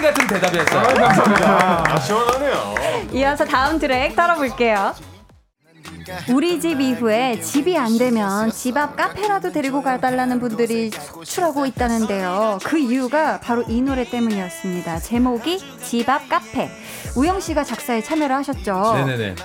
같은 0.02 0.26
대답이었어요. 0.26 0.82
감사합니다. 0.94 1.84
아, 1.94 2.00
시원하네요. 2.00 2.74
이어서 3.12 3.44
다음 3.44 3.78
트랙 3.78 4.14
따라볼게요. 4.16 4.94
우리 6.30 6.60
집 6.60 6.80
이후에 6.80 7.40
집이 7.40 7.76
안 7.78 7.96
되면 7.96 8.50
집 8.50 8.76
앞 8.76 8.96
카페라도 8.96 9.52
데리고 9.52 9.82
가달라는 9.82 10.40
분들이 10.40 10.90
속출하고 10.90 11.64
있다는데요. 11.66 12.58
그 12.64 12.78
이유가 12.78 13.38
바로 13.40 13.62
이 13.68 13.80
노래 13.80 14.04
때문이었습니다. 14.08 14.98
제목이 14.98 15.58
집 15.82 16.08
앞 16.08 16.28
카페. 16.28 16.70
우영 17.16 17.40
씨가 17.40 17.62
작사에 17.64 18.02
참여를 18.02 18.34
하셨죠. 18.36 18.94
네네네. 18.96 19.36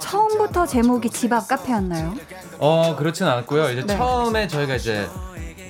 처음부터 0.00 0.66
제목이 0.66 1.10
집 1.10 1.32
앞 1.32 1.46
카페였나요? 1.48 2.14
어 2.58 2.96
그렇진 2.96 3.26
않았고요. 3.26 3.70
이제 3.70 3.82
네. 3.86 3.96
처음에 3.96 4.48
저희가 4.48 4.74
이제 4.76 5.08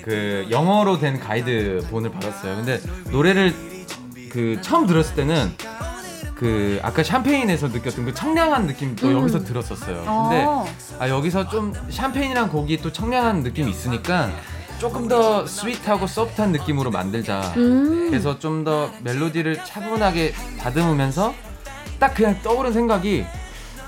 그 0.03 0.47
영어로 0.49 0.97
된 0.99 1.19
가이드 1.19 1.87
본을 1.91 2.11
받았어요. 2.11 2.55
근데 2.57 2.79
노래를 3.11 3.70
그 4.31 4.57
처음 4.61 4.87
들었을 4.87 5.15
때는 5.15 5.51
그 6.35 6.79
아까 6.81 7.03
샴페인에서 7.03 7.67
느꼈던 7.67 8.05
그 8.05 8.13
청량한 8.13 8.65
느낌도 8.65 9.07
음. 9.07 9.13
여기서 9.19 9.43
들었었어요. 9.43 9.97
근데 9.97 10.43
어. 10.43 10.65
아 10.99 11.09
여기서 11.09 11.49
좀 11.49 11.73
샴페인이란 11.89 12.49
곡이 12.49 12.77
또 12.77 12.91
청량한 12.91 13.43
느낌이 13.43 13.69
있으니까 13.69 14.31
조금 14.79 15.07
더 15.07 15.45
sweet하고 15.45 16.07
소프트한 16.07 16.51
느낌으로 16.51 16.89
만들자. 16.89 17.53
음. 17.57 18.07
그래서 18.09 18.39
좀 18.39 18.63
더 18.63 18.89
멜로디를 19.03 19.63
차분하게 19.65 20.33
다듬으면서 20.59 21.33
딱 21.99 22.13
그냥 22.15 22.39
떠오른 22.41 22.73
생각이 22.73 23.25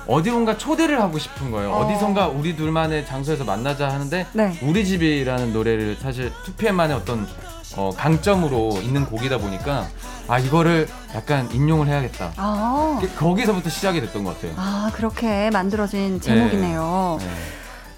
어디론가 0.05 0.57
초대를 0.57 1.01
하고 1.01 1.17
싶은 1.17 1.49
거예요. 1.51 1.71
어. 1.71 1.85
어디선가 1.85 2.27
우리 2.27 2.55
둘만의 2.55 3.05
장소에서 3.07 3.43
만나자 3.45 3.89
하는데 3.89 4.27
네. 4.33 4.59
우리 4.61 4.85
집이라는 4.85 5.53
노래를 5.53 5.95
사실 5.99 6.31
2PM만의 6.45 6.91
어떤 6.91 7.27
어, 7.75 7.91
강점으로 7.95 8.79
있는 8.81 9.05
곡이다 9.05 9.37
보니까 9.37 9.87
아 10.27 10.39
이거를 10.39 10.87
약간 11.15 11.49
인용을 11.51 11.87
해야겠다. 11.87 12.33
아. 12.37 13.01
거기서부터 13.17 13.69
시작이 13.69 13.99
됐던 14.01 14.23
것 14.23 14.35
같아요. 14.35 14.53
아, 14.57 14.91
그렇게 14.93 15.49
만들어진 15.51 16.21
제목이네요. 16.21 17.17
네. 17.19 17.27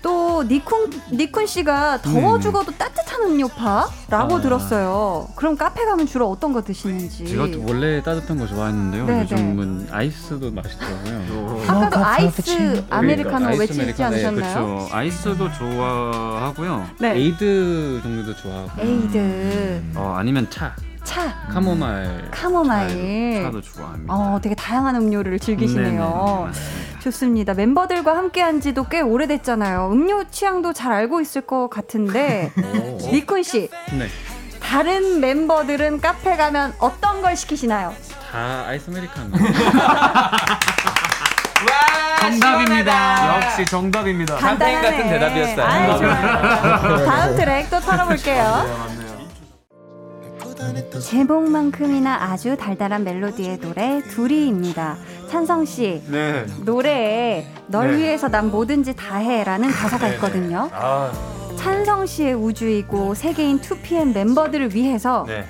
또 0.05 0.43
닉쿤 0.47 0.91
닉쿤 1.13 1.47
씨가 1.47 2.03
더워 2.03 2.35
음. 2.35 2.39
죽어도 2.39 2.71
따뜻한 2.73 3.23
음료파라고 3.23 4.35
아. 4.35 4.39
들었어요. 4.41 5.27
그럼 5.35 5.57
카페 5.57 5.83
가면 5.83 6.05
주로 6.05 6.29
어떤 6.29 6.53
거 6.53 6.61
드시는지. 6.61 7.25
제가 7.25 7.47
또 7.49 7.63
원래 7.67 8.03
따뜻한 8.03 8.37
거 8.37 8.45
좋아했는데요. 8.45 9.05
네, 9.07 9.21
요즘은 9.23 9.87
아이스도 9.89 10.51
맛있더라고요. 10.51 11.63
아까도 11.67 12.05
아이스 12.05 12.85
아메리카노 12.87 13.47
아이스 13.47 13.61
외치지 13.61 13.81
아메리카노, 13.81 14.15
네, 14.15 14.25
않으셨나요? 14.27 14.65
그렇죠. 14.67 14.95
아이스도 14.95 15.51
좋아하고요. 15.53 16.85
네. 16.99 17.15
에이드 17.15 18.01
종류도 18.03 18.35
좋아하고. 18.35 18.81
에이드, 18.83 19.83
어, 19.95 20.13
아니면 20.19 20.47
차. 20.51 20.75
차, 21.05 21.33
카모마일. 21.49 22.29
카모마일. 22.31 23.43
차도 23.43 23.61
좋아합니다. 23.61 24.13
어, 24.13 24.39
되게 24.41 24.53
다양한 24.55 24.95
음료를 24.95 25.39
즐기시네요. 25.39 26.49
네네, 26.51 26.99
좋습니다. 26.99 27.53
멤버들과 27.53 28.17
함께한 28.17 28.59
지도 28.59 28.83
꽤 28.85 28.99
오래됐잖아요. 29.01 29.89
음료 29.91 30.23
취향도 30.29 30.73
잘 30.73 30.91
알고 30.91 31.21
있을 31.21 31.41
것 31.41 31.69
같은데 31.69 32.51
닉쿤 32.57 33.43
씨, 33.43 33.69
네. 33.93 34.07
다른 34.59 35.19
멤버들은 35.21 36.01
카페 36.01 36.35
가면 36.35 36.73
어떤 36.79 37.21
걸 37.21 37.35
시키시나요? 37.37 37.93
다 38.31 38.65
아이스 38.67 38.89
아메리카노. 38.89 39.37
정답입니다. 42.19 43.35
역시 43.43 43.65
정답입니다. 43.65 44.37
샴페인 44.39 44.81
같은 44.81 44.97
간단하네. 45.07 45.19
대답이었어요. 45.19 45.65
아이, 45.65 45.97
좋아요. 45.99 47.05
다음 47.05 47.35
트랙 47.35 47.69
또 47.69 47.79
털어볼게요. 47.79 49.04
제목만큼이나 50.99 52.15
아주 52.31 52.55
달달한 52.57 53.03
멜로디의 53.03 53.59
노래 53.59 54.01
둘이입니다. 54.09 54.97
찬성 55.29 55.65
씨 55.65 56.01
네. 56.07 56.45
노래에 56.63 57.47
널 57.67 57.91
네. 57.91 57.97
위해서 57.97 58.27
난 58.27 58.49
뭐든지 58.49 58.95
다 58.95 59.17
해라는 59.17 59.69
가사가 59.71 60.07
있거든요. 60.13 60.69
아, 60.73 61.11
찬성 61.57 62.05
씨의 62.05 62.33
우주이고 62.35 63.13
세계인 63.13 63.59
2PM 63.61 64.13
멤버들을 64.13 64.73
위해서 64.73 65.25
네. 65.27 65.45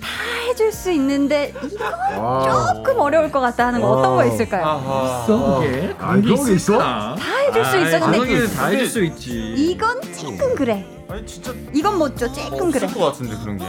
다 0.00 0.08
해줄 0.48 0.70
수 0.72 0.90
있는데 0.92 1.52
이건 1.64 1.92
와. 2.22 2.74
조금 2.74 3.00
어려울 3.00 3.30
것 3.32 3.40
같다 3.40 3.66
하는 3.68 3.80
거 3.80 3.88
어떤 3.92 4.16
거 4.16 4.24
있을까요? 4.24 4.64
아하. 4.64 5.22
있어? 5.24 5.62
아, 5.98 6.20
그런 6.20 6.44
게 6.46 6.52
있어? 6.54 6.78
다다 6.78 7.16
해줄 7.48 7.64
수 7.64 7.78
있어 7.78 8.00
근데 8.10 8.46
다 8.54 8.66
해줄 8.66 8.86
수 8.86 9.04
있지. 9.04 9.54
이건 9.56 10.00
조금 10.12 10.54
그래. 10.54 10.86
아니 11.14 11.24
진짜 11.26 11.54
이건 11.72 11.96
못 11.96 12.16
줘. 12.16 12.26
조금 12.32 12.72
그래. 12.72 12.86
없을 12.86 12.98
것 13.00 13.06
같은데 13.06 13.36
그런 13.36 13.56
게. 13.56 13.64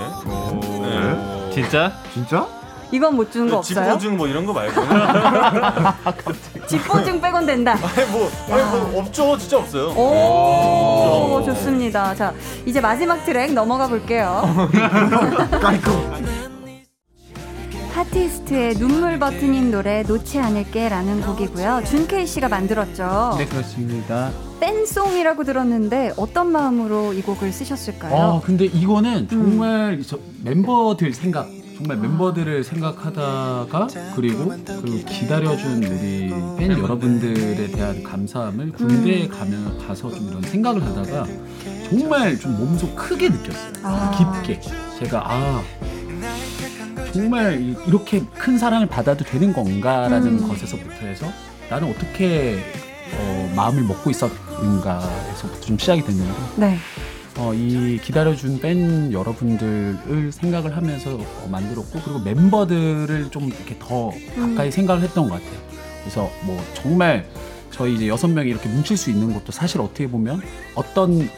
네. 0.82 1.52
진짜? 1.54 1.94
진짜? 2.12 2.48
이건 2.92 3.16
못 3.16 3.32
주는 3.32 3.48
거 3.48 3.58
없어요? 3.58 3.86
집보증 3.86 4.18
뭐 4.18 4.28
이런 4.28 4.48
거 4.48 4.54
말고. 4.54 4.82
집보증 6.68 7.22
빼곤 7.22 7.46
된다. 7.46 7.74
아니 7.78 8.10
뭐, 8.10 8.32
아니 8.50 8.64
뭐 8.64 9.02
없죠, 9.02 9.38
진짜 9.38 9.60
없어요. 9.60 9.90
오, 9.90 11.44
좋습니다. 11.46 12.16
자, 12.16 12.34
이제 12.66 12.82
마지막 12.82 13.24
트랙 13.24 13.54
넘어가 13.54 13.88
볼게요. 13.88 14.42
하티스트의 17.94 18.74
눈물 18.76 19.20
버튼인 19.20 19.70
노래 19.70 20.02
놓지 20.02 20.40
않을게라는 20.40 21.22
곡이고요. 21.22 21.84
준케이 21.86 22.26
씨가 22.26 22.50
만들었죠. 22.50 23.36
네 23.38 23.46
그렇습니다. 23.46 24.32
팬송이라고 24.60 25.44
들었는데 25.44 26.14
어떤 26.18 26.52
마음으로 26.52 27.14
이 27.14 27.22
곡을 27.22 27.52
쓰셨을까요? 27.52 28.16
아 28.16 28.42
근데 28.42 28.66
이거는 28.66 29.28
정말 29.28 30.02
저 30.06 30.18
멤버들 30.44 31.14
생각 31.14 31.48
정말 31.78 31.98
멤버들을 31.98 32.64
생각하다가 32.64 33.88
그리고 34.16 34.48
그 34.66 35.04
기다려준 35.06 35.84
우리 35.84 36.30
팬 36.58 36.72
여러분들에 36.72 37.68
대한 37.72 38.02
감사함을 38.02 38.72
군대에 38.72 39.28
가면 39.28 39.86
가서 39.86 40.10
좀 40.10 40.30
이런 40.30 40.42
생각을 40.42 40.82
하다가 40.82 41.26
정말 41.90 42.40
좀 42.40 42.58
몸소 42.58 42.96
크게 42.96 43.28
느꼈어요. 43.30 43.74
아. 43.84 44.42
깊게 44.44 44.62
제가 45.00 45.24
아 45.26 45.62
정말 47.14 47.62
이- 47.62 47.76
이렇게 47.88 48.24
큰 48.38 48.58
사랑을 48.58 48.88
받아도 48.88 49.26
되는 49.26 49.52
건가라는 49.52 50.40
음. 50.40 50.48
것에서부터 50.48 50.92
해서 51.06 51.28
나는 51.70 51.90
어떻게 51.90 52.58
어, 53.18 53.54
마음을 53.56 53.84
먹고 53.84 54.10
있었 54.10 54.30
는가에서부터 54.62 55.62
좀 55.62 55.78
시작이 55.78 56.02
됐는데 56.04 56.34
네. 56.58 56.78
어, 57.38 57.54
이 57.54 58.00
기다려준 58.02 58.60
팬 58.60 59.12
여러분들을 59.12 60.32
생각을 60.32 60.76
하면서 60.78 61.16
어, 61.16 61.48
만들었고 61.50 62.00
그리고 62.04 62.20
멤버들을 62.20 63.30
좀 63.32 63.48
이렇게 63.48 63.78
더 63.80 64.12
가까이 64.40 64.72
생각을 64.72 65.02
했던 65.04 65.28
것 65.30 65.36
같아요. 65.36 65.60
그래서 66.02 66.30
뭐 66.46 66.58
정말 66.74 67.26
저희 67.72 67.96
이제 67.96 68.08
여섯 68.08 68.28
명이 68.30 68.50
이렇게 68.50 68.70
뭉칠 68.70 68.96
수 68.96 69.10
있는 69.10 69.34
것도 69.34 69.52
사실 69.52 69.82
어떻게 69.82 70.08
보면 70.08 70.42
어떤 70.76 71.30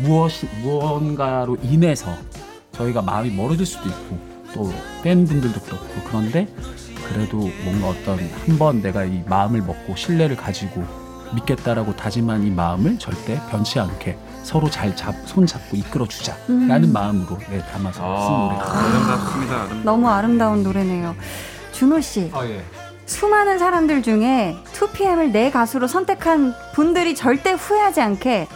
무엇이 0.00 0.46
무언가로 0.62 1.56
인해서 1.62 2.14
저희가 2.72 3.02
마음이 3.02 3.30
멀어질 3.30 3.66
수도 3.66 3.88
있고 3.88 4.18
또 4.54 4.72
팬분들도 5.02 5.60
그렇고 5.60 5.84
그런데 6.06 6.46
그래도 7.08 7.50
뭔가 7.64 7.88
어떤 7.88 8.18
한 8.46 8.58
번 8.58 8.80
내가 8.80 9.04
이 9.04 9.22
마음을 9.26 9.60
먹고 9.60 9.96
신뢰를 9.96 10.36
가지고 10.36 10.84
믿겠다라고 11.34 11.96
다짐한 11.96 12.44
이 12.44 12.50
마음을 12.50 12.98
절대 12.98 13.40
변치 13.50 13.78
않게 13.80 14.18
서로 14.42 14.68
잘 14.68 14.94
잡, 14.96 15.14
손 15.26 15.46
잡고 15.46 15.76
이끌어 15.76 16.06
주자라는 16.06 16.84
음. 16.84 16.92
마음으로 16.92 17.38
네, 17.50 17.60
담아서 17.72 18.20
쓴 18.20 18.32
노래. 18.32 18.56
아름답습니다. 18.58 19.68
너무 19.84 20.08
아름다운 20.08 20.62
노래네요. 20.62 21.14
준호 21.72 22.00
씨. 22.00 22.30
아 22.34 22.44
예. 22.46 22.62
수많은 23.06 23.58
사람들 23.58 24.02
중에 24.02 24.56
2PM을 24.72 25.32
내 25.32 25.50
가수로 25.50 25.86
선택한 25.86 26.54
분들이 26.74 27.14
절대 27.14 27.52
후회하지 27.52 28.00
않게 28.00 28.48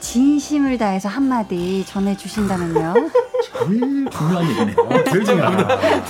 진심을 0.00 0.78
다해서 0.78 1.08
한마디 1.08 1.84
전해주신다면요. 1.86 2.94
제일 3.58 4.08
중요한 4.10 4.48
얘기네요. 4.48 5.04
제일 5.10 5.24
중요하다. 5.24 6.04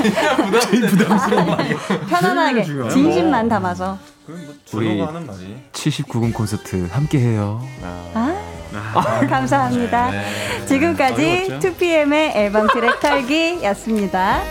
제일 0.61 0.87
부담스러운 0.89 1.47
말이에요. 1.47 1.77
편안하게. 2.09 2.65
진심만 2.91 3.49
담아서. 3.49 3.97
그럼 4.29 4.45
뭐 4.45 4.55
우리 4.75 5.01
하는 5.01 5.27
말이. 5.27 5.57
79금 5.73 6.35
콘서트 6.35 6.87
함께해요. 6.91 7.67
아, 8.13 9.27
감사합니다. 9.27 10.11
네. 10.11 10.67
지금까지 10.67 11.45
어려웠죠? 11.47 11.73
2PM의 11.73 12.37
앨범 12.37 12.67
트랙 12.67 13.01
털기였습니다. 13.01 14.43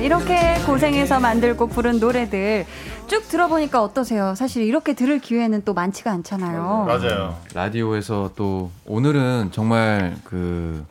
이렇게 0.00 0.54
고생해서 0.64 1.20
만들고 1.20 1.66
부른 1.66 2.00
노래들 2.00 2.64
쭉 3.06 3.28
들어보니까 3.28 3.82
어떠세요? 3.82 4.34
사실 4.34 4.62
이렇게 4.62 4.94
들을 4.94 5.18
기회는 5.18 5.66
또 5.66 5.74
많지가 5.74 6.10
않잖아요. 6.10 6.86
맞아요. 6.88 7.36
라디오에서 7.52 8.30
또 8.34 8.70
오늘은 8.86 9.50
정말 9.52 10.16
그 10.24 10.86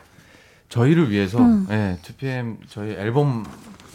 저희를 0.69 1.09
위해서 1.09 1.39
음. 1.39 1.65
예, 1.71 1.97
2PM 2.03 2.57
저희 2.69 2.91
앨범 2.91 3.43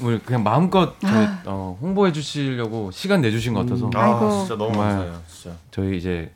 을 0.03 0.21
그냥 0.25 0.43
마음껏 0.43 0.95
저희, 1.01 1.25
아. 1.27 1.43
어, 1.47 1.79
홍보해 1.81 2.13
주시려고 2.13 2.91
시간 2.91 3.21
내주신 3.23 3.55
것 3.55 3.61
같아서 3.61 3.91
아, 3.95 4.01
아이고. 4.01 4.31
진짜 4.41 4.57
너무. 4.57 4.77
감사해요. 4.79 5.15
진짜. 5.27 5.57
저희 5.71 5.97
이제 5.97 6.31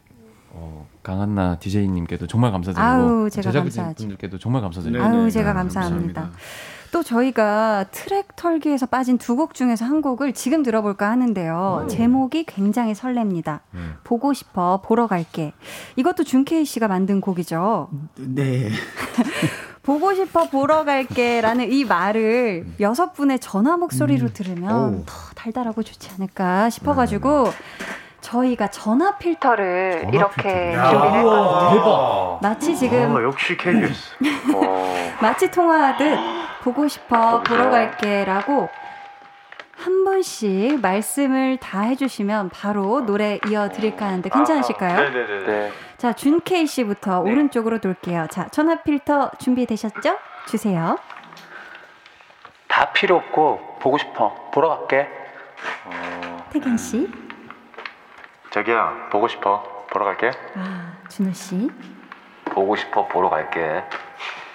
어, 0.52 0.86
강한나 1.02 1.58
DJ님께도 1.58 2.26
정말 2.26 2.52
감사드리고 2.52 2.80
아우, 2.82 3.30
제가 3.30 3.42
제작진 3.42 3.62
감사하죠. 3.62 3.94
분들께도 3.96 4.38
정말 4.38 4.62
감사드리고 4.62 4.98
네, 5.08 5.30
제가 5.30 5.50
네, 5.52 5.54
감사합니다. 5.58 6.20
감사합니다. 6.22 6.30
또 6.92 7.02
저희가 7.04 7.84
트랙 7.92 8.34
털기에서 8.34 8.86
빠진 8.86 9.16
두 9.16 9.36
곡 9.36 9.54
중에서 9.54 9.84
한 9.84 10.02
곡을 10.02 10.32
지금 10.32 10.64
들어볼까 10.64 11.08
하는데요. 11.10 11.86
제목이 11.88 12.44
굉장히 12.46 12.94
설렙니다. 12.94 13.60
보고 14.02 14.32
싶어, 14.32 14.80
보러 14.84 15.06
갈게. 15.06 15.52
이것도 15.94 16.24
준케이 16.24 16.64
씨가 16.64 16.88
만든 16.88 17.20
곡이죠. 17.20 17.90
네. 18.16 18.70
보고 19.90 20.14
싶어, 20.14 20.44
보러 20.44 20.84
갈게 20.84 21.40
라는 21.40 21.72
이 21.72 21.84
말을 21.84 22.64
여섯 22.78 23.12
분의 23.12 23.40
전화 23.40 23.76
목소리로 23.76 24.28
음. 24.28 24.30
들으면 24.32 24.94
오. 24.94 25.04
더 25.04 25.14
달달하고 25.34 25.82
좋지 25.82 26.10
않을까 26.14 26.70
싶어가지고 26.70 27.48
저희가 28.20 28.68
전화 28.68 29.18
필터를 29.18 30.10
이렇게 30.12 30.42
준비를 30.76 31.14
했거든요. 31.16 31.70
대박. 31.70 32.38
마치 32.40 32.76
지금 32.76 33.16
아, 33.16 33.22
역시 33.24 33.56
KBS. 33.56 34.14
마치 35.20 35.50
통화하듯 35.50 36.18
보고 36.62 36.86
싶어 36.86 37.42
보러 37.42 37.70
갈게라고 37.70 38.68
한 39.76 40.04
분씩 40.04 40.80
말씀을 40.80 41.56
다 41.56 41.80
해주시면 41.80 42.50
바로 42.50 43.04
노래 43.06 43.40
이어 43.48 43.70
드릴까 43.70 44.06
하는데 44.06 44.28
괜찮으실까요? 44.28 45.10
네네네. 45.10 45.72
자 46.00 46.14
준케이 46.14 46.66
씨부터 46.66 47.20
오른쪽으로 47.20 47.78
돌게요. 47.78 48.26
자 48.30 48.48
전화 48.48 48.76
필터 48.76 49.32
준비되셨죠? 49.38 50.16
주세요. 50.46 50.96
다 52.68 52.90
필요 52.92 53.16
없고 53.16 53.76
보고 53.82 53.98
싶어 53.98 54.48
보러 54.50 54.70
갈게 54.70 55.06
태견 56.54 56.78
씨, 56.78 57.06
자기야 58.50 59.08
보고 59.12 59.28
싶어. 59.28 59.84
보러 59.90 60.06
갈게. 60.06 60.30
아 60.56 60.94
준호 61.10 61.32
씨, 61.34 61.70
보고 62.46 62.76
싶어 62.76 63.06
보러 63.06 63.28
갈게 63.28 63.84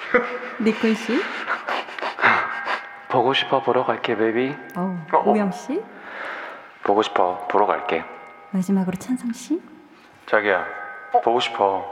니콜 0.60 0.96
씨, 0.96 1.20
보고 3.10 3.36
싶어 3.36 3.62
보러 3.62 3.86
갈게 3.86 4.18
베이비 4.18 4.56
어 4.78 5.06
오영 5.26 5.52
씨, 5.52 5.80
보고 6.84 7.04
싶어 7.04 7.46
보러 7.52 7.68
갈게 7.68 8.04
마지막으로 8.50 8.98
찬성 8.98 9.32
씨. 9.32 9.62
자기야 10.26 10.85
보고 11.24 11.40
싶어. 11.40 11.86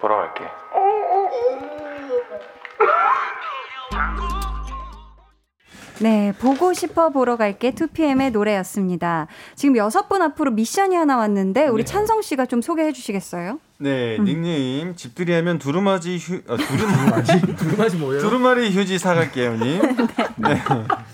보러 0.00 0.16
갈게. 0.16 0.44
네, 5.98 6.34
보고 6.38 6.74
싶어 6.74 7.08
보러 7.08 7.36
갈게 7.36 7.70
2PM의 7.70 8.30
노래였습니다. 8.32 9.28
지금 9.54 9.76
여섯 9.78 10.08
분 10.10 10.20
앞으로 10.20 10.50
미션이 10.50 10.94
하나 10.94 11.16
왔는데 11.16 11.68
우리 11.68 11.86
찬성 11.86 12.20
씨가 12.20 12.44
좀 12.46 12.60
소개해 12.60 12.92
주시겠어요? 12.92 13.58
네 13.78 14.18
닉네임 14.20 14.94
집들이 14.94 15.32
하면 15.34 15.58
두루마지 15.58 16.16
휴 16.16 16.40
아, 16.48 16.56
두루마지 16.56 17.40
두루마지 17.56 17.96
뭐예요? 17.98 18.22
두루마리 18.22 18.70
휴지 18.74 18.98
사갈게요 18.98 19.52
님. 19.56 19.82
네. 20.36 20.62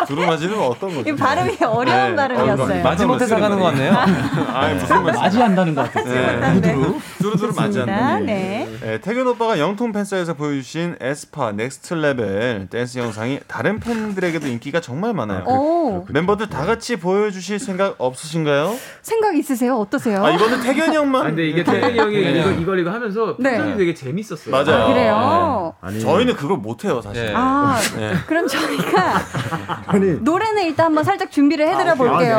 두루마지는 0.06 0.58
어떤 0.60 0.94
거죠? 0.94 1.08
이 1.10 1.14
발음이 1.16 1.56
어려운 1.64 2.10
네. 2.10 2.16
발음이었어요. 2.16 2.82
마지못해 2.82 3.26
사가는 3.26 3.58
것 3.58 3.64
같네요. 3.66 3.92
아 3.92 4.68
무슨 4.74 5.02
말씀? 5.02 5.20
맞이한다는 5.22 5.74
것 5.74 5.92
같았어요. 5.92 6.40
네. 6.40 6.52
두두루. 6.54 6.98
두루두루 7.18 7.52
맞이한다. 7.54 8.18
네. 8.20 8.68
네, 8.80 9.00
택연 9.00 9.26
오빠가 9.26 9.58
영통 9.58 9.92
팬사에서 9.92 10.34
보여주신 10.34 10.96
에스파 11.00 11.52
Next 11.52 11.94
Level 11.94 12.66
댄스 12.70 12.98
영상이 12.98 13.40
다른 13.46 13.78
팬들에게도 13.80 14.46
인기가 14.48 14.80
정말 14.80 15.14
많아요. 15.14 15.44
오, 15.46 16.04
멤버들 16.08 16.48
다 16.48 16.64
같이 16.66 16.96
보여주실 16.96 17.58
생각 17.58 17.94
없으신가요? 17.98 18.74
생각 19.02 19.36
있으세요? 19.36 19.76
어떠세요? 19.76 20.24
아 20.24 20.30
이거는 20.30 20.60
태균이 20.62 20.96
형만. 20.96 21.22
아, 21.22 21.24
근데 21.26 21.46
이게 21.48 21.62
태현이 21.64 21.98
형이 21.98 22.16
네. 22.16 22.40
이거 22.40 22.50
이걸 22.50 22.78
이거 22.80 22.90
하면서 22.90 23.36
네. 23.38 23.56
표정이 23.56 23.76
되게 23.76 23.94
재밌었어요. 23.94 24.50
맞아요. 24.50 24.82
아, 24.84 24.86
그래요? 24.88 25.74
아니, 25.80 26.00
저희는 26.00 26.34
그걸 26.34 26.56
못해요 26.58 27.00
사실. 27.00 27.26
네. 27.26 27.32
아, 27.36 27.78
네. 27.96 28.12
그럼 28.26 28.46
저희가 28.46 29.14
아니 29.92 30.12
노래는 30.20 30.62
일단 30.64 30.86
한번 30.86 31.04
살짝 31.04 31.30
준비를 31.30 31.68
해드려 31.68 31.94
볼게요. 31.94 32.36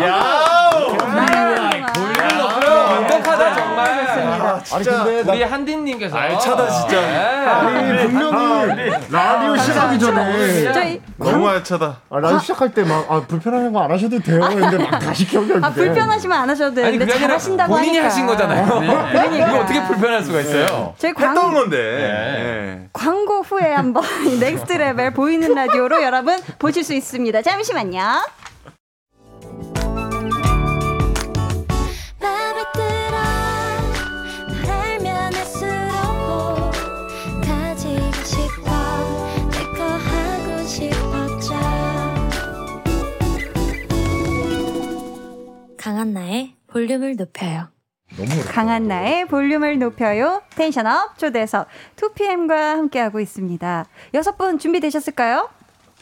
야! 0.00 0.52
완벽하다 2.92 3.54
정말. 3.54 3.71
아니 4.72 4.84
근데 4.84 5.22
나 5.24 5.32
우리 5.32 5.42
한디님께서 5.42 6.16
알차다, 6.16 6.68
진짜. 6.70 7.00
네. 7.00 7.16
아니 7.46 8.06
분명히 8.08 8.90
라디오 9.10 9.56
시작하기 9.56 9.98
전에 9.98 11.02
너무 11.18 11.48
알차다. 11.48 11.96
아, 12.10 12.18
라디오 12.18 12.38
시작할 12.38 12.72
때 12.74 12.82
막 12.84 13.06
아, 13.10 13.20
불편한 13.26 13.72
거 13.72 13.80
안 13.82 13.90
하셔도 13.90 14.18
돼요. 14.20 14.40
근데 14.40 14.78
막 14.78 14.98
다시 15.00 15.26
경기하는데 15.26 15.66
아 15.66 15.70
불편하시면 15.72 16.38
안 16.38 16.50
하셔도 16.50 16.84
아니 16.84 16.98
그게 16.98 17.12
아니라 17.12 17.26
잘하신다고 17.28 17.72
본인이 17.72 17.98
하니까. 17.98 18.06
하신 18.06 18.26
거잖아요. 18.26 18.66
그러니까. 19.12 19.48
이거 19.48 19.60
어떻게 19.60 19.82
불편할 19.86 20.22
수가 20.22 20.40
있어요? 20.40 20.94
했던 21.02 21.34
광, 21.34 21.52
건데. 21.54 21.76
네. 21.76 22.88
광고 22.92 23.40
후에 23.42 23.72
한번 23.72 24.04
이 24.26 24.38
Next 24.38 24.72
Level 24.74 25.12
보이는 25.12 25.52
라디오로 25.54 26.02
여러분 26.02 26.38
보실 26.58 26.84
수 26.84 26.94
있습니다. 26.94 27.42
잠시만요. 27.42 28.00
강한나의 45.92 46.54
볼륨을 46.68 47.16
높여요. 47.16 47.68
강한 48.48 48.88
나의 48.88 49.26
볼륨을 49.26 49.78
높여요. 49.78 50.42
텐션업 50.56 51.18
초대석 51.18 51.68
2PM과 51.96 52.76
함께하고 52.76 53.20
있습니다. 53.20 53.84
여섯 54.14 54.38
분 54.38 54.58
준비되셨을까요? 54.58 55.50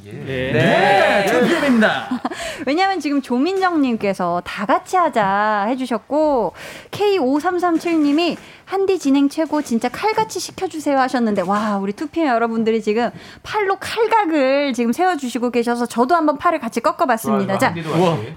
네, 0.04 1.26
2PM입니다. 1.28 2.20
왜냐하면 2.66 3.00
지금 3.00 3.20
조민정님께서 3.22 4.42
다 4.44 4.66
같이 4.66 4.96
하자 4.96 5.66
해주셨고 5.68 6.52
K5337님이 6.90 8.36
한디 8.64 8.98
진행 8.98 9.28
최고 9.28 9.62
진짜 9.62 9.88
칼같이 9.88 10.38
시켜주세요 10.38 10.98
하셨는데 10.98 11.42
와 11.42 11.78
우리 11.78 11.92
2PM 11.92 12.26
여러분들이 12.26 12.82
지금 12.82 13.10
팔로 13.42 13.76
칼각을 13.80 14.72
지금 14.74 14.92
세워주시고 14.92 15.50
계셔서 15.50 15.86
저도 15.86 16.14
한번 16.14 16.38
팔을 16.38 16.60
같이 16.60 16.80
꺾어봤습니다. 16.80 17.58
자 17.58 17.74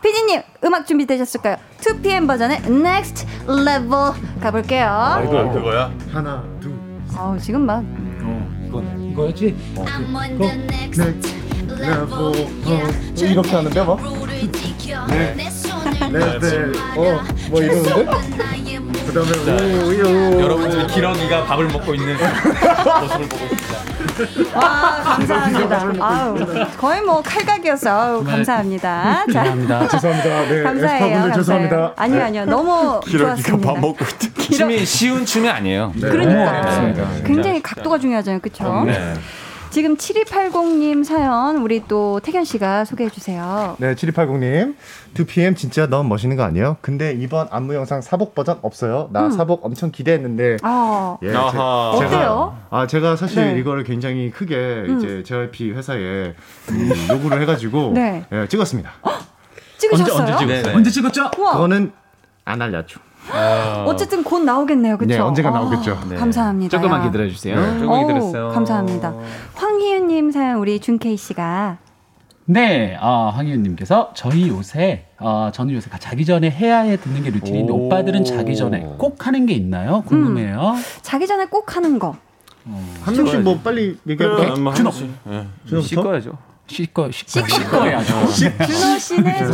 피디님 0.01 0.41
음악 0.66 0.88
준비되셨을까요? 0.88 1.57
2PM 1.80 2.28
버전의 2.28 2.61
Next 2.66 3.28
Level 3.47 4.14
가볼게요. 4.41 4.88
아, 4.88 5.22
이거 5.24 5.51
그거야? 5.51 5.91
하나, 6.11 6.43
둘, 6.59 6.74
어우 7.18 7.38
지금 7.39 7.66
막 7.66 7.84
이건 8.68 9.11
이거였지? 9.11 9.55
어. 9.76 9.86
레버, 11.80 12.32
어, 12.32 12.88
이렇게 13.17 13.55
하는데 13.55 13.84
막? 13.84 13.99
네, 15.09 15.36
레벨, 16.11 16.74
어, 16.97 17.24
뭐 17.49 17.61
이러는데? 17.61 18.05
그 19.05 19.13
다음에 19.13 19.84
오, 19.84 19.93
요. 19.99 20.41
여러분들이 20.41 20.88
기러기가 20.88 21.43
밥을 21.43 21.67
먹고 21.67 21.93
있는 21.93 22.15
모습을 22.15 23.30
보고 23.30 23.45
있습니다. 23.45 24.57
와 24.57 25.01
감사합니다. 25.03 25.93
아우 25.99 26.36
거의 26.78 27.01
뭐 27.01 27.21
칼각이었어. 27.21 27.89
아우 27.89 28.24
감사합니다. 28.24 29.26
자 29.32 29.43
감사합니다. 29.43 29.88
죄송합니다. 29.89 30.30
네, 30.49 30.63
감사해요. 30.63 31.05
에스파분들 31.05 31.13
감사해요. 31.21 31.34
죄송합니다. 31.34 31.93
아니요 31.95 32.24
아니요 32.24 32.45
너무 32.45 32.99
기러기가 33.05 33.36
좋았습니다. 33.36 33.74
밥 33.74 33.80
먹고 33.80 34.05
있다. 34.05 34.43
춤이 34.57 34.86
쉬운 34.86 35.26
춤이 35.26 35.49
아니에요. 35.49 35.93
그러니까 35.99 36.91
굉장히 37.26 37.61
각도가 37.61 37.97
중요하잖아요, 37.99 38.39
그렇죠? 38.39 38.84
네. 38.86 39.13
지금 39.74 39.97
7280님 39.97 41.03
사연 41.03 41.57
우리 41.57 41.82
또 41.88 42.19
태견 42.19 42.43
씨가 42.45 42.86
소개해 42.86 43.09
주세요. 43.09 43.76
네, 43.80 43.95
7280님. 43.95 44.76
2PM 45.15 45.57
진짜 45.57 45.88
너무 45.88 46.07
멋있는 46.09 46.38
거 46.38 46.43
아니에요? 46.43 46.78
근데 46.82 47.11
이번 47.13 47.47
안무 47.49 47.74
영상 47.74 47.99
사복 47.99 48.36
버전 48.36 48.59
없어요. 48.61 49.09
나 49.11 49.26
음. 49.26 49.32
사복 49.32 49.65
엄청 49.65 49.89
기대했는데. 49.89 50.57
아 50.61 51.17
예, 51.24 51.32
제- 51.32 51.36
아하. 51.36 51.89
어때요? 51.89 52.55
아, 52.69 52.86
제가 52.86 53.15
사실 53.15 53.55
네. 53.55 53.59
이거를 53.59 53.84
굉장히 53.84 54.30
크게 54.30 54.55
음. 54.89 54.97
이제 54.99 55.24
JYP 55.24 55.71
회사에 55.71 56.36
음, 56.69 56.91
요구를 57.09 57.41
해 57.41 57.45
가지고 57.47 57.93
네. 57.95 58.24
예, 58.32 58.47
찍었습니다. 58.47 58.91
찍으셨어요? 59.80 60.13
언제 60.21 60.32
찍었어요? 60.38 60.47
네 60.47 60.61
네. 60.61 60.74
언제 60.76 60.91
찍었죠? 60.91 61.32
우와. 61.36 61.53
그거는 61.53 61.91
안 62.45 62.61
알려줘. 62.61 62.99
어쨌든 63.86 64.24
곧 64.24 64.39
나오겠네요, 64.43 64.97
그렇죠? 64.97 65.13
네, 65.15 65.19
언젠가 65.19 65.51
나오겠죠. 65.51 65.99
네. 66.09 66.15
감사합니다. 66.15 66.78
조금만 66.78 67.01
야. 67.01 67.05
기다려 67.05 67.30
주세요. 67.30 67.55
네. 67.59 67.80
조금 67.80 68.01
기다렸어요. 68.07 68.49
감사합니다. 68.49 69.13
황희윤님 69.55 70.32
사연 70.32 70.57
우리 70.57 70.80
준케이 70.80 71.15
씨가 71.17 71.78
네, 72.45 72.97
어, 73.01 73.32
황희윤님께서 73.34 74.11
저희 74.15 74.49
요새 74.49 75.05
어, 75.19 75.49
저는 75.53 75.74
요새 75.74 75.89
자기 75.99 76.26
전에 76.26 76.49
해야 76.49 76.80
해 76.80 76.97
듣는 76.97 77.24
게 77.24 77.30
루틴인데 77.30 77.71
오. 77.71 77.86
오빠들은 77.86 78.26
자기 78.26 78.55
전에 78.55 78.82
꼭 78.97 79.26
하는 79.26 79.45
게 79.45 79.53
있나요? 79.53 80.03
궁금해요. 80.05 80.76
자기 81.01 81.26
전에 81.26 81.45
꼭 81.45 81.76
하는 81.78 81.99
거. 81.99 82.15
한 83.03 83.15
명씩 83.15 83.41
뭐 83.41 83.59
빨리 83.63 83.97
얘기할까? 84.07 84.55
뭐 84.59 84.74
준호. 84.74 84.89
예. 85.32 85.47
준호부터? 85.67 85.82
씻어야죠. 85.88 86.38
씻고 86.68 87.11
씻고 87.11 87.47
씻어야죠. 87.47 88.28
준호 88.32 88.97
씨는 88.97 89.53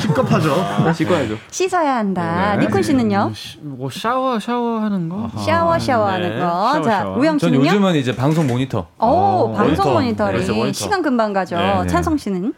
씹겁하죠. 0.00 0.92
씻어야죠. 0.94 1.38
씻어야 1.50 1.96
한다. 1.96 2.56
네. 2.56 2.66
니쿤 2.66 2.82
씨는요? 2.82 3.32
뭐 3.62 3.88
샤워 3.90 4.38
샤워하는 4.38 5.08
거. 5.08 5.30
샤워 5.44 5.78
샤워하는 5.78 6.28
네, 6.28 6.38
거. 6.38 6.44
샤워, 6.44 6.82
자, 6.82 6.90
샤워. 7.00 7.18
우영 7.18 7.38
전 7.38 7.50
씨는요? 7.50 7.68
요즘은 7.70 7.94
이제 7.96 8.14
방송 8.14 8.46
모니터. 8.46 8.86
오, 8.98 9.52
방송 9.54 9.92
모니터. 9.92 9.92
모니터링. 9.92 10.32
네, 10.40 10.44
그렇죠, 10.44 10.54
모니터. 10.54 10.78
시간 10.78 11.02
금방 11.02 11.32
가죠. 11.32 11.56
네, 11.56 11.80
네. 11.82 11.86
찬성 11.86 12.16
씨는? 12.18 12.52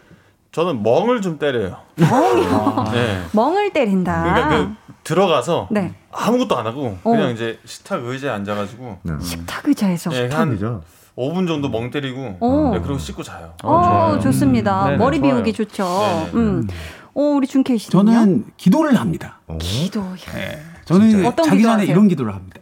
저는 0.52 0.82
멍을 0.82 1.20
좀 1.22 1.38
때려요. 1.38 1.76
네. 1.96 2.06
멍을 3.32 3.72
때린다. 3.72 4.22
그러니까 4.22 4.48
그 4.50 4.74
들어가서 5.04 5.68
네. 5.70 5.94
아무것도 6.10 6.56
안 6.56 6.66
하고 6.66 6.98
어. 7.04 7.10
그냥 7.10 7.30
이제 7.30 7.60
식탁 7.64 8.02
의자에 8.04 8.30
앉아가지고 8.30 8.98
식탁 9.22 9.68
의자에서. 9.68 10.12
예, 10.14 10.22
한 10.32 10.48
탑이죠. 10.48 10.82
5분 11.16 11.46
정도 11.48 11.68
멍 11.68 11.90
때리고 11.90 12.36
오. 12.40 12.70
네, 12.74 12.80
그리고 12.80 12.98
씻고 12.98 13.22
자요. 13.22 13.54
어, 13.62 14.18
좋습니다. 14.22 14.84
네네, 14.84 14.96
머리 14.98 15.18
좋아요. 15.18 15.34
비우기 15.36 15.52
좋죠. 15.54 15.84
네네. 15.84 16.30
음. 16.34 16.68
어, 17.14 17.20
우리 17.20 17.46
준케이 17.46 17.78
씨는요? 17.78 18.04
저는 18.12 18.44
기도를 18.58 18.94
합니다. 19.00 19.40
기도. 19.58 20.02
네, 20.34 20.60
저는 20.84 21.24
어떤 21.24 21.46
자기 21.46 21.62
전에? 21.62 21.86
이런 21.86 22.08
기도를 22.08 22.34
합니다. 22.34 22.60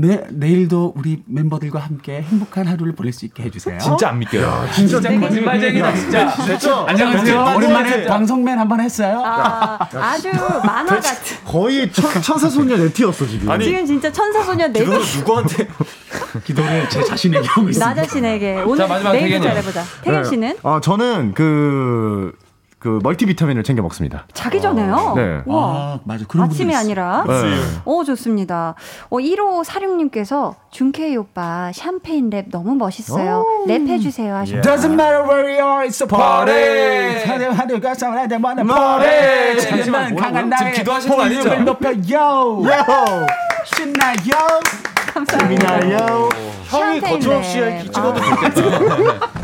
내, 0.00 0.22
내일도 0.30 0.92
우리 0.96 1.24
멤버들과 1.26 1.80
함께 1.80 2.22
행복한 2.22 2.68
하루를 2.68 2.94
보낼 2.94 3.12
수 3.12 3.24
있게 3.24 3.42
해주세요. 3.42 3.78
진짜 3.78 4.10
안 4.10 4.20
믿겨요. 4.20 4.66
진짜 4.72 5.00
거짓말쟁이다 5.00 5.92
진짜. 5.96 6.36
진짜. 6.36 6.84
안녕하세요. 6.86 7.24
진짜. 7.24 7.56
오랜만에 7.56 7.92
진짜. 7.94 8.08
방송맨 8.08 8.58
한 8.60 8.68
번 8.68 8.80
했어요. 8.80 9.20
아, 9.24 9.76
아주 9.94 10.28
만화 10.64 11.00
같은. 11.00 11.36
거의 11.44 11.90
천, 11.90 12.22
천사소녀 12.22 12.76
네티였어 12.76 13.26
지금. 13.26 13.50
아니 13.50 13.64
지금 13.64 13.84
진짜 13.86 14.12
천사소녀 14.12 14.68
네 14.68 14.84
그거는 14.84 15.00
누구한테 15.16 15.66
기도를 16.44 16.88
제 16.90 17.02
자신에게 17.02 17.48
하고 17.48 17.68
있습니다. 17.68 17.94
나 17.94 17.94
자신에게 17.94 18.62
오늘 18.66 18.86
마지막 18.86 19.12
내일도. 19.14 19.42
잘해보자. 19.48 19.82
태견 20.02 20.24
씨는 20.24 20.56
아 20.62 20.80
저는 20.80 21.32
그, 21.34 22.32
그 22.78 23.00
멀티비타민을 23.02 23.64
챙겨 23.64 23.82
먹습니다. 23.82 24.24
자기 24.34 24.60
전에요. 24.60 25.14
네. 25.16 25.42
와. 25.46 25.64
아, 25.64 26.00
맞아. 26.04 26.24
그런 26.28 26.46
아침이. 26.46 26.74
아니라. 26.76 27.24
네. 27.26 27.32
오 27.84 28.04
좋습니다. 28.04 28.74
어 29.10 29.16
1호 29.16 29.64
사룡님께서 29.64 30.54
준케이 30.70 31.16
오빠 31.16 31.72
샴페인 31.74 32.30
랩 32.30 32.50
너무 32.50 32.76
멋있어요. 32.76 33.44
랩해 33.66 34.00
주세요 34.00 34.36
하셨. 34.36 34.60
Doesn't 34.60 34.92
matter 34.92 35.22
where 35.24 35.58
you 35.60 35.66
are, 35.68 35.88
it's 35.88 36.00
a 36.00 36.06
party. 36.06 37.24
하늘 37.26 37.58
하늘 37.58 37.80
가서 37.80 38.10
나들 38.10 38.38
만나 38.38 38.62
party. 38.62 39.60
잠시만, 39.60 40.14
강한 40.14 40.48
나의 40.48 40.74
기도하시는 40.74 41.16
거 41.16 41.22
아니죠? 41.22 41.54
높여요. 41.60 41.94
요! 42.12 43.26
신나요. 43.76 44.60
감사합니다. 45.12 45.78
미나요? 45.78 46.28
형이 46.66 47.00
거침없이 47.00 47.58
랩. 47.58 47.82
찍어도 47.92 48.20
아. 48.22 48.50
좋겠다. 48.52 49.37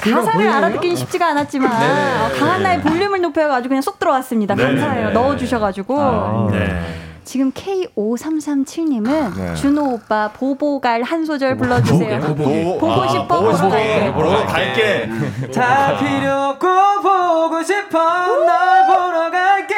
가사를 0.00 0.48
알아듣기는 0.48 0.96
쉽지가 0.96 1.28
않았지만 1.28 1.70
어, 1.70 2.30
강한 2.38 2.62
나의 2.62 2.80
볼륨을 2.80 3.20
높여가지고 3.20 3.68
그냥 3.68 3.82
쏙 3.82 3.98
들어왔습니다. 3.98 4.54
네. 4.54 4.64
감사해요. 4.64 5.06
네. 5.08 5.12
넣어주셔가지고. 5.12 6.48
네. 6.52 6.96
지금 7.22 7.52
K5337님은 7.52 9.36
네. 9.36 9.54
준호 9.54 9.82
오빠 9.92 10.30
보보갈 10.32 11.02
한 11.02 11.24
소절 11.24 11.56
불러주세요. 11.56 12.18
보보게. 12.20 12.64
보고 12.80 13.06
싶어, 13.08 13.26
보고 13.28 13.40
보고 13.42 13.56
싶어. 13.56 13.68
갈게. 13.68 14.12
보러 14.12 14.46
갈게. 14.46 15.08
다 15.54 15.96
필요 15.98 16.32
없고 16.32 16.66
보고 17.02 17.62
싶어 17.62 17.98
널 18.26 18.86
보러 18.86 19.30
갈게 19.30 19.74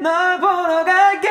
널 0.00 0.40
보러 0.40 0.84
갈게 0.84 1.28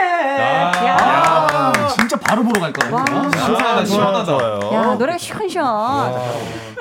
아, 0.97 1.87
진짜 1.97 2.15
바로 2.17 2.43
보러 2.43 2.61
갈 2.61 2.71
거예요. 2.71 3.05
시원하다 3.45 3.85
시원하다 3.85 4.23
좋아요. 4.25 4.59
야 4.73 4.95
노래 4.97 5.17
시원시원. 5.17 6.13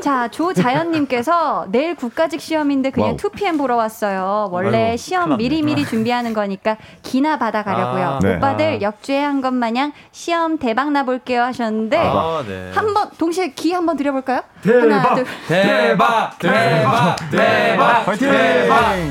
자 0.05 0.29
조자연님께서 0.29 1.65
내일 1.71 1.95
국가직 1.95 2.39
시험인데 2.39 2.91
그냥 2.91 3.09
wow. 3.13 3.17
2PM 3.17 3.57
보러 3.57 3.77
왔어요. 3.77 4.49
원래 4.51 4.89
아이고, 4.89 4.97
시험 4.99 5.39
미리미리 5.39 5.87
준비하는 5.87 6.35
거니까 6.35 6.77
기나 7.03 7.39
받아가려고요. 7.39 8.05
아, 8.05 8.19
네. 8.23 8.37
오빠들 8.37 8.83
역주행한 8.83 9.41
것 9.41 9.55
마냥 9.55 9.93
시험 10.13 10.59
대박 10.59 10.93
나볼게요 10.93 11.41
하셨는데 11.45 11.97
아, 11.97 12.45
네. 12.47 12.71
한번 12.75 13.09
동시에 13.17 13.53
기 13.53 13.73
한번 13.73 13.97
드려볼까요? 13.97 14.43
대박! 14.63 14.83
하나 14.93 15.15
둘. 15.15 15.25
대박 15.49 16.39
대박 16.39 17.17
대박 17.31 18.05
파이팅! 18.05 18.31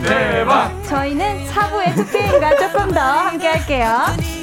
대박 0.03 0.83
저희는 0.83 1.47
사부의 1.47 1.87
2PM과 1.87 2.59
조금 2.59 2.91
더 2.91 2.99
함께 3.01 3.47
할게요. 3.47 4.42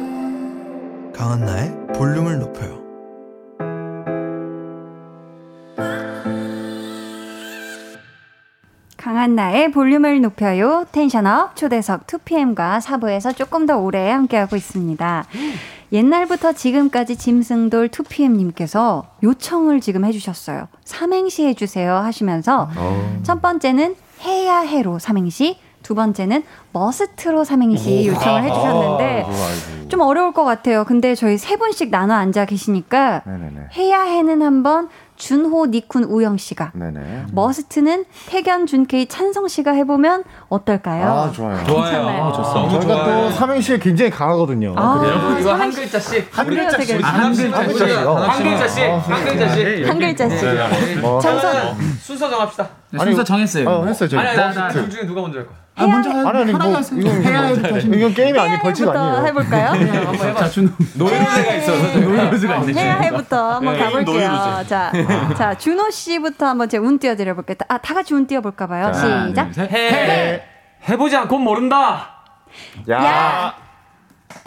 강한나의 1.21 1.71
볼륨을 1.93 2.39
높여요. 2.39 2.81
강한 8.97 9.35
강한나의 9.35 9.71
볼륨을 9.71 10.19
높여요. 10.21 10.87
텐션업 10.91 11.55
초대석 11.55 12.07
2PM과 12.07 12.81
4부에서 12.81 13.35
조금 13.35 13.67
더 13.67 13.77
오래 13.77 14.09
함께하고 14.09 14.55
있습니다. 14.55 15.25
옛날부터 15.91 16.53
지금까지 16.53 17.15
짐승돌 17.15 17.89
2PM님께서 17.89 19.03
요청을 19.21 19.79
지금 19.79 20.03
해주셨어요. 20.05 20.69
삼행시 20.83 21.45
해주세요 21.45 21.97
하시면서 21.97 22.67
첫 23.21 23.43
번째는 23.43 23.95
해야 24.23 24.61
해로 24.61 24.97
삼행시, 24.97 25.59
두 25.83 25.95
번째는 25.95 26.43
머스트로 26.73 27.43
삼행시 27.43 28.07
요청을 28.07 28.43
해주셨는데 28.43 29.25
좀 29.89 30.01
어려울 30.01 30.33
것 30.33 30.43
같아요. 30.43 30.83
근데 30.85 31.15
저희 31.15 31.37
세 31.37 31.57
분씩 31.57 31.89
나눠 31.89 32.15
앉아 32.15 32.45
계시니까 32.45 33.23
네네네. 33.25 33.67
해야 33.75 34.01
해는 34.01 34.41
한번 34.41 34.89
준호, 35.17 35.67
닉쿤, 35.67 36.09
우영 36.09 36.37
씨가 36.37 36.71
네네. 36.73 37.25
MUST는 37.33 38.05
택연, 38.27 38.65
준케이, 38.65 39.05
찬성 39.05 39.47
씨가 39.47 39.71
해보면 39.73 40.23
어떨까요? 40.49 41.05
아 41.05 41.31
좋아요. 41.31 41.57
괜찮아요. 41.63 42.23
아, 42.23 42.31
좋습니다. 42.33 42.79
저희가 42.79 43.05
또 43.05 43.29
삼행시에 43.31 43.77
굉장히 43.77 44.09
강하거든요. 44.09 44.73
아, 44.75 44.97
그래요? 44.97 45.37
이거 45.39 45.53
한 45.53 45.71
글자씩 45.71 46.27
한 46.31 46.47
글자씩. 46.47 46.95
우리 46.95 47.03
한 47.03 47.33
글자씩. 47.33 48.07
어. 48.07 48.15
한 48.15 48.43
글자씩 48.43 48.83
어, 48.89 48.97
한 48.97 49.23
글자씩 49.25 49.87
한 49.87 49.99
글자씩. 49.99 50.99
뭐. 51.01 51.19
정선. 51.21 51.75
순서 51.99 52.27
정합시다. 52.29 52.67
순서 52.97 53.23
정했어요. 53.23 53.69
어, 53.69 53.85
했어요. 53.85 54.09
저희. 54.09 54.19
아니 54.19 54.29
아니 54.39 54.55
MUST. 54.57 54.73
둘 54.79 54.89
중에 54.89 55.05
누가 55.05 55.21
먼저 55.21 55.37
할 55.39 55.45
거야? 55.45 55.55
아, 55.55 55.61
먼저 55.61 55.61
하- 55.61 55.61
아니 55.61 55.61
아니 55.61 55.70
뭐 55.87 55.95
하나가 55.97 56.77
하세요. 56.77 56.99
이건 56.99 57.23
해야 57.23 57.49
이건, 57.49 57.93
이건 57.93 58.13
게임이 58.13 58.39
아니 58.39 58.59
벌칙 58.59 58.87
아니에요. 58.89 59.25
해볼까요? 59.27 59.67
한번 59.67 60.15
해봐. 60.15 60.39
자, 60.39 60.49
준호. 60.49 60.71
노이로제가 60.95 61.53
있어서 61.55 61.99
노이로제가 61.99 62.55
있네. 62.57 62.81
해야 62.81 62.95
해부터 62.99 63.55
한번 63.55 63.73
네, 63.73 63.79
가볼게요. 63.83 64.63
자, 64.67 64.91
자, 65.37 65.57
준호 65.57 65.89
씨부터 65.89 66.45
한번 66.47 66.69
제가 66.69 66.85
운 66.85 66.99
띄워드려 66.99 67.33
볼게요. 67.35 67.55
아, 67.67 67.77
다 67.77 67.93
같이 67.93 68.13
운 68.13 68.27
띄워볼까봐요. 68.27 68.91
자, 68.91 69.27
시작. 69.27 69.57
해 69.71 70.43
해보지 70.89 71.15
않고 71.15 71.37
모른다. 71.37 72.09
야. 72.89 73.03
야. 73.03 73.53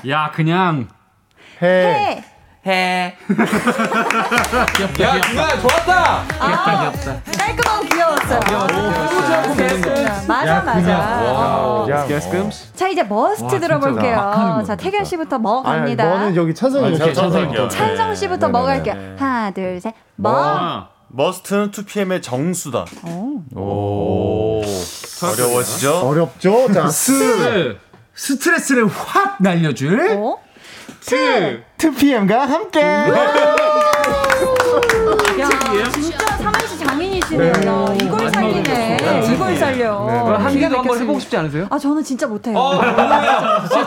야 0.09 0.30
그냥 0.32 0.89
해. 1.62 2.24
해. 2.67 2.73
해. 2.73 3.17
야 5.03 5.21
누나 5.21 5.59
좋았다. 5.61 6.25
아, 6.39 6.93
깔끔하고 7.39 7.85
귀여웠어요. 7.87 8.41
오, 8.41 10.27
맞아, 10.27 10.62
맞아. 10.62 11.23
어. 11.33 11.87
야. 11.91 12.07
자, 12.75 12.89
이제 12.89 13.03
머스트 13.03 13.61
들어볼게요. 13.61 14.62
자, 14.67 14.77
태견 14.77 15.05
씨부터 15.05 15.39
뭐 15.39 15.62
아니 15.62 15.81
갑니다. 15.81 16.05
너는 16.09 16.37
여기 16.37 16.55
찬성이. 16.55 16.99
찬성이요. 16.99 17.69
찬성 17.69 18.15
씨부터 18.15 18.49
머 18.49 18.62
갈게요. 18.62 18.95
하나, 19.19 19.51
둘, 19.51 19.81
셋. 19.81 19.95
머. 20.16 20.89
MUST는 21.09 21.70
2PM의 21.71 22.23
정수다. 22.23 22.87
오. 23.55 24.62
어려워지죠? 25.23 26.01
어렵죠? 26.09 26.73
자, 26.73 26.89
스. 26.89 27.79
스트레스를 28.15 28.87
확 28.89 29.37
날려줄. 29.41 30.17
어? 30.19 30.39
트. 31.01 31.62
2PM과 31.85 32.30
함께. 32.47 32.80
야, 35.41 35.49
진짜 35.93 36.18
삼행시 36.39 36.78
장인이시네요. 36.78 37.53
야, 37.53 37.95
이걸 38.01 38.30
살리네. 38.30 39.20
이걸 39.35 39.57
살려. 39.57 39.99
한디가 40.39 40.68
개도 40.68 40.78
한번. 40.80 40.99
해보고 41.01 41.18
싶지 41.20 41.37
않으세요? 41.37 41.66
아, 41.68 41.78
저는 41.78 42.03
진짜 42.03 42.26
못해요. 42.26 42.57
어. 42.57 42.80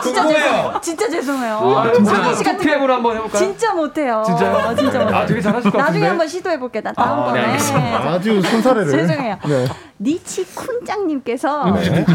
죄송해요. 0.22 0.78
진짜 0.80 1.08
죄송해요. 1.10 1.56
아, 1.76 1.92
삼행시 2.04 2.44
같은 2.44 2.58
거 2.58 2.62
PM으로 2.64 2.94
한번 2.94 3.16
해볼까요? 3.16 3.38
진짜 3.42 3.74
못해요. 3.74 4.22
진짜요? 4.24 4.56
어, 4.56 4.74
진짜 4.76 4.98
못해요. 5.00 5.16
아, 5.16 5.26
되게 5.26 5.40
잘하실 5.40 5.70
것 5.72 5.78
나중에 5.78 5.86
같은데? 5.86 6.06
한번 6.08 6.28
시도해볼게요. 6.28 6.82
나 6.82 6.92
다음번에. 6.92 7.40
네, 7.40 7.46
알겠습니다. 7.46 7.98
아주 7.98 8.42
손사래를. 8.42 8.92
죄송해요. 8.92 9.38
네. 9.44 9.66
니치쿤짱님께서 10.00 11.74
네. 11.74 12.06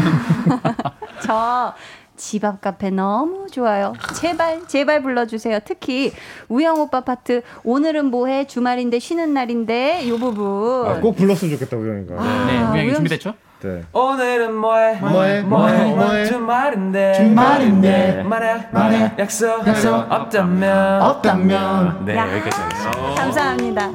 저 1.22 1.74
집 2.16 2.44
앞 2.44 2.60
카페 2.60 2.90
너무 2.90 3.46
좋아요. 3.50 3.92
제발 4.14 4.66
제발 4.68 5.02
불러주세요. 5.02 5.58
특히 5.64 6.12
우영 6.48 6.80
오빠 6.80 7.00
파트 7.00 7.42
오늘은 7.64 8.06
뭐해 8.06 8.46
주말인데 8.46 8.98
쉬는 8.98 9.34
날인데 9.34 10.08
요 10.08 10.18
부분. 10.18 10.86
아, 10.86 11.00
꼭 11.00 11.16
불렀으면 11.16 11.54
좋겠다 11.54 11.76
우영이가. 11.76 12.14
네, 12.46 12.58
우영이 12.62 12.82
우영 12.84 12.94
준비됐죠? 12.96 13.34
네. 13.62 13.82
오늘은 13.92 14.54
뭐해 14.54 14.96
뭐해? 15.00 15.40
뭐해? 15.42 15.94
뭐해? 15.94 16.24
주말인데 16.26 17.14
주말인데. 17.14 18.22
말해 18.24 18.66
말해. 18.70 19.12
약속 19.18 19.66
약속. 19.66 19.94
없다면 20.10 21.02
없다면. 21.02 22.04
네 22.04 22.14
야. 22.16 22.30
여기까지 22.32 22.60
하겠습니다. 22.60 23.14
감사합니다. 23.14 23.90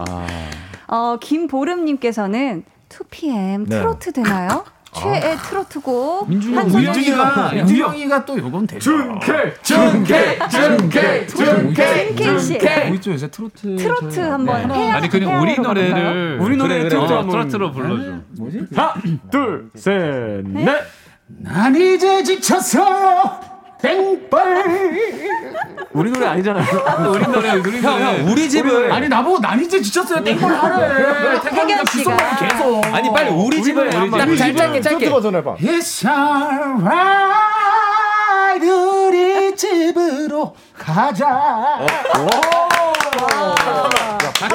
어 0.87 1.17
김보름님께서는 1.21 2.63
2PM 2.89 3.69
네. 3.69 3.77
트로트 3.77 4.11
되나요? 4.13 4.65
최애 4.93 5.35
트로트곡 5.37 6.29
민준이 6.29 6.55
한 6.55 6.69
소절 6.69 6.89
우영이가 6.89 7.51
우영이가 7.67 8.25
또 8.25 8.37
요건 8.39 8.65
되죠. 8.65 8.91
준케 8.91 9.53
준케 9.61 10.39
준케 10.49 11.27
준케 11.27 12.15
준케 12.15 12.39
씨. 12.39 12.57
뭐 12.57 12.97
요새 13.13 13.27
트로트. 13.29 13.75
트로트 13.75 14.19
한번 14.19 14.67
네. 14.67 14.91
아니 14.91 15.07
그냥 15.09 15.41
우리 15.41 15.57
노래를 15.57 16.39
우리 16.41 16.57
노래 16.57 16.79
그래, 16.79 16.89
트로트 16.89 17.13
그래. 17.13 17.27
트로트로 17.31 17.71
불러줘. 17.71 18.11
뭐지? 18.37 18.61
하나 18.75 18.93
둘셋 19.31 20.45
넷. 20.47 20.81
난 21.27 21.75
이제 21.75 22.23
지쳤어. 22.23 23.58
땡벌. 23.81 24.99
우리 25.93 26.11
노래 26.11 26.27
아니잖아요. 26.27 26.65
우리 27.11 27.25
노래 27.27 27.51
우리 27.53 27.81
형, 27.81 28.01
형, 28.01 28.27
우리 28.27 28.49
집을 28.49 28.91
아니 28.91 29.07
나보고 29.07 29.39
난 29.39 29.59
이제 29.61 29.81
지쳤어요. 29.81 30.23
땡벌 30.23 30.53
하래. 30.53 31.39
태견 31.41 31.85
씨가 31.85 32.17
계속. 32.37 32.85
아니 32.93 33.11
빨리 33.11 33.29
우리 33.31 33.63
집을 33.63 33.89
딱잘 33.89 34.35
짧게 34.37 34.81
짧게. 34.81 35.05
트로트 35.05 35.09
버전 35.09 35.35
해 35.35 35.43
봐. 35.43 35.55
It's 35.55 36.05
alright 36.07 37.39
우리 38.65 39.55
집으로 39.55 40.53
가자. 40.77 41.79
아, 44.41 44.45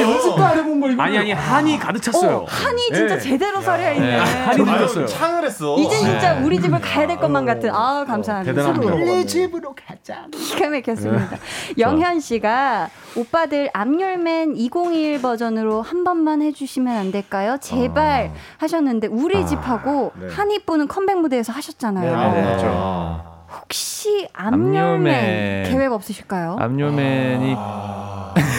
연습도 0.00 0.44
안 0.44 0.58
해본. 0.58 1.00
아니 1.00 1.18
아니 1.18 1.32
한이 1.32 1.78
가득 1.78 2.02
찼어요. 2.02 2.38
어, 2.38 2.44
한이 2.48 2.80
진짜 2.92 3.18
제대로 3.18 3.60
서려 3.60 3.92
있네. 3.92 4.18
한이 4.18 4.64
들었어요. 4.64 5.06
창을 5.06 5.44
했어. 5.44 5.76
이제 5.78 5.96
진짜 5.96 6.40
우리 6.42 6.60
집을 6.60 6.80
가야 6.80 7.06
될 7.06 7.16
것만 7.18 7.46
같은. 7.46 7.70
아 7.70 8.04
감사합니다. 8.06 8.70
우리 8.94 9.26
집으로 9.26 9.74
가자. 9.74 10.26
기가 10.32 10.68
막혔습니다. 10.68 11.38
영현 11.78 12.20
씨가 12.20 12.90
오빠들 13.16 13.70
암열맨 13.72 14.56
2021 14.56 15.22
버전으로 15.22 15.82
한 15.82 16.04
번만 16.04 16.42
해주시면 16.42 16.96
안 16.96 17.12
될까요? 17.12 17.56
제발 17.60 18.32
하셨는데 18.58 19.06
우리 19.08 19.46
집하고 19.46 20.12
네. 20.20 20.28
한이분은 20.34 20.88
컴백 20.88 21.18
무대에서 21.20 21.52
하셨잖아요. 21.52 22.16
네, 22.16 22.32
네, 22.32 22.40
네. 22.40 22.46
그렇죠. 22.46 23.33
혹시 23.60 24.28
암열맨 24.32 24.76
암열맨. 25.12 25.64
계획 25.70 25.92
없으실까요? 25.92 26.56
암요맨이 26.60 27.56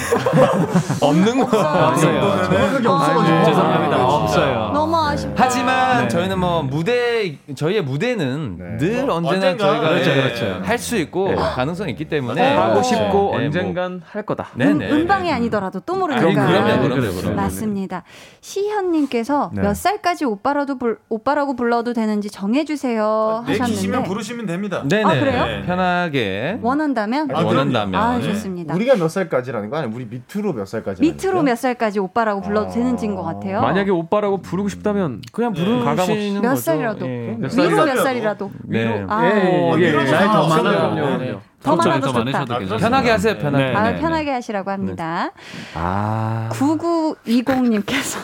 없는 1.02 1.38
거 1.38 1.44
없어요. 1.46 2.22
정확하게 2.42 2.88
어. 2.88 2.92
없어가지고. 2.94 3.46
죄송합니다. 3.46 4.06
없어요. 4.06 4.72
너무 4.74 4.98
아쉽다. 4.98 5.34
하지만 5.36 6.10
저희는 6.10 6.40
뭐 6.40 6.64
무대 6.64 7.38
저희의 7.56 7.82
무대는 7.84 8.58
네. 8.58 8.78
늘 8.78 9.06
뭐, 9.06 9.16
언제나 9.16 9.52
언젠가. 9.52 9.58
저희가 9.68 9.90
그렇죠, 9.90 10.12
예, 10.12 10.16
그렇죠. 10.16 10.62
할 10.64 10.76
수 10.86 10.98
있고 10.98 11.30
네. 11.30 11.36
가능성이 11.36 11.92
있기 11.94 12.06
때문에 12.06 12.56
하고 12.56 12.84
싶고 12.84 13.36
네, 13.38 13.46
언젠간 13.46 14.02
할 14.06 14.24
거다. 14.24 14.50
음. 14.60 14.82
음방이 14.82 15.32
아니더라도 15.32 15.80
또 15.80 15.96
모르니까. 15.96 16.26
그럼요, 16.26 16.82
그럼요, 16.84 17.12
그럼요. 17.12 17.36
맞습니다. 17.36 18.04
시현님께서 18.42 19.52
네. 19.54 19.62
몇 19.62 19.76
살까지 19.76 20.26
오빠라도 20.26 20.78
불, 20.78 21.00
오빠라고 21.10 21.56
불러도 21.56 21.94
되는지 21.94 22.30
정해주세요 22.30 23.46
내키시면 23.48 23.72
하셨는데 23.72 24.08
부르시면 24.10 24.46
됩니다. 24.46 24.84
네네. 24.88 25.04
아, 25.04 25.20
그래요? 25.20 25.46
네. 25.46 25.66
편하게 25.66 26.60
원한다면 26.62 27.30
아, 27.34 27.42
원한다면. 27.42 28.00
아, 28.02 28.18
네. 28.18 28.24
좋습니다. 28.26 28.76
우리가 28.76 28.96
몇 28.96 29.08
살까지라는 29.10 29.70
거 29.70 29.78
아니야? 29.78 29.90
우리 29.96 30.06
밑으로 30.06 30.54
몇 30.54 30.66
살까지? 30.66 31.02
밑으로 31.02 31.42
몇 31.42 31.56
살까지 31.58 32.00
오빠라고 32.00 32.42
불러도 32.42 32.72
되는지인 32.72 33.16
것 33.16 33.24
같아요. 33.24 33.62
만약에 33.62 33.92
오빠라고 33.92 34.42
부르고 34.42 34.68
싶다면 34.70 35.22
그냥 35.32 35.54
부르시는 35.54 36.42
몇 36.42 36.50
거죠. 36.50 36.62
살이라도 36.62 37.08
예. 37.08 37.36
몇 37.40 37.58
위로 37.58 37.86
몇 37.86 37.96
살이라도 38.04 38.52
네. 38.64 39.06
아, 39.08 39.26
예, 39.26 39.76
예, 39.80 39.84
예. 39.84 39.92
나이 39.92 40.28
더 40.28 40.48
그럼요, 40.48 40.64
많아요. 40.64 41.18
네. 41.18 41.36
더 41.64 41.76
많아도 41.76 42.02
더 42.02 42.08
좋다. 42.08 42.24
많으셔도 42.24 42.60
괜찮아요. 42.60 42.80
편하게 42.80 43.10
하세요. 43.12 43.38
편하게. 43.38 43.64
아, 43.74 43.92
네. 43.92 44.00
편하게 44.00 44.32
하시라고 44.32 44.72
합니다. 44.72 45.32
아. 45.74 46.50
9920님께서 46.52 48.20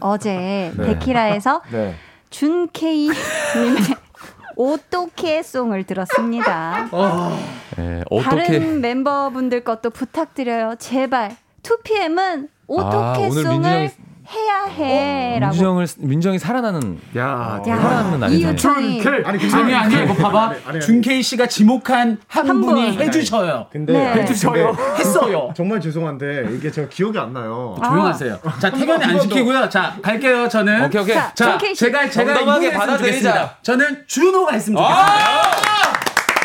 어제 0.00 0.72
네. 0.76 0.86
데키라에서 0.86 1.62
네. 1.72 1.94
준케이 2.30 3.08
님의 3.08 3.82
오토케 4.64 5.42
송을 5.42 5.84
들었습니다. 5.84 6.86
네, 7.78 8.02
어떻게 8.10 8.28
다른 8.44 8.80
멤버분들 8.82 9.64
것도 9.64 9.88
부탁드려요. 9.88 10.74
제발. 10.78 11.34
2PM은 11.62 12.44
아, 12.44 12.48
오토케 12.66 13.28
오늘 13.28 13.42
민준이 13.42 13.42
송을 13.42 13.88
형이- 13.88 14.09
해야 14.32 14.64
해라고. 14.64 15.52
민정을 15.52 15.86
민정이 15.98 16.38
살아나는 16.38 17.00
야, 17.16 17.60
야, 17.66 17.76
살아남는 17.76 18.22
아니죠. 18.22 18.48
이유찬이 18.48 19.02
아니 19.24 19.74
아니 19.74 20.04
이거 20.04 20.14
봐봐 20.14 20.54
준케이 20.80 21.22
씨가 21.22 21.46
지목한 21.46 22.18
한, 22.28 22.48
한 22.48 22.60
분이 22.60 22.96
분. 22.96 23.06
해주셔요. 23.06 23.66
근데 23.72 23.92
네. 23.92 24.12
해주셔요. 24.22 24.74
근데 24.76 24.92
했어요. 24.98 25.52
정말 25.56 25.80
죄송한데 25.80 26.50
이게 26.52 26.70
제가 26.70 26.88
기억이 26.88 27.18
안 27.18 27.32
나요. 27.32 27.76
조용하세요. 27.82 28.38
자 28.60 28.70
태견이 28.70 29.04
안 29.04 29.20
시키고요. 29.20 29.68
자 29.68 29.96
갈게요. 30.00 30.48
저는 30.48 30.84
오케이, 30.84 31.02
오케이. 31.02 31.14
자, 31.16 31.32
자 31.34 31.58
씨. 31.58 31.74
제가 31.74 32.08
제가 32.08 32.32
했으면 32.34 32.72
받아들이자. 32.72 33.56
저는 33.62 34.04
준호가 34.06 34.52
했으면 34.52 34.82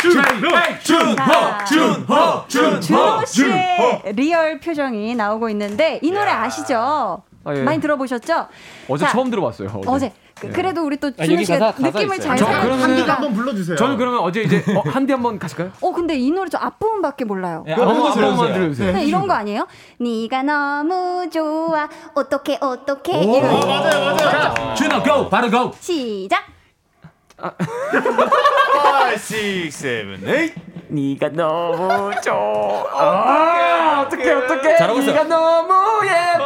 좋겠습니다. 0.02 0.80
자, 0.84 1.66
준호 1.66 2.46
준호 2.48 2.80
준호 2.80 3.26
씨의 3.26 4.02
리얼 4.16 4.60
표정이 4.60 5.16
나오고 5.16 5.50
있는데 5.50 6.00
이 6.02 6.12
노래 6.12 6.30
아시죠? 6.32 7.24
아, 7.46 7.56
예. 7.56 7.62
많이 7.64 7.80
들어보셨죠? 7.80 8.48
어제 8.90 9.06
자, 9.06 9.12
처음 9.12 9.30
들어봤어요. 9.30 9.70
어제. 9.86 9.90
어제. 9.90 10.14
그, 10.38 10.50
그래도 10.52 10.84
우리 10.84 10.98
또 10.98 11.10
준호 11.16 11.32
여기 11.34 11.46
씨가 11.46 11.58
가사- 11.72 11.76
가사 11.82 11.88
느낌을 12.00 12.16
있어요. 12.18 12.36
잘저 12.36 12.46
살려. 12.46 12.74
한디가. 12.76 13.14
한번 13.14 13.34
불러주세요. 13.34 13.78
저는 13.78 13.96
그러면 13.98 14.20
어제 14.20 14.42
이제 14.42 14.62
어, 14.76 14.82
한디 14.90 15.14
한번 15.14 15.40
가실까요? 15.40 15.72
어 15.80 15.92
근데 15.94 16.16
이 16.16 16.30
노래 16.32 16.50
저 16.50 16.58
앞부분밖에 16.58 17.24
몰라요. 17.24 17.64
예, 17.68 17.74
아무거나 17.74 18.10
한 18.10 18.16
번만 18.16 18.36
들어주세요. 18.36 18.54
들려주세요. 18.54 18.92
그냥 18.92 19.08
이런 19.08 19.28
거 19.28 19.34
아니에요? 19.34 19.66
네가 20.00 20.44
너무 20.44 21.30
좋아 21.32 21.88
어떻게 22.16 22.58
어떻게 22.60 23.16
오, 23.16 23.38
이런 23.38 23.60
거. 23.62 23.66
맞아요, 23.66 24.06
맞아요. 24.06 24.18
자 24.18 24.74
준호 24.74 25.04
고 25.04 25.30
바로 25.30 25.50
고. 25.50 25.72
시작. 25.80 26.44
5, 27.38 27.48
6, 29.14 29.72
7, 29.72 30.20
8 30.26 30.54
네가 30.88 31.30
너무 31.30 32.12
좋아. 32.22 34.02
어떻게 34.02 34.32
어떻게 34.32 34.76
잘하고 34.78 35.00
있어. 35.00 35.12
네가 35.12 35.24
너무 35.24 35.74
예뻐. 36.06 36.45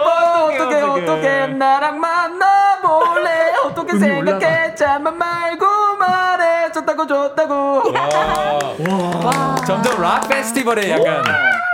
어떻게 0.60 0.76
어떻게 0.82 1.48
나랑 1.48 2.00
만나볼래? 2.00 3.54
어떻게 3.66 3.98
생각해? 3.98 4.76
잠만 4.76 5.18
말고 5.18 5.66
말해. 5.98 6.72
좋다고 6.72 7.08
좋다고. 7.08 7.84
점점 9.66 10.02
락 10.02 10.28
페스티벌에 10.30 10.92
약간 10.92 11.24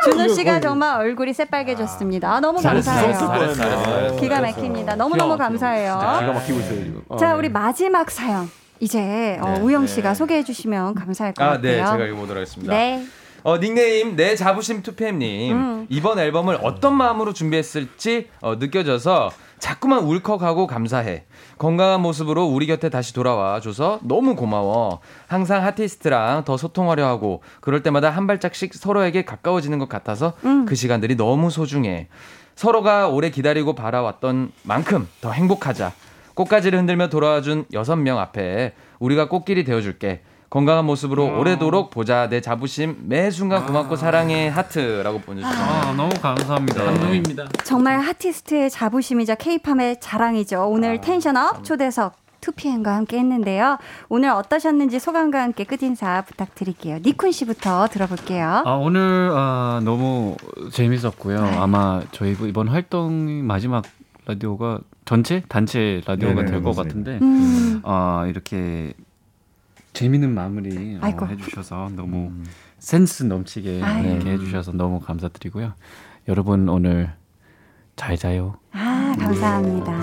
준호 0.05 0.27
씨가 0.29 0.59
정말 0.59 0.97
얼굴이 0.99 1.33
새빨개졌습니다. 1.33 2.31
아, 2.36 2.39
너무 2.39 2.61
감사해요. 2.61 3.13
잘했어, 3.17 3.53
잘했어. 3.55 4.15
기가 4.17 4.41
막힙니다. 4.41 4.95
너무 4.95 5.15
너무 5.15 5.38
감사해요. 5.38 5.93
기가 6.19 6.31
막히고 6.33 6.59
있어요 6.59 6.83
지금. 6.83 7.01
자 7.17 7.36
우리 7.36 7.49
마지막 7.49 8.09
사연 8.11 8.49
이제 8.79 9.39
어, 9.41 9.55
우영 9.61 9.88
씨가 9.88 10.13
소개해 10.13 10.43
주시면 10.43 10.95
감사할 10.95 11.33
것 11.33 11.43
아, 11.43 11.59
네, 11.61 11.77
같아요. 11.79 11.97
제가 11.97 12.07
읽어보도록 12.09 12.38
하겠습니다. 12.41 12.73
네. 12.73 13.03
어, 13.45 13.59
닉네임 13.59 14.15
내 14.15 14.35
자부심 14.35 14.81
투팸님 14.81 15.51
음. 15.51 15.85
이번 15.87 16.17
앨범을 16.17 16.57
어떤 16.63 16.95
마음으로 16.95 17.31
준비했을지 17.31 18.27
어, 18.41 18.55
느껴져서 18.55 19.29
자꾸만 19.59 19.99
울컥하고 19.99 20.65
감사해. 20.65 21.25
건강한 21.59 22.01
모습으로 22.01 22.43
우리 22.45 22.65
곁에 22.65 22.89
다시 22.89 23.13
돌아와 23.13 23.59
줘서 23.59 23.99
너무 24.01 24.35
고마워. 24.35 24.99
항상 25.27 25.63
아티스트랑 25.63 26.43
더 26.43 26.57
소통하려 26.57 27.05
하고 27.05 27.43
그럴 27.61 27.83
때마다 27.83 28.09
한 28.09 28.25
발짝씩 28.25 28.73
서로에게 28.73 29.25
가까워지는 29.25 29.77
것 29.77 29.87
같아서 29.89 30.33
음. 30.43 30.65
그 30.65 30.73
시간들이 30.73 31.15
너무 31.15 31.51
소중해. 31.51 32.07
서로가 32.55 33.09
오래 33.09 33.29
기다리고 33.29 33.75
바라왔던 33.75 34.53
만큼 34.63 35.07
더 35.21 35.31
행복하자. 35.31 35.93
꽃가지를 36.33 36.79
흔들며 36.79 37.09
돌아와준 37.09 37.65
여섯 37.73 37.95
명 37.95 38.17
앞에 38.17 38.73
우리가 38.97 39.29
꽃길이 39.29 39.65
되어줄게. 39.65 40.21
건강한 40.55 40.85
모습으로 40.85 41.37
오래도록 41.37 41.89
보자. 41.89 42.29
내 42.29 42.39
자부심 42.39 43.09
매 43.09 43.29
순간 43.29 43.65
고맙고 43.65 43.97
사랑해 43.97 44.47
하트라고 44.47 45.19
보내주셨어요. 45.19 45.65
아, 45.65 45.93
너무 45.97 46.13
감사합니다. 46.21 46.81
감동입니다. 46.81 47.45
정말 47.65 47.99
아티스트의 47.99 48.69
자부심이자 48.69 49.35
케이팝의 49.35 49.99
자랑이죠. 49.99 50.69
오늘 50.69 51.01
텐션업 51.01 51.65
초대석 51.65 52.13
2PM과 52.39 52.85
함께 52.85 53.19
했는데요. 53.19 53.79
오늘 54.07 54.29
어떠셨는지 54.29 54.97
소감과 54.97 55.41
함께 55.41 55.65
끝인사 55.65 56.21
부탁드릴게요. 56.25 56.99
니쿤 57.01 57.33
씨부터 57.33 57.89
들어볼게요. 57.89 58.63
아, 58.65 58.71
오늘 58.75 59.31
아, 59.33 59.81
너무 59.83 60.37
재밌었고요. 60.71 61.43
아마 61.59 62.01
저희 62.13 62.31
이번 62.31 62.69
활동 62.69 63.45
마지막 63.45 63.83
라디오가 64.25 64.79
전체 65.03 65.43
단체 65.49 66.01
라디오가 66.05 66.35
네네, 66.35 66.51
될것 66.51 66.77
맞습니다. 66.77 66.83
같은데 66.83 67.19
음. 67.25 67.81
아, 67.83 68.25
이렇게 68.29 68.93
재밌는 69.95 70.33
마무리 70.33 70.95
어, 70.97 70.99
아이고. 71.01 71.25
해주셔서 71.27 71.89
너무 71.95 72.31
센스 72.77 73.23
넘치게. 73.23 73.77
이렇게 73.77 74.31
해주셔서 74.33 74.73
너무 74.73 74.99
감사드리고요. 74.99 75.71
여러분 76.27 76.67
오늘 76.69 77.09
잘 77.95 78.17
자요. 78.17 78.55
아, 78.73 79.15
감사합니다. 79.17 79.93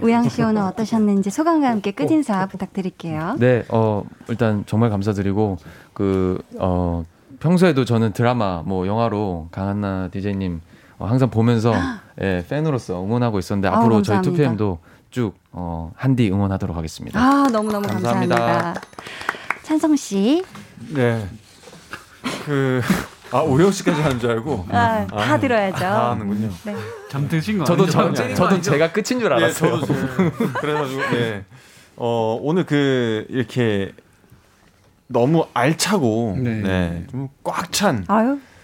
우영 0.00 0.28
씨 0.30 0.42
오늘 0.42 0.62
어떠셨는지 0.62 1.28
소감과 1.30 1.68
함께 1.68 1.90
끝 1.90 2.10
인사 2.10 2.46
부탁드릴게요. 2.46 3.36
네, 3.38 3.64
어, 3.68 4.02
일단 4.28 4.64
정말 4.66 4.88
감사드리고, 4.88 5.58
그, 5.92 6.42
어, 6.58 7.04
평소에도 7.38 7.84
저는 7.84 8.12
드라마, 8.14 8.62
뭐, 8.64 8.86
영화로 8.86 9.48
강한나 9.50 10.08
DJ님 10.10 10.62
어, 10.98 11.06
항상 11.06 11.28
보면서, 11.30 11.74
예, 12.22 12.44
팬으로서 12.48 13.02
응원하고 13.04 13.38
있었는데, 13.38 13.68
아우, 13.68 13.80
앞으로 13.80 14.02
저희 14.02 14.16
감사합니다. 14.16 14.54
2PM도 14.54 14.78
쭉, 15.10 15.34
어, 15.52 15.92
한디 15.96 16.30
응원하도록 16.30 16.76
하겠습니다. 16.76 17.18
아, 17.20 17.48
너무 17.50 17.70
너무 17.72 17.86
감사합니다. 17.86 18.36
감사합니다. 18.36 18.80
찬성 19.62 19.96
씨. 19.96 20.44
네. 20.90 21.28
그, 22.44 22.80
아, 23.32 23.38
오영 23.40 23.70
씨까지 23.72 24.00
하는 24.02 24.18
줄 24.20 24.30
알고. 24.30 24.66
아, 24.70 25.06
다 25.06 25.38
들어야죠. 25.38 25.78
다 25.78 26.10
하는군요. 26.12 26.50
네. 26.64 26.76
잠드신 27.10 27.58
거 27.58 27.64
저도, 27.64 27.84
아니죠? 27.84 28.12
저, 28.14 28.34
저도 28.34 28.60
제가 28.60 28.92
끝인 28.92 29.18
줄 29.20 29.32
알았어요. 29.32 29.48
예, 29.48 29.52
저도 29.80 29.86
지금 29.86 30.52
그래가지고 30.60 31.00
네. 31.10 31.44
어 31.96 32.38
오늘 32.40 32.64
그 32.64 33.26
이렇게 33.28 33.92
너무 35.06 35.46
알차고 35.52 36.36
네. 36.38 36.60
네. 36.62 37.06
좀 37.10 37.28
꽉 37.44 37.70
찬 37.72 38.06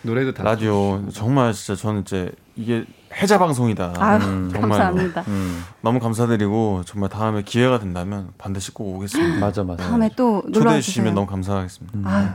노래도 0.02 0.32
다 0.32 0.44
라디오 0.44 1.02
정말 1.12 1.52
진짜 1.52 1.80
저는 1.80 2.02
이제 2.02 2.30
이게 2.54 2.84
해자 3.16 3.38
방송이다. 3.38 3.94
아유, 3.98 4.20
음, 4.22 4.50
감사합니다. 4.54 5.22
음, 5.28 5.64
너무 5.80 5.98
감사드리고 6.00 6.82
정말 6.84 7.08
다음에 7.08 7.42
기회가 7.42 7.78
된다면 7.78 8.28
반드시 8.38 8.72
꼭 8.72 8.96
오겠습니다. 8.96 9.38
맞아, 9.40 9.64
맞아. 9.64 9.84
다음에 9.88 10.10
또 10.16 10.42
놀러 10.46 10.52
초대해. 10.64 10.80
주시면 10.80 11.14
너무 11.14 11.26
감사하겠습니다. 11.26 11.98
아유, 12.10 12.28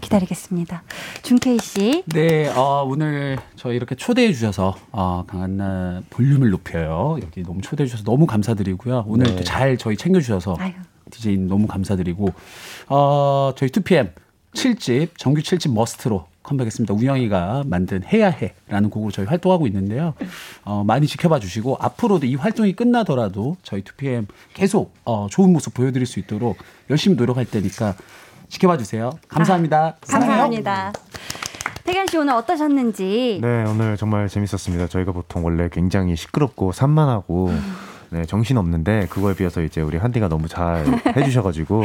기다리겠습니다. 0.00 0.82
준케이 1.22 1.58
씨. 1.58 2.02
네, 2.06 2.48
어, 2.56 2.84
오늘 2.88 3.36
저 3.56 3.72
이렇게 3.72 3.94
초대해 3.94 4.32
주셔서 4.32 4.74
어, 4.92 5.24
강한나 5.26 6.00
볼륨을 6.10 6.50
높여요. 6.50 7.18
여기 7.22 7.42
너무 7.42 7.60
초대해 7.60 7.86
주셔서 7.86 8.04
너무 8.04 8.26
감사드리고요. 8.26 9.04
오늘 9.06 9.26
네. 9.26 9.36
또잘 9.36 9.76
저희 9.76 9.96
챙겨 9.96 10.20
주셔서. 10.20 10.56
DJ 11.10 11.36
너무 11.36 11.66
감사드리고 11.66 12.32
어, 12.88 13.52
저희 13.56 13.68
2PM 13.68 14.10
7집 14.54 15.10
정규 15.18 15.42
7집 15.42 15.72
머스트로 15.72 16.26
컴백했습니다. 16.44 16.94
우영이가 16.94 17.64
만든 17.66 18.04
해야 18.04 18.28
해라는 18.30 18.90
곡으로 18.90 19.10
저희 19.10 19.26
활동하고 19.26 19.66
있는데요. 19.66 20.14
어, 20.64 20.84
많이 20.84 21.06
지켜봐 21.06 21.40
주시고 21.40 21.78
앞으로도 21.80 22.26
이 22.26 22.36
활동이 22.36 22.74
끝나더라도 22.74 23.56
저희 23.62 23.82
2PM 23.82 24.26
계속 24.52 24.94
어, 25.04 25.26
좋은 25.30 25.52
모습 25.52 25.74
보여드릴 25.74 26.06
수 26.06 26.20
있도록 26.20 26.58
열심히 26.90 27.16
노력할 27.16 27.46
테니까 27.46 27.94
지켜봐 28.48 28.78
주세요. 28.78 29.10
감사합니다. 29.26 29.96
사랑해요. 30.02 30.30
감사합니다. 30.30 30.92
태견 31.84 32.06
씨 32.06 32.16
오늘 32.16 32.34
어떠셨는지. 32.34 33.40
네, 33.42 33.64
오늘 33.64 33.96
정말 33.96 34.28
재밌었습니다. 34.28 34.86
저희가 34.88 35.12
보통 35.12 35.44
원래 35.44 35.68
굉장히 35.70 36.16
시끄럽고 36.16 36.72
산만하고 36.72 37.50
네, 38.14 38.24
정신 38.26 38.56
없는데 38.58 39.08
그거에 39.10 39.34
비해서 39.34 39.60
이제 39.60 39.80
우리 39.80 39.98
한디가 39.98 40.28
너무 40.28 40.46
잘 40.46 40.84
해주셔가지고 41.16 41.82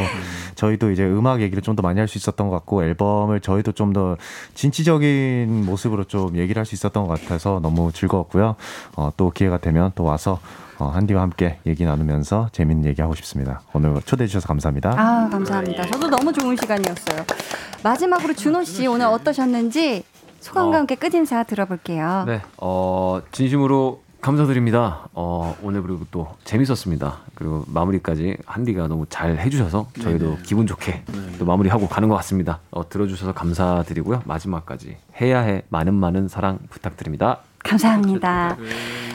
저희도 0.54 0.92
이제 0.92 1.04
음악 1.04 1.40
얘기를 1.40 1.60
좀 1.60 1.74
더 1.74 1.82
많이 1.82 1.98
할 1.98 2.06
수 2.06 2.18
있었던 2.18 2.48
것 2.48 2.54
같고 2.54 2.84
앨범을 2.84 3.40
저희도 3.40 3.72
좀 3.72 3.92
더 3.92 4.16
진취적인 4.54 5.64
모습으로 5.66 6.04
좀 6.04 6.36
얘기를 6.36 6.60
할 6.60 6.64
수 6.64 6.76
있었던 6.76 7.06
것 7.08 7.20
같아서 7.20 7.58
너무 7.60 7.90
즐거웠고요. 7.92 8.54
어, 8.96 9.10
또 9.16 9.30
기회가 9.30 9.58
되면 9.58 9.90
또 9.96 10.04
와서 10.04 10.38
어, 10.78 10.86
한디와 10.86 11.20
함께 11.22 11.58
얘기 11.66 11.84
나누면서 11.84 12.50
재밌는 12.52 12.84
얘기 12.88 13.02
하고 13.02 13.14
싶습니다. 13.16 13.62
오늘 13.72 14.00
초대해 14.02 14.28
주셔서 14.28 14.46
감사합니다. 14.46 14.90
아, 14.96 15.28
감사합니다. 15.28 15.84
저도 15.86 16.08
너무 16.08 16.32
좋은 16.32 16.54
시간이었어요. 16.56 17.24
마지막으로 17.82 18.34
준호 18.34 18.62
씨 18.62 18.86
오늘 18.86 19.06
어떠셨는지 19.06 20.04
소감과 20.38 20.78
함께 20.78 20.94
끝 20.94 21.12
인사 21.14 21.42
들어볼게요. 21.42 22.24
네, 22.26 22.40
어, 22.58 23.20
진심으로 23.32 24.00
감사드립니다. 24.20 25.08
어, 25.14 25.56
오늘 25.62 25.82
그리고 25.82 26.04
또 26.10 26.28
재밌었습니다. 26.44 27.20
그리고 27.34 27.64
마무리까지 27.68 28.36
한디가 28.44 28.86
너무 28.86 29.06
잘 29.08 29.38
해주셔서 29.38 29.88
저희도 30.02 30.38
기분 30.44 30.66
좋게 30.66 31.04
또 31.38 31.46
마무리하고 31.46 31.88
가는 31.88 32.08
것 32.08 32.16
같습니다. 32.16 32.60
어, 32.70 32.86
들어주셔서 32.88 33.32
감사드리고요. 33.32 34.22
마지막까지 34.26 34.98
해야 35.20 35.40
해 35.40 35.62
많은 35.70 35.94
많은 35.94 36.28
사랑 36.28 36.58
부탁드립니다. 36.68 37.38
감사합니다. 37.60 38.56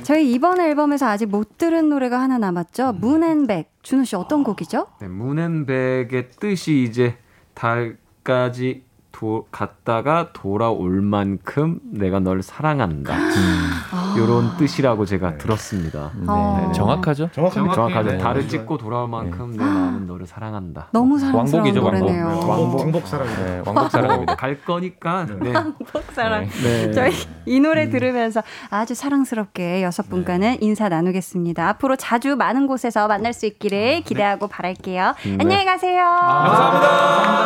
저희 0.03 0.31
이번 0.31 0.59
앨범에서 0.59 1.07
아직 1.07 1.27
못 1.27 1.57
들은 1.57 1.89
노래가 1.89 2.19
하나 2.19 2.37
남았죠. 2.37 2.93
문앤백. 2.93 3.71
준호 3.83 4.03
씨 4.05 4.15
어떤 4.15 4.43
곡이죠? 4.43 4.87
네, 5.01 5.07
문앤백의 5.07 6.29
뜻이 6.39 6.83
이제 6.83 7.17
달까지 7.53 8.84
도, 9.15 9.47
갔다가 9.49 10.33
돌아올 10.33 10.99
만큼 11.01 11.79
내가 11.89 12.19
널 12.19 12.43
사랑한다. 12.43 13.13
아. 13.15 14.13
이런 14.17 14.57
뜻이라고 14.57 15.05
제가 15.05 15.37
들었습니다. 15.37 16.11
어. 16.27 16.57
네네. 16.59 16.73
정확하죠? 16.73 17.29
정확하죠. 17.31 17.73
정확하죠. 17.73 18.11
네. 18.11 18.17
달을 18.17 18.49
찍고 18.49 18.77
돌아올 18.77 19.07
만큼 19.07 19.53
내 19.55 19.63
마음은 19.63 20.05
너를 20.07 20.27
사랑한다. 20.27 20.89
너무 20.91 21.17
사랑스러운 21.17 21.63
왕복이죠, 21.65 21.81
왕복. 21.85 21.99
노래네요. 21.99 22.25
왕복, 22.45 22.81
왕복 22.81 23.07
사랑. 23.07 23.27
네, 23.27 23.61
왕복 23.65 23.89
사랑입니다. 23.89 24.35
갈 24.35 24.61
거니까. 24.61 25.25
네. 25.39 25.53
왕복 25.53 26.03
사랑. 26.11 26.45
네. 26.49 26.91
저희 26.91 27.13
이 27.45 27.61
노래 27.61 27.89
들으면서 27.89 28.43
아주 28.69 28.95
사랑스럽게 28.95 29.81
여섯 29.81 30.09
분과는 30.09 30.61
인사 30.61 30.89
나누겠습니다. 30.89 31.69
앞으로 31.69 31.95
자주 31.95 32.35
많은 32.35 32.67
곳에서 32.67 33.07
만날 33.07 33.31
수 33.31 33.45
있기를 33.45 34.01
기대하고 34.01 34.47
바랄게요. 34.47 35.15
네. 35.23 35.37
안녕히 35.39 35.63
가세요. 35.63 36.03
감사합니다. 36.03 37.45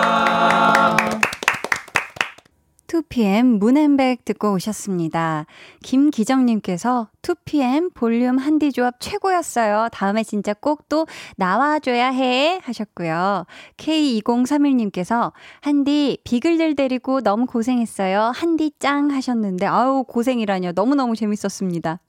2PM 2.90 3.60
문앤백 3.60 4.26
듣고 4.26 4.53
오셨습니다. 4.53 5.45
김기정님께서 5.84 7.10
2PM 7.22 7.94
볼륨 7.94 8.38
한디 8.38 8.72
조합 8.72 8.95
최고였어요. 8.99 9.88
다음에 9.94 10.24
진짜 10.24 10.53
꼭 10.53 10.80
또 10.90 11.06
나와줘야 11.38 12.10
해 12.10 12.60
하셨고요. 12.64 13.45
K2031님께서 13.78 15.32
한디 15.61 16.18
비글들 16.24 16.76
데리고 16.76 17.22
너무 17.22 17.45
고생했어요. 17.45 18.32
한디 18.36 18.72
짱 18.80 19.11
하셨는데 19.11 19.68
아우 19.68 20.03
고생이라뇨. 20.03 20.72
너무너무 20.74 21.16
재밌었습니다. 21.16 21.99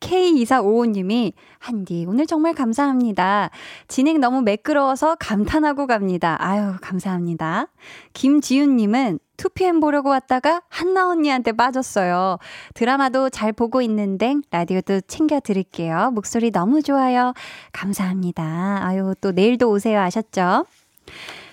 K2455님이 0.00 1.32
한디 1.58 2.06
오늘 2.08 2.26
정말 2.26 2.54
감사합니다. 2.54 3.50
진행 3.88 4.20
너무 4.20 4.40
매끄러워서 4.42 5.16
감탄하고 5.16 5.86
갑니다. 5.86 6.36
아유 6.40 6.74
감사합니다. 6.80 7.66
김지윤님은 8.14 9.18
2PM 9.40 9.80
보려고 9.80 10.10
왔다가 10.10 10.60
한나 10.68 11.08
언니한테 11.08 11.52
빠졌어요. 11.52 12.38
드라마도 12.74 13.30
잘 13.30 13.52
보고 13.52 13.80
있는데 13.80 14.34
라디오도 14.50 15.00
챙겨 15.02 15.40
드릴게요. 15.40 16.10
목소리 16.12 16.50
너무 16.50 16.82
좋아요. 16.82 17.32
감사합니다. 17.72 18.80
아유 18.82 19.14
또 19.22 19.32
내일도 19.32 19.70
오세요 19.70 20.00
하셨죠? 20.00 20.66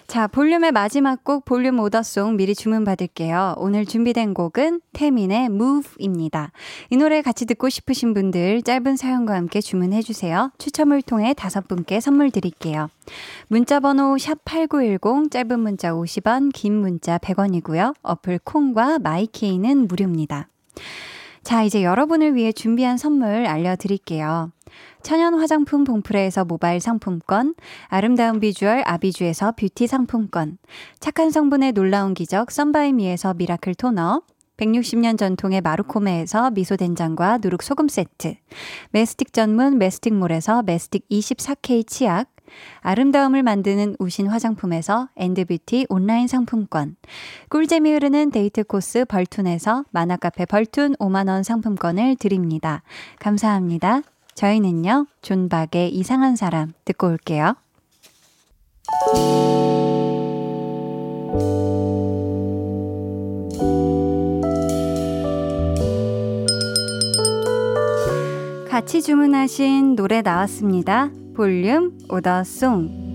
자, 0.08 0.26
볼륨의 0.26 0.72
마지막 0.72 1.26
곡 1.26 1.44
볼륨 1.44 1.82
오더송 1.82 2.38
미리 2.38 2.56
주문 2.56 2.86
받을게요. 2.86 3.56
오늘 3.58 3.86
준비된 3.86 4.34
곡은 4.34 4.80
태민의 4.94 5.48
Move입니다. 5.48 6.54
이 6.90 6.96
노래 6.96 7.22
같이 7.22 7.46
듣고 7.46 7.68
싶으신 7.68 8.14
분들 8.14 8.62
짧은 8.62 8.96
사연과 8.96 9.36
함께 9.36 9.60
주문해 9.60 10.02
주세요. 10.04 10.50
추첨을 10.60 11.02
통해 11.02 11.34
다섯 11.34 11.68
분께 11.68 12.00
선물 12.00 12.32
드릴게요. 12.32 12.88
문자 13.50 13.82
번호 13.82 14.16
샵8910 14.16 15.30
짧은 15.30 15.60
문자 15.60 15.92
50원, 15.92 16.52
긴 16.54 16.76
문자 16.76 17.18
100원이고요. 17.18 17.94
어플 18.02 18.40
콩과 18.46 19.00
마이케이는 19.00 19.90
무료입니다. 19.90 20.48
자, 21.44 21.64
이제 21.64 21.84
여러분을 21.84 22.34
위해 22.34 22.54
준비한 22.54 22.98
선물 22.98 23.46
알려 23.46 23.76
드릴게요. 23.76 24.52
천연 25.08 25.36
화장품 25.36 25.86
봉프레에서 25.86 26.44
모바일 26.44 26.82
상품권, 26.82 27.56
아름다운 27.88 28.42
비주얼 28.42 28.84
아비주에서 28.86 29.54
뷰티 29.54 29.88
상품권, 29.88 30.58
착한 31.00 31.32
성분의 31.32 31.72
놀라운 31.72 32.14
기적 32.14 32.52
썬바이미에서 32.52 33.36
미라클 33.36 33.76
토너, 33.76 34.24
160년 34.58 35.18
전통의 35.18 35.62
마루코메에서 35.62 36.52
미소된장과 36.52 37.38
누룩소금 37.42 37.88
세트, 37.88 38.36
메스틱 38.92 39.32
전문 39.32 39.78
메스틱몰에서 39.78 40.64
메스틱 40.64 41.08
24K 41.08 41.88
치약, 41.88 42.30
아름다움을 42.82 43.44
만드는 43.44 43.96
우신 44.00 44.28
화장품에서 44.28 45.08
엔드뷰티 45.16 45.86
온라인 45.88 46.28
상품권, 46.28 46.98
꿀잼이 47.48 47.94
흐르는 47.94 48.32
데이트 48.32 48.66
코스 48.66 49.06
벌툰에서 49.06 49.86
만화카페 49.92 50.48
벌툰 50.48 50.96
5만원 50.96 51.44
상품권을 51.44 52.18
드립니다. 52.18 52.84
감사합니다. 53.20 54.02
저희는요, 54.38 55.08
존박의 55.24 55.90
이상한 55.90 56.36
사람 56.36 56.72
듣고 56.86 57.08
올게요. 57.08 57.56
같이 68.70 69.02
주문하신 69.02 69.96
노래 69.96 70.22
나왔습니다. 70.22 71.10
볼륨 71.36 71.98
오더송. 72.08 73.08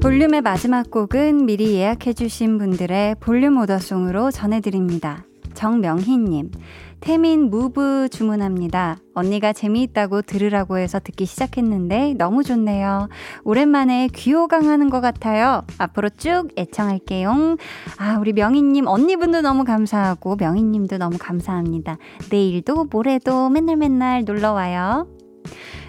볼륨의 0.00 0.40
마지막 0.40 0.90
곡은 0.90 1.44
미리 1.44 1.74
예약해주신 1.74 2.56
분들의 2.56 3.16
볼륨 3.20 3.58
오더송으로 3.58 4.30
전해드립니다. 4.30 5.26
정명희님, 5.56 6.52
태민 7.00 7.50
무브 7.50 8.08
주문합니다. 8.10 8.98
언니가 9.14 9.52
재미있다고 9.52 10.22
들으라고 10.22 10.78
해서 10.78 11.00
듣기 11.00 11.24
시작했는데 11.24 12.14
너무 12.18 12.44
좋네요. 12.44 13.08
오랜만에 13.42 14.08
귀호강 14.14 14.68
하는 14.68 14.90
것 14.90 15.00
같아요. 15.00 15.62
앞으로 15.78 16.10
쭉 16.10 16.48
애청할게요. 16.56 17.56
아, 17.98 18.18
우리 18.20 18.32
명희님, 18.32 18.86
언니분도 18.86 19.40
너무 19.40 19.64
감사하고, 19.64 20.36
명희님도 20.36 20.98
너무 20.98 21.16
감사합니다. 21.18 21.96
내일도 22.30 22.84
모레도 22.84 23.48
맨날 23.48 23.76
맨날 23.76 24.24
놀러와요. 24.24 25.08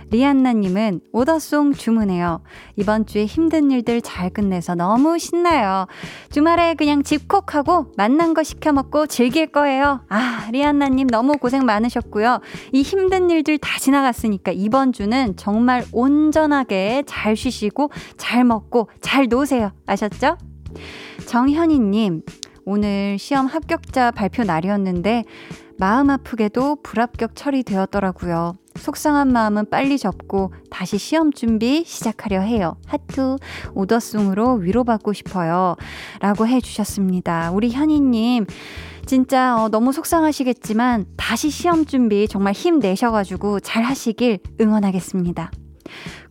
리안나님은 0.10 1.02
오더송 1.12 1.74
주문해요. 1.74 2.42
이번 2.76 3.06
주에 3.06 3.26
힘든 3.26 3.72
일들 3.72 4.02
잘 4.02 4.30
끝내서 4.30 4.76
너무 4.76 5.20
신나요. 5.20 5.88
주말에 6.32 6.76
그냥 6.76 7.04
집콕하고 7.04 7.94
만난 7.98 8.34
거 8.34 8.44
시켜 8.44 8.72
먹고 8.72 9.08
즐길 9.08 9.48
거예요. 9.48 10.02
아, 10.10 10.48
리안나님 10.52 11.08
너무 11.08 11.34
고생 11.34 11.66
많으셨고요. 11.66 12.40
이 12.72 12.82
힘든 12.82 13.30
일들 13.30 13.58
다 13.58 13.80
지나갔으니까 13.80 14.52
이번 14.54 14.94
주는 14.94 15.36
정말 15.36 15.86
온전하게 15.92 17.04
잘 17.06 17.36
쉬시고 17.36 17.92
잘 18.18 18.44
먹고 18.44 18.90
잘 19.02 19.28
노세요. 19.28 19.72
아셨죠? 19.86 20.38
정현이님, 21.26 22.22
오늘 22.66 23.18
시험 23.20 23.48
합격자 23.48 24.12
발표 24.12 24.44
날이었는데 24.44 25.24
마음 25.80 26.10
아프게도 26.10 26.78
불합격 26.84 27.36
처리되었더라고요. 27.36 28.56
속상한 28.78 29.32
마음은 29.32 29.70
빨리 29.70 29.98
접고 29.98 30.54
다시 30.70 30.98
시험 30.98 31.32
준비 31.32 31.84
시작하려 31.86 32.41
해요. 32.41 32.78
하트 32.86 33.38
오더송으로 33.74 34.56
위로받고 34.56 35.14
싶어요. 35.14 35.76
라고 36.20 36.48
해주셨습니다. 36.48 37.52
우리 37.52 37.72
현이님 37.72 38.45
진짜 39.06 39.56
어, 39.58 39.70
너무 39.70 39.94
속상하시겠지만 39.94 41.06
다시 41.16 41.49
시험 41.49 41.86
준비 41.86 42.28
정말 42.28 42.54
힘내셔가지고 42.54 43.62
잘 43.62 43.84
하시길 43.84 44.40
응원하겠습니다. 44.60 45.52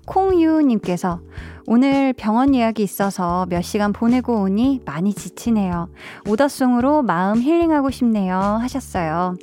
콩유님께서 0.07 1.21
오늘 1.69 2.13
병원 2.13 2.55
예약이 2.55 2.83
있어서 2.83 3.45
몇 3.49 3.61
시간 3.63 3.93
보내고 3.93 4.43
오니 4.43 4.83
많이 4.85 5.13
지치네요. 5.13 5.89
오더송으로 6.29 7.03
마음 7.03 7.43
힐링하고 7.43 7.91
싶네요. 7.91 8.37
하셨어요. 8.37 9.35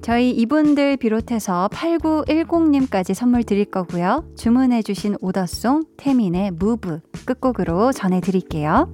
저희 0.00 0.30
이분들 0.30 0.96
비롯해서 0.98 1.68
8910님까지 1.72 3.12
선물 3.12 3.42
드릴 3.42 3.64
거고요. 3.64 4.24
주문해주신 4.36 5.16
오더송 5.20 5.84
태민의 5.96 6.52
무브 6.52 7.00
끝곡으로 7.26 7.92
전해드릴게요. 7.92 8.88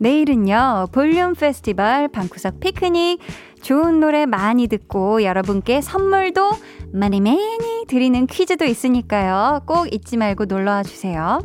내일은요, 0.00 0.88
볼륨 0.92 1.34
페스티벌 1.34 2.08
방구석 2.08 2.60
피크닉 2.60 3.20
좋은 3.62 4.00
노래 4.00 4.26
많이 4.26 4.66
듣고 4.66 5.22
여러분께 5.22 5.80
선물도 5.80 6.50
많이 6.92 7.20
많이 7.20 7.84
드리는 7.86 8.26
퀴즈도 8.26 8.64
있으니까요. 8.64 9.62
꼭 9.66 9.92
잊지 9.92 10.16
말고 10.16 10.46
놀러와 10.46 10.82
주세요. 10.82 11.42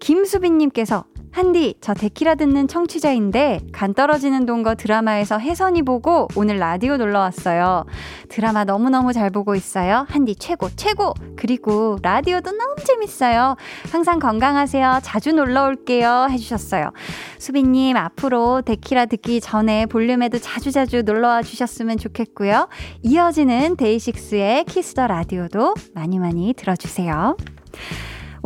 김수빈님께서 0.00 1.04
한디, 1.34 1.74
저 1.80 1.94
데키라 1.94 2.36
듣는 2.36 2.68
청취자인데 2.68 3.58
간 3.72 3.92
떨어지는 3.92 4.46
동거 4.46 4.76
드라마에서 4.76 5.40
혜선이 5.40 5.82
보고 5.82 6.28
오늘 6.36 6.60
라디오 6.60 6.96
놀러 6.96 7.18
왔어요. 7.18 7.86
드라마 8.28 8.62
너무너무 8.62 9.12
잘 9.12 9.30
보고 9.30 9.56
있어요. 9.56 10.06
한디 10.08 10.36
최고, 10.36 10.68
최고! 10.76 11.12
그리고 11.34 11.98
라디오도 12.02 12.52
너무 12.52 12.76
재밌어요. 12.84 13.56
항상 13.90 14.20
건강하세요. 14.20 15.00
자주 15.02 15.32
놀러 15.32 15.64
올게요. 15.64 16.28
해주셨어요. 16.30 16.92
수빈님, 17.38 17.96
앞으로 17.96 18.62
데키라 18.62 19.06
듣기 19.06 19.40
전에 19.40 19.86
볼륨에도 19.86 20.38
자주자주 20.38 21.02
놀러 21.02 21.26
와 21.26 21.42
주셨으면 21.42 21.98
좋겠고요. 21.98 22.68
이어지는 23.02 23.74
데이식스의 23.74 24.66
Kiss 24.66 24.94
the 24.94 25.08
Radio도 25.08 25.74
많이 25.94 26.20
많이 26.20 26.52
들어주세요. 26.52 27.36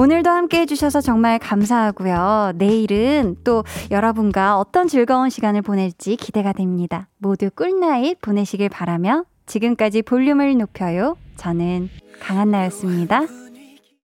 오늘도 0.00 0.30
함께 0.30 0.60
해주셔서 0.60 1.00
정말 1.00 1.40
감사하고요. 1.40 2.52
내일은 2.54 3.34
또 3.42 3.64
여러분과 3.90 4.56
어떤 4.56 4.86
즐거운 4.86 5.28
시간을 5.28 5.62
보낼지 5.62 6.14
기대가 6.14 6.52
됩니다. 6.52 7.08
모두 7.18 7.50
꿀나잇 7.50 8.20
보내시길 8.20 8.68
바라며 8.68 9.24
지금까지 9.46 10.02
볼륨을 10.02 10.56
높여요. 10.56 11.16
저는 11.36 11.90
강한나였습니다. 12.20 13.22